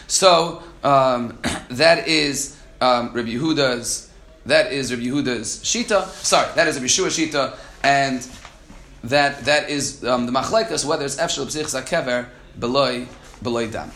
So 0.07 0.63
um, 0.83 1.39
that 1.69 2.07
is 2.07 2.59
um, 2.81 3.13
Rabbi 3.13 3.29
Yehuda's. 3.29 4.09
That 4.45 4.73
is 4.73 4.91
Rabbi 4.91 5.03
Yehuda's 5.03 5.59
shita. 5.63 6.07
Sorry, 6.07 6.49
that 6.55 6.67
is 6.67 6.75
Rabbi 6.75 6.87
Shua's 6.87 7.17
shita, 7.17 7.55
and 7.83 8.27
that 9.03 9.45
that 9.45 9.69
is 9.69 10.03
um, 10.03 10.25
the 10.25 10.31
machlekes 10.31 10.83
whether 10.85 11.05
it's 11.05 11.17
efshel 11.17 11.45
b'sichs 11.45 11.79
hakever 11.79 12.27
beloy 12.59 13.05
beloy 13.41 13.69
dam. 13.69 13.91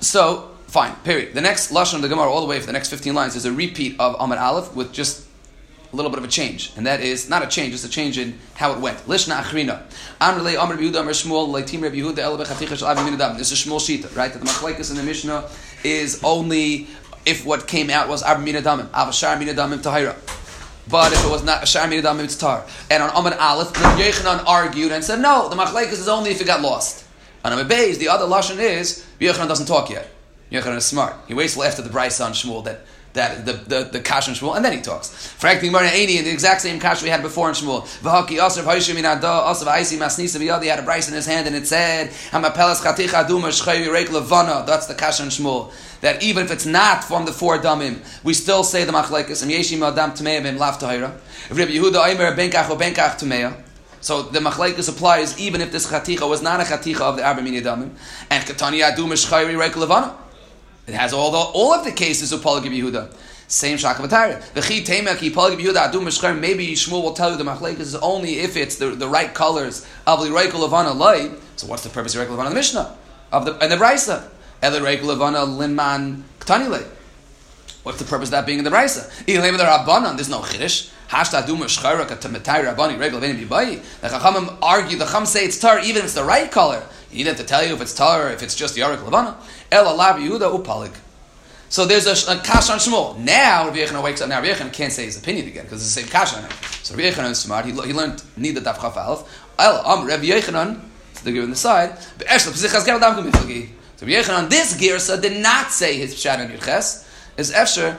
So 0.00 0.50
fine. 0.66 0.94
Period. 1.04 1.34
The 1.34 1.40
next 1.40 1.72
lashon 1.72 1.96
of 1.96 2.02
the 2.02 2.08
Gemara, 2.08 2.30
all 2.30 2.40
the 2.40 2.46
way 2.46 2.60
for 2.60 2.66
the 2.66 2.72
next 2.72 2.90
fifteen 2.90 3.14
lines, 3.14 3.36
is 3.36 3.44
a 3.44 3.52
repeat 3.52 3.98
of 4.00 4.16
Amar 4.18 4.38
Aleph 4.38 4.74
with 4.74 4.92
just 4.92 5.25
a 5.92 5.96
little 5.96 6.10
bit 6.10 6.18
of 6.18 6.24
a 6.24 6.28
change, 6.28 6.72
and 6.76 6.86
that 6.86 7.00
is 7.00 7.28
not 7.28 7.42
a 7.42 7.46
change, 7.46 7.74
it's 7.74 7.84
a 7.84 7.88
change 7.88 8.18
in 8.18 8.38
how 8.54 8.72
it 8.72 8.80
went. 8.80 8.98
Lishna 9.06 9.40
achrina. 9.40 9.82
Amr 10.20 10.40
Amr. 10.58 10.76
This 10.76 11.12
is 11.12 11.24
Shmuel 13.64 13.80
Shita, 13.80 14.16
right? 14.16 14.32
That 14.32 14.38
the 14.38 14.46
machlekes 14.46 14.90
in 14.90 14.96
the 14.96 15.02
Mishnah 15.02 15.48
is 15.84 16.20
only 16.24 16.88
if 17.24 17.44
what 17.44 17.66
came 17.66 17.90
out 17.90 18.08
was 18.08 18.22
Avim 18.22 18.44
Minadamim, 18.44 18.86
Avashar 18.88 19.36
Minadamim 19.38 19.78
Tahira. 19.82 20.16
But 20.88 21.12
if 21.12 21.24
it 21.24 21.30
was 21.30 21.42
not 21.42 21.64
Ashar 21.64 21.88
Midam 21.88 22.22
it's 22.22 22.36
tar. 22.36 22.64
And 22.90 23.02
on 23.02 23.10
Amad 23.10 23.36
Aleph, 23.38 23.72
the 23.72 23.80
Yechanan 23.80 24.44
argued 24.46 24.92
and 24.92 25.02
said, 25.02 25.20
no, 25.20 25.48
the 25.48 25.56
Machlekes 25.56 25.92
is 25.92 26.08
only 26.08 26.30
if 26.30 26.40
it 26.40 26.46
got 26.46 26.60
lost. 26.62 27.04
On 27.44 27.50
Amad 27.50 27.68
Beis, 27.68 27.98
the 27.98 28.08
other 28.08 28.24
Lashon 28.24 28.58
is, 28.58 29.04
Yechanan 29.20 29.48
doesn't 29.48 29.66
talk 29.66 29.90
yet. 29.90 30.08
Yechanan 30.52 30.76
is 30.76 30.86
smart. 30.86 31.16
He 31.26 31.34
waits 31.34 31.54
till 31.54 31.64
after 31.64 31.82
the 31.82 31.90
Bryce 31.90 32.20
on 32.20 32.32
Shmuel 32.32 32.64
that 32.64 32.82
that 33.16 33.44
the 33.44 33.52
the, 33.52 33.84
the 33.84 34.00
kash 34.00 34.28
and 34.28 34.36
Shmuel, 34.36 34.56
and 34.56 34.64
then 34.64 34.72
he 34.72 34.80
talks. 34.80 35.08
Frankly, 35.32 35.68
Gemara 35.68 35.90
Eighty, 35.90 36.18
in 36.18 36.24
the 36.24 36.30
exact 36.30 36.60
same 36.60 36.78
kash 36.78 37.02
we 37.02 37.08
had 37.08 37.22
before 37.22 37.48
in 37.48 37.54
Shmuel. 37.54 37.82
V'haki 38.00 38.38
asav 38.38 38.62
haishim 38.62 38.96
in 38.96 39.04
ada 39.04 39.26
asav 39.26 39.66
aisi 39.66 39.98
masnisa 39.98 40.38
v'yadi 40.38 40.70
had 40.70 40.78
a 40.78 40.82
Bryce 40.82 41.08
in 41.08 41.14
his 41.14 41.26
hand, 41.26 41.46
and 41.46 41.56
it 41.56 41.66
said 41.66 42.10
hamapelas 42.30 42.80
chaticha 42.80 43.24
aduma 43.24 43.48
shchayvi 43.48 43.88
reik 43.88 44.10
levana. 44.10 44.64
That's 44.66 44.86
the 44.86 44.94
kash 44.94 45.20
and 45.20 45.30
Shmuel 45.30 45.72
that 46.00 46.22
even 46.22 46.44
if 46.44 46.50
it's 46.50 46.66
not 46.66 47.02
from 47.04 47.24
the 47.24 47.32
four 47.32 47.58
damim, 47.58 47.98
we 48.22 48.34
still 48.34 48.62
say 48.62 48.84
the 48.84 48.92
machlekes. 48.92 49.42
And 49.42 49.50
yeshim 49.50 49.86
adam 49.86 50.12
tmeim 50.12 50.58
lav 50.58 50.78
tahira. 50.78 51.16
If 51.50 51.56
Rabbi 51.56 51.72
Yehuda 51.72 52.08
Aimer 52.08 52.36
benkach 52.36 52.70
or 52.70 52.76
benkach 52.76 53.18
tmeya. 53.18 53.62
So 54.00 54.22
the 54.22 54.38
machlekes 54.38 54.88
applies 54.88 55.38
even 55.38 55.60
if 55.60 55.72
this 55.72 55.90
chaticha 55.90 56.28
was 56.28 56.42
not 56.42 56.60
a 56.60 56.64
chaticha 56.64 57.00
of 57.00 57.16
the 57.16 57.26
arba 57.26 57.40
damim. 57.40 57.90
And 58.30 58.44
katani 58.44 58.88
adu 58.88 59.06
mishchayri 59.06 59.56
reik 59.56 59.76
levana. 59.76 60.16
It 60.86 60.94
has 60.94 61.12
all 61.12 61.30
the 61.30 61.38
all 61.38 61.72
of 61.72 61.84
the 61.84 61.92
cases 61.92 62.32
of 62.32 62.42
Paul 62.42 62.60
Yehuda. 62.60 63.12
Same 63.48 63.78
shakavatari. 63.78 64.40
The 64.54 64.60
chi 64.60 64.80
temeki 64.80 65.32
Paul 65.32 65.50
Yehuda 65.50 65.90
adu 65.90 66.00
mishchayri. 66.00 66.38
Maybe 66.38 66.68
Shmuel 66.74 67.02
will 67.02 67.12
tell 67.12 67.30
you 67.30 67.36
the 67.36 67.44
machlekes 67.44 67.80
is 67.80 67.94
only 67.96 68.38
if 68.40 68.56
it's 68.56 68.76
the, 68.76 68.90
the 68.90 69.08
right 69.08 69.32
colors 69.32 69.86
of 70.06 70.20
the 70.20 70.28
reik 70.28 70.52
levana 70.52 70.92
light. 70.92 71.32
So 71.56 71.66
what's 71.66 71.82
the 71.82 71.90
purpose 71.90 72.14
of 72.14 72.26
reik 72.26 72.30
levana? 72.30 72.50
The 72.50 72.56
Mishnah 72.56 72.96
of 73.32 73.44
the 73.44 73.56
and 73.58 73.70
the 73.70 73.76
Brisa. 73.76 74.28
Elerek 74.62 75.02
Levana 75.02 75.44
Liman 75.44 76.24
Ktanile. 76.40 76.86
What's 77.82 77.98
the 77.98 78.04
purpose 78.04 78.28
of 78.28 78.32
that 78.32 78.46
being 78.46 78.58
in 78.58 78.64
the 78.64 78.70
Brisa? 78.70 79.08
Ilem 79.26 79.56
the 79.56 79.64
Rabbanon. 79.64 80.16
There's 80.16 80.28
no 80.28 80.40
Chiddush. 80.40 80.90
Hashta 81.08 81.46
Duma 81.46 81.66
Shcharak 81.66 82.08
Tamatari 82.08 82.64
Rabbani 82.64 82.96
Regel 82.96 83.20
Veni 83.20 83.44
Bibayi. 83.44 83.82
The 84.00 84.08
Chachamim 84.08 84.56
argue, 84.60 84.98
the 84.98 85.06
Chum 85.06 85.26
say 85.26 85.44
it's 85.44 85.58
tar 85.60 85.78
even 85.80 85.98
if 85.98 86.04
it's 86.04 86.14
the 86.14 86.24
right 86.24 86.50
color. 86.50 86.82
You 87.12 87.24
need 87.24 87.36
to 87.36 87.44
tell 87.44 87.64
you 87.66 87.74
if 87.74 87.80
it's 87.80 87.94
tar 87.94 88.28
or 88.28 88.30
if 88.30 88.42
it's 88.42 88.54
just 88.54 88.76
Yarik 88.76 89.04
Levana. 89.04 89.36
El 89.70 89.84
Alav 89.84 90.18
Yehuda 90.18 90.62
Upalig. 90.62 90.94
So 91.68 91.84
there's 91.84 92.06
a, 92.06 92.32
a 92.32 92.38
kash 92.40 92.70
on 92.70 92.78
Shmuel. 92.78 93.18
Now 93.18 93.66
Rabbi 93.66 93.78
Yechon 93.78 94.02
wakes 94.02 94.20
up. 94.20 94.28
Now 94.28 94.40
Rabbi 94.40 94.52
Yechon 94.52 94.72
can't 94.72 94.92
say 94.92 95.04
his 95.04 95.18
opinion 95.18 95.48
again 95.48 95.64
because 95.64 95.82
it's 95.82 95.94
the 95.94 96.02
same 96.02 96.10
kash 96.10 96.34
on 96.34 96.42
him. 96.42 96.50
So 96.82 96.94
Rabbi 96.94 97.10
Yechon 97.10 97.30
is 97.30 97.38
smart. 97.38 97.64
He, 97.64 97.72
he 97.72 97.92
learned 97.92 98.22
neither 98.36 98.60
daf 98.60 98.80
chaf. 98.80 98.96
El 99.58 99.78
Am 99.78 100.00
um, 100.00 100.06
Rabbi 100.06 100.24
Yechonon. 100.24 100.80
So 101.14 101.24
they're 101.24 101.32
given 101.32 101.50
the 101.50 101.56
side. 101.56 101.98
So 103.96 104.04
Yechanan, 104.04 104.50
this 104.50 104.76
Girsa 104.76 105.20
did 105.20 105.42
not 105.42 105.72
say 105.72 105.96
his 105.96 106.14
Pshat 106.14 106.38
on 106.38 106.48
Yirches, 106.48 107.06
is 107.38 107.50
Efsher, 107.50 107.96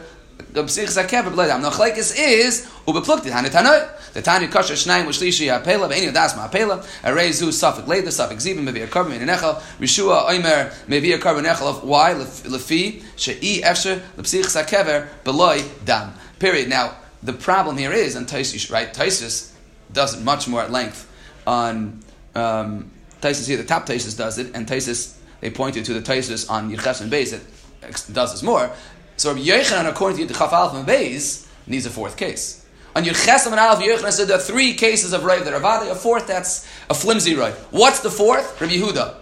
the 0.51 0.63
Psich 0.63 0.95
Zakev, 0.95 1.23
Bledam. 1.33 1.61
No, 1.61 1.71
Chlekes 1.71 2.13
is, 2.15 2.67
Ubeplukti, 2.87 3.31
Hanitanoi. 3.31 3.89
The 4.17 4.23
Tani 4.23 4.47
Kasher 4.47 4.73
Shnaim, 4.73 5.05
Ushlishi, 5.05 5.45
Apela, 5.45 5.87
Ve'eni 5.87 6.11
Das 6.11 6.33
Ma'apela, 6.33 6.83
Arezu, 7.03 7.53
Suffolk 7.53 7.87
Leda, 7.87 8.11
Suffolk 8.11 8.39
Zibim, 8.39 8.67
Mevi 8.67 8.83
Akarbim, 8.87 9.19
Menechel, 9.19 9.61
Rishua, 9.79 10.25
Oimer, 10.25 10.73
Mevi 10.87 11.15
Akarbim, 11.15 11.43
Menechel, 11.43 11.67
of 11.69 11.83
why, 11.83 12.15
Lefi, 12.15 13.03
She'i, 13.15 13.61
Efsher, 13.61 14.01
Lepsich 14.17 14.45
Zakever, 14.45 15.07
Beloi, 15.23 15.63
Dam. 15.85 16.15
Period. 16.39 16.67
Now, 16.67 16.95
the 17.21 17.31
problem 17.31 17.77
here 17.77 17.91
is, 17.91 18.15
and 18.15 18.25
Taisus, 18.25 18.71
right, 18.71 18.91
Taisus 18.91 19.51
does 19.93 20.15
it 20.19 20.23
much 20.23 20.47
more 20.47 20.63
at 20.63 20.71
length 20.71 21.07
on, 21.45 21.99
um, 22.33 22.89
Taisus 23.21 23.47
here, 23.47 23.57
the 23.57 23.65
top 23.65 23.85
Taisus 23.85 24.17
does 24.17 24.39
it, 24.39 24.55
and 24.55 24.65
Taisus 24.65 25.15
they 25.41 25.51
pointed 25.51 25.85
to 25.85 25.93
the 25.93 26.01
Taisus 26.01 26.49
on 26.49 26.75
Yirches 26.75 27.01
and 27.01 27.11
Beis 27.11 27.39
that 27.81 28.13
does 28.15 28.31
this 28.31 28.41
more. 28.41 28.71
So 29.15 29.35
Yechanan, 29.35 29.87
according 29.87 30.27
to 30.27 30.33
Chaf 30.33 30.53
Alf 30.53 30.73
and 30.73 30.87
Beis, 30.87 31.45
needs 31.67 31.85
a 31.85 31.91
fourth 31.91 32.17
case. 32.17 32.63
On 32.97 33.03
Yirches 33.03 33.45
and 33.45 33.53
Alf, 33.53 33.79
Yechanan 33.79 34.11
said 34.11 34.27
there 34.27 34.37
are 34.37 34.41
three 34.41 34.73
cases 34.73 35.13
of 35.13 35.23
Rav 35.23 35.45
that 35.45 35.53
are 35.53 35.91
a 35.91 35.93
fourth 35.93 36.25
that's 36.25 36.67
a 36.89 36.95
flimsy 36.95 37.35
Rav. 37.35 37.53
What's 37.69 37.99
the 37.99 38.09
fourth? 38.09 38.59
Rabbi 38.59 38.73
Yehuda. 38.73 39.13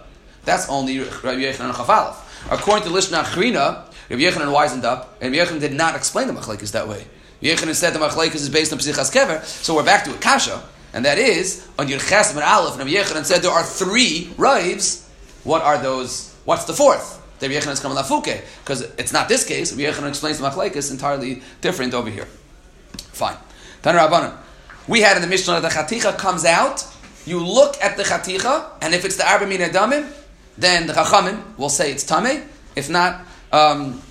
That's 0.46 0.66
only 0.70 1.00
Rabbi 1.00 1.40
Yechanan 1.40 1.66
and 1.66 1.74
Chafalaf. 1.74 2.16
According 2.50 2.88
to 2.88 2.94
Lishna 2.94 3.22
Achrina, 3.22 3.84
Rabbi 4.08 4.22
Yechanan 4.22 4.50
wisened 4.50 4.84
up, 4.84 5.18
and 5.20 5.36
Rabbi 5.36 5.58
did 5.58 5.74
not 5.74 5.94
explain 5.94 6.26
the 6.26 6.32
Machlekes 6.32 6.72
that 6.72 6.88
way. 6.88 7.04
Rabbi 7.42 7.54
Yechanan 7.54 7.74
said 7.74 7.92
the 7.92 7.98
Machlekes 7.98 8.36
is 8.36 8.48
based 8.48 8.72
on 8.72 8.78
Psichas 8.78 9.12
Kever, 9.12 9.44
so 9.44 9.74
we're 9.74 9.84
back 9.84 10.04
to 10.04 10.14
a 10.14 10.18
Kasha, 10.20 10.62
and 10.94 11.04
that 11.04 11.18
is, 11.18 11.68
on 11.78 11.86
Yirches 11.86 12.30
and 12.30 12.40
Aleph, 12.40 12.80
and 12.80 12.90
Rabbi 12.90 13.22
said 13.24 13.42
there 13.42 13.50
are 13.50 13.62
three 13.62 14.30
Ravs 14.38 15.06
what 15.44 15.60
are 15.60 15.76
those? 15.76 16.34
What's 16.46 16.64
the 16.64 16.72
fourth? 16.72 17.22
The 17.40 17.48
Yechanan 17.48 17.72
is 17.72 17.80
coming 17.80 17.98
lafuke 17.98 18.40
because 18.64 18.80
it's 18.98 19.12
not 19.12 19.28
this 19.28 19.44
case. 19.44 19.70
Yechanan 19.72 20.08
explains 20.08 20.38
the 20.38 20.48
machlekes 20.48 20.90
entirely 20.90 21.42
different 21.60 21.92
over 21.92 22.08
here. 22.08 22.24
Fine. 23.12 23.36
Taner 23.86 24.36
We 24.88 25.00
had 25.00 25.16
in 25.16 25.22
the 25.22 25.28
Mishnah 25.28 25.60
that 25.60 25.62
the 25.62 25.68
chaticha 25.68 26.18
comes 26.18 26.44
out. 26.44 26.84
You 27.24 27.38
look 27.38 27.76
at 27.80 27.96
the 27.96 28.02
chaticha, 28.02 28.70
and 28.82 28.94
if 28.94 29.04
it's 29.04 29.16
the 29.16 29.28
arba 29.28 29.46
min 29.46 29.60
damim, 29.60 30.12
then 30.58 30.88
the 30.88 30.92
chachamim 30.92 31.56
will 31.56 31.68
say 31.68 31.92
it's 31.92 32.02
tame. 32.02 32.48
If 32.74 32.90
not, 32.90 33.24
um, 33.52 34.02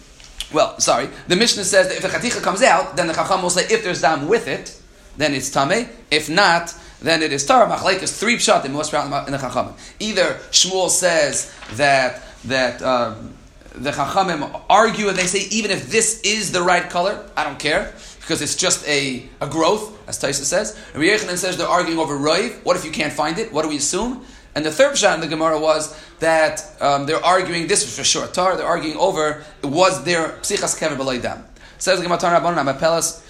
well, 0.53 0.79
sorry. 0.79 1.09
The 1.27 1.35
Mishnah 1.35 1.65
says 1.65 1.89
that 1.89 1.97
if 1.97 2.01
the 2.01 2.07
chaticha 2.07 2.41
comes 2.41 2.61
out, 2.61 2.95
then 2.95 3.07
the 3.07 3.13
chacham 3.13 3.41
will 3.41 3.49
say 3.49 3.63
if 3.63 3.83
there's 3.83 4.01
dam 4.01 4.29
with 4.29 4.47
it, 4.47 4.79
then 5.17 5.33
it's 5.33 5.49
tame. 5.49 5.89
If 6.09 6.29
not, 6.29 6.73
then 7.01 7.21
it 7.21 7.33
is 7.33 7.45
Torah. 7.45 7.67
Machlekes 7.69 8.17
three 8.17 8.37
pshatim 8.37 8.71
most 8.71 8.93
in 8.93 9.31
the 9.31 9.37
Chachamim. 9.37 9.73
Either 9.99 10.39
Shmuel 10.51 10.89
says 10.89 11.53
that 11.73 12.21
that 12.45 12.81
um, 12.81 13.33
the 13.73 13.91
Chachamim 13.91 14.61
argue 14.69 15.09
and 15.09 15.17
they 15.17 15.27
say 15.27 15.47
even 15.51 15.71
if 15.71 15.91
this 15.91 16.21
is 16.21 16.53
the 16.53 16.61
right 16.61 16.89
color, 16.89 17.29
I 17.35 17.43
don't 17.43 17.59
care 17.59 17.93
because 18.25 18.41
it's 18.41 18.55
just 18.55 18.87
a, 18.87 19.23
a 19.39 19.47
growth, 19.47 19.95
as 20.09 20.17
Taisa 20.17 20.45
says. 20.45 20.75
And 20.95 21.03
Yechanan 21.03 21.37
says 21.37 21.57
they're 21.57 21.67
arguing 21.67 21.99
over 21.99 22.15
Roiv. 22.17 22.53
What 22.65 22.75
if 22.75 22.83
you 22.83 22.89
can't 22.89 23.13
find 23.13 23.37
it? 23.37 23.53
What 23.53 23.61
do 23.61 23.69
we 23.69 23.77
assume? 23.77 24.25
And 24.55 24.65
the 24.65 24.71
third 24.71 24.97
shot 24.97 25.13
in 25.13 25.21
the 25.21 25.27
Gemara 25.27 25.59
was 25.59 25.95
that 26.21 26.65
um, 26.81 27.05
they're 27.05 27.23
arguing, 27.23 27.67
this 27.67 27.83
was 27.85 27.95
for 27.95 28.03
sure, 28.03 28.25
Tar, 28.25 28.57
they're 28.57 28.65
arguing 28.65 28.97
over, 28.97 29.43
was 29.63 30.03
there 30.05 30.29
Psichas 30.41 30.75
Kever 30.75 30.97
B'Laydam. 30.97 31.43
Says 31.77 31.99
the 31.99 32.03
Gemara, 32.03 32.17
Tar 32.17 32.41
Rabbanon, 32.41 32.63
Amapelas, 32.63 33.21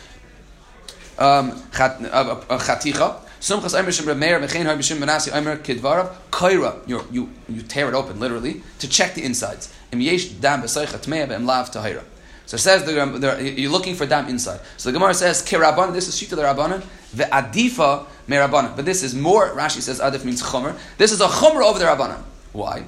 um, 1.20 1.52
Chaticha, 1.72 3.20
Sumchas 3.42 3.78
Aimer 3.78 3.92
Shem 3.92 4.18
Meir 4.18 4.40
Mechein 4.40 4.64
Har 4.64 4.78
B'Shem 4.78 4.98
Menasi 4.98 5.36
Aimer 5.36 5.58
Kidvarav 5.58 6.16
Kaira. 6.32 6.88
You 6.88 7.30
you 7.50 7.62
tear 7.64 7.90
it 7.90 7.94
open 7.94 8.18
literally 8.18 8.64
to 8.80 8.88
check 8.88 9.14
the 9.14 9.24
insides. 9.24 9.74
Im 9.92 10.00
Yesh 10.00 10.30
Dam 10.30 10.62
B'Seicha 10.62 11.00
Tmeya 11.00 11.28
B'Em 11.28 11.46
Lav 11.46 11.70
Tahira. 11.70 12.04
So 12.46 12.56
it 12.56 12.60
says 12.60 12.84
the, 12.84 12.94
the, 12.94 13.52
you're 13.60 13.72
looking 13.72 13.96
for 13.96 14.06
dam 14.06 14.28
inside. 14.28 14.60
So 14.78 14.90
the 14.90 14.94
Gemara 14.94 15.14
says 15.14 15.42
kirabanan. 15.42 15.94
This 15.94 16.08
is 16.08 16.16
shita 16.16 16.36
the 16.36 16.44
rabbanan. 16.44 16.84
The 17.14 17.24
adifa 17.24 18.06
merabbanan. 18.28 18.76
But 18.76 18.86
this 18.86 19.02
is 19.02 19.16
more. 19.16 19.50
Rashi 19.50 19.82
says 19.82 20.00
adif 20.00 20.24
means 20.24 20.44
chomer. 20.44 20.78
This 20.98 21.12
is 21.12 21.22
a 21.22 21.28
chomer 21.28 21.64
over 21.64 21.80
the 21.80 21.86
rabbanan. 21.86 22.22
Why? 22.54 22.86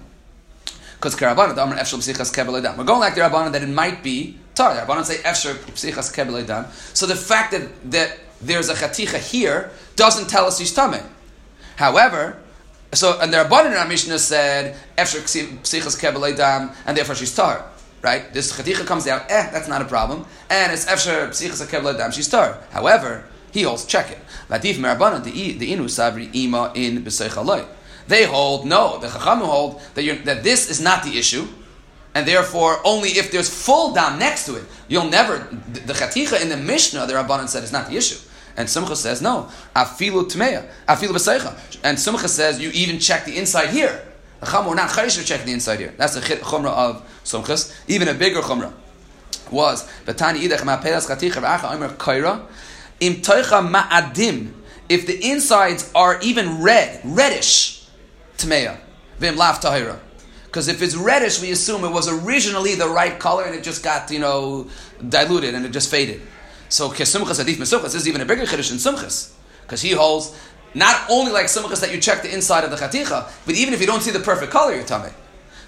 Because 0.93 1.15
kirabanan 1.15 1.55
the 1.55 1.63
amr 1.63 1.75
efshel 1.75 1.97
psichas 1.97 2.31
kebel 2.31 2.77
We're 2.77 2.83
going 2.83 2.99
like 2.99 3.15
the 3.15 3.21
rabbanan 3.21 3.51
that 3.53 3.63
it 3.63 3.69
might 3.69 4.03
be 4.03 4.37
tar. 4.53 4.75
The 4.75 4.81
rabbanan 4.81 5.05
say 5.05 5.17
efshel 5.17 5.55
psichas 5.71 6.13
kebel 6.13 6.71
So 6.95 7.07
the 7.07 7.15
fact 7.15 7.51
that 7.51 7.91
that 7.91 8.19
there's 8.39 8.69
a 8.69 8.75
chaticha 8.75 9.17
here 9.17 9.71
doesn't 9.95 10.29
tell 10.29 10.45
us 10.45 10.59
he's 10.59 10.75
tameh. 10.75 11.03
However, 11.77 12.37
so 12.93 13.19
and 13.19 13.33
the 13.33 13.37
rabbanan 13.37 13.71
in 13.71 13.77
our 13.77 13.87
Mishnah 13.87 14.19
said 14.19 14.77
efshel 14.99 15.21
psichas 15.23 15.99
kebel 15.99 16.75
and 16.85 16.95
therefore 16.95 17.15
she's 17.15 17.35
tar 17.35 17.65
right? 18.01 18.33
This 18.33 18.51
chaticha 18.51 18.85
comes 18.85 19.07
out, 19.07 19.29
eh, 19.29 19.49
that's 19.51 19.67
not 19.67 19.81
a 19.81 19.85
problem. 19.85 20.25
And 20.49 20.71
it's 20.71 20.85
efsher 20.85 21.29
psichas 21.29 21.65
akevla 21.65 21.97
dam 21.97 22.11
tar. 22.11 22.63
However, 22.71 23.25
he 23.51 23.63
holds 23.63 23.85
check 23.85 24.11
it. 24.11 24.19
Latif 24.49 24.75
merabana 24.75 25.23
the 25.23 25.31
inu 25.31 25.85
sabri 25.85 26.33
ima 26.33 26.71
in 26.75 27.03
b'seichaloi. 27.03 27.65
They 28.07 28.25
hold 28.25 28.65
no. 28.65 28.99
The 28.99 29.07
chachamu 29.07 29.45
hold 29.45 29.81
that 29.95 30.25
that 30.25 30.43
this 30.43 30.69
is 30.69 30.79
not 30.79 31.03
the 31.03 31.17
issue. 31.17 31.47
And 32.15 32.27
therefore, 32.27 32.79
only 32.83 33.09
if 33.09 33.31
there's 33.31 33.49
full 33.49 33.93
dam 33.93 34.17
next 34.17 34.45
to 34.45 34.55
it, 34.55 34.63
you'll 34.87 35.09
never. 35.09 35.47
The, 35.73 35.81
the 35.81 35.93
chaticha 35.93 36.41
in 36.41 36.49
the 36.49 36.57
Mishnah, 36.57 37.05
the 37.05 37.13
Rabbanan 37.13 37.47
said, 37.47 37.63
is 37.63 37.71
not 37.71 37.89
the 37.89 37.97
issue. 37.97 38.17
And 38.55 38.67
Simcha 38.67 38.95
says, 38.95 39.21
no. 39.21 39.49
Afilu 39.75 40.23
tmeya. 40.23 40.67
Afilu 40.87 41.09
b'seicha. 41.09 41.79
And 41.83 41.99
Simcha 41.99 42.27
says, 42.27 42.59
you 42.59 42.71
even 42.71 42.97
check 42.97 43.25
the 43.25 43.37
inside 43.37 43.69
here. 43.69 44.03
The 44.39 44.45
chum, 44.45 44.67
we're 44.67 44.75
not 44.75 44.89
chayish 44.89 45.25
check 45.25 45.43
the 45.45 45.51
inside 45.51 45.79
here. 45.79 45.93
That's 45.97 46.15
the 46.15 46.21
chumrah 46.21 46.71
of 46.71 47.09
sumchas. 47.23 47.75
Even 47.87 48.07
a 48.07 48.13
bigger 48.13 48.41
chumrah 48.41 48.73
was 49.51 49.87
Batani 50.05 50.41
idach 50.47 50.59
ma'pelas 50.59 51.07
chaticha 51.07 51.41
v'acha 51.41 51.73
omer 51.73 51.89
kaira 51.89 52.45
im 52.99 53.15
toicha 53.15 53.67
ma'adim. 53.67 54.51
If 54.89 55.07
the 55.07 55.31
insides 55.31 55.91
are 55.93 56.19
even 56.21 56.61
red, 56.61 57.01
reddish, 57.03 57.87
tmeya 58.37 58.77
v'im 59.19 59.35
laf 59.35 59.61
tahira. 59.61 59.99
Because 60.45 60.67
if 60.67 60.81
it's 60.81 60.95
reddish, 60.95 61.41
we 61.41 61.51
assume 61.51 61.83
it 61.83 61.91
was 61.91 62.07
originally 62.07 62.75
the 62.75 62.87
right 62.87 63.19
color 63.19 63.43
and 63.43 63.53
it 63.53 63.63
just 63.63 63.83
got 63.83 64.11
you 64.11 64.19
know 64.19 64.67
diluted 65.07 65.55
and 65.55 65.65
it 65.65 65.71
just 65.71 65.89
faded. 65.89 66.21
So 66.69 66.89
kesumchas 66.89 67.43
adif 67.43 67.55
mesumchas 67.55 67.95
is 67.95 68.07
even 68.07 68.21
a 68.21 68.25
bigger 68.25 68.43
chiddush 68.43 68.69
than 68.69 68.77
sumchas 68.77 69.33
because 69.61 69.81
he 69.81 69.91
holds 69.91 70.37
not 70.77 71.09
only 71.09 71.31
like 71.31 71.47
simchas 71.47 71.81
that 71.81 71.91
you 71.91 71.99
check 71.99 72.21
the 72.21 72.31
inside 72.31 72.63
of 72.63 72.69
the 72.69 72.77
chaticha, 72.77 73.29
but 73.47 73.55
even 73.55 73.73
if 73.73 73.81
you 73.81 73.87
don't 73.87 74.01
see 74.01 74.11
the 74.11 74.19
perfect 74.19 74.51
color, 74.51 74.75
you're 74.75 74.83
tummy. 74.83 75.09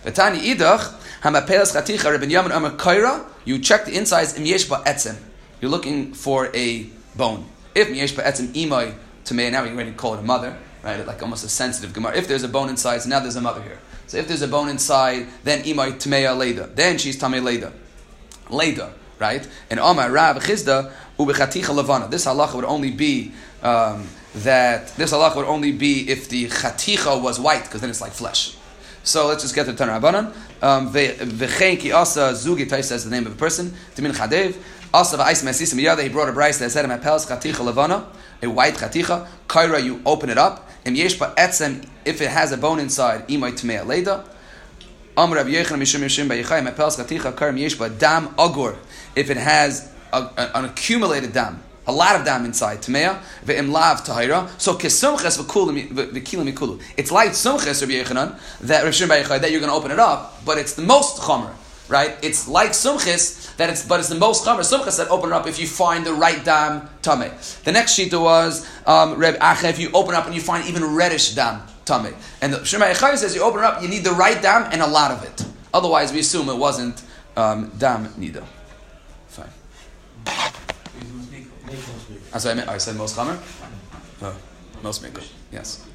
V'tani 0.05 0.37
idach 0.37 0.93
hamapelas 1.21 1.75
chaticha 1.75 2.11
Rabbi 2.11 2.25
Yamin 2.25 2.55
Amar 2.55 2.71
Kaira. 2.71 3.25
You 3.43 3.57
check 3.57 3.85
the 3.85 3.97
insides 3.97 4.37
im 4.37 4.45
yesh 4.45 4.67
etzem. 4.67 5.17
You're 5.61 5.71
looking 5.71 6.13
for 6.13 6.55
a 6.55 6.83
bone. 7.17 7.45
If 7.73 7.89
yesh 7.89 8.13
etzem 8.13 8.53
imay 8.53 8.93
tamei, 9.25 9.51
now 9.51 9.63
we're 9.63 9.73
ready 9.73 9.89
to 9.89 9.97
call 9.97 10.13
it 10.13 10.19
a 10.19 10.23
mother, 10.23 10.55
right? 10.83 11.03
Like 11.05 11.23
almost 11.23 11.43
a 11.43 11.49
sensitive 11.49 11.91
gemara. 11.91 12.15
If 12.15 12.27
there's 12.27 12.43
a 12.43 12.47
bone 12.47 12.69
inside, 12.69 13.01
so 13.01 13.09
now 13.09 13.19
there's 13.19 13.35
a 13.35 13.41
mother 13.41 13.63
here. 13.63 13.79
So 14.05 14.17
if 14.17 14.27
there's 14.27 14.43
a 14.43 14.47
bone 14.47 14.69
inside, 14.69 15.25
then 15.43 15.63
imay 15.63 15.93
tameya 15.93 16.37
leda. 16.37 16.67
Then 16.67 16.99
she's 16.99 17.19
tamei 17.19 17.43
leda. 17.43 17.73
Leda, 18.51 18.93
right? 19.19 19.47
And 19.69 19.79
Omar 19.79 20.11
Rav 20.11 20.37
Chisda 20.37 20.91
ubechaticha 21.17 21.75
levana. 21.75 22.07
This 22.07 22.25
halacha 22.25 22.55
would 22.55 22.65
only 22.65 22.91
be. 22.91 23.33
Um, 23.61 24.07
that 24.35 24.89
this 24.89 25.11
halach 25.11 25.35
would 25.35 25.47
only 25.47 25.71
be 25.71 26.07
if 26.07 26.29
the 26.29 26.47
chaticha 26.47 27.19
was 27.19 27.39
white, 27.39 27.63
because 27.63 27.81
then 27.81 27.89
it's 27.89 27.99
like 27.99 28.11
flesh. 28.11 28.55
So 29.03 29.27
let's 29.27 29.41
just 29.41 29.55
get 29.55 29.65
to 29.65 29.73
Tanah 29.73 29.99
Rabbanan. 29.99 30.33
Um, 30.61 30.93
V'chein 30.93 31.79
ki 31.79 31.91
asa 31.91 32.33
zugi 32.33 32.69
says 32.83 33.03
the 33.03 33.09
name 33.09 33.25
of 33.25 33.33
a 33.33 33.35
person. 33.35 33.73
Timin 33.95 34.11
chadev. 34.11 34.55
Asa 34.93 35.17
v'ais 35.17 35.43
mesisim 35.43 35.81
yada. 35.81 36.03
He 36.03 36.09
brought 36.09 36.29
a 36.29 36.31
bryce 36.31 36.59
that 36.59 36.69
said 36.69 36.87
my 36.87 36.97
palace 36.97 37.25
chaticha 37.25 37.65
levana, 37.65 38.05
a 38.43 38.47
white 38.47 38.75
chaticha. 38.75 39.27
Kaira, 39.47 39.83
you 39.83 39.99
open 40.05 40.29
it 40.29 40.37
up. 40.37 40.69
Im 40.85 40.95
yeshpa 40.95 41.35
etzem, 41.35 41.87
if 42.05 42.21
it 42.21 42.29
has 42.29 42.51
a 42.51 42.57
bone 42.57 42.79
inside, 42.79 43.27
imay 43.27 43.53
tmei 43.53 43.83
leda. 43.85 44.25
Am 45.17 45.33
Rabbi 45.33 45.49
Yechon 45.49 45.79
Mishum 45.79 46.01
Yishim 46.01 46.29
Bayichai, 46.29 46.63
my 46.63 46.71
palace 46.71 46.97
chaticha 46.97 47.35
karim 47.35 47.55
yeshpa 47.55 47.97
dam 47.97 48.27
agur. 48.37 48.77
If 49.19 49.29
it 49.29 49.37
has 49.37 49.91
a, 50.13 50.29
an 50.55 50.65
accumulated 50.65 51.33
dam 51.33 51.61
a 51.89 51.91
lot 51.91 52.15
of 52.15 52.23
dam 52.23 52.45
inside. 52.45 52.81
Tmeya 52.81 53.19
ve'im 53.43 53.71
lav 53.71 54.05
tahira. 54.05 54.47
So 54.59 54.75
kesumches 54.75 55.41
v'kilim 55.41 55.93
mikulu. 55.93 56.81
It's 56.95 57.11
like 57.11 57.31
sumches 57.31 57.81
Rabbi 57.81 57.93
Yechanan 57.93 58.39
that 58.61 58.83
Rav 58.83 58.93
Shimon 58.93 59.27
that 59.27 59.51
you're 59.51 59.59
going 59.59 59.71
to 59.71 59.75
open 59.75 59.91
it 59.91 59.99
up, 59.99 60.45
but 60.45 60.57
it's 60.57 60.73
the 60.73 60.83
most 60.83 61.21
chomer. 61.21 61.51
Right? 61.87 62.15
It's 62.21 62.47
like 62.47 62.71
sumchis 62.71 63.55
that 63.57 63.71
it's, 63.71 63.83
but 63.83 63.99
it's 63.99 64.09
the 64.09 64.15
most 64.15 64.45
chomer 64.45 64.59
sumchis 64.59 64.97
that 64.97 65.09
open 65.09 65.31
it 65.31 65.33
up 65.33 65.47
if 65.47 65.59
you 65.59 65.65
find 65.65 66.05
the 66.05 66.13
right 66.13 66.45
dam 66.45 66.87
tame. 67.01 67.31
The 67.63 67.71
next 67.71 67.97
shita 67.97 68.21
was 68.21 68.69
um, 68.85 69.15
Reb 69.15 69.39
Acha. 69.39 69.69
If 69.71 69.79
you 69.79 69.89
open 69.93 70.13
up 70.13 70.27
and 70.27 70.35
you 70.35 70.41
find 70.41 70.67
even 70.67 70.85
reddish 70.93 71.33
dam 71.33 71.63
tame, 71.85 72.13
and 72.43 72.53
the 72.53 72.63
Shema 72.63 72.93
says 72.93 73.33
you 73.33 73.41
open 73.41 73.61
up, 73.61 73.81
you 73.81 73.87
need 73.87 74.03
the 74.03 74.11
right 74.11 74.39
dam 74.39 74.69
and 74.71 74.83
a 74.83 74.87
lot 74.87 75.09
of 75.09 75.23
it. 75.23 75.43
Otherwise, 75.73 76.13
we 76.13 76.19
assume 76.19 76.47
it 76.49 76.57
wasn't 76.57 77.01
um, 77.35 77.71
dam 77.79 78.05
nida. 78.09 78.45
Fine. 80.25 80.53
I 82.33 82.37
said, 82.37 82.59
I 82.67 82.77
said 82.77 82.95
most 82.95 83.15
chamer? 83.15 83.37
Most 84.83 85.03
mingle. 85.03 85.23
Yes. 85.51 85.85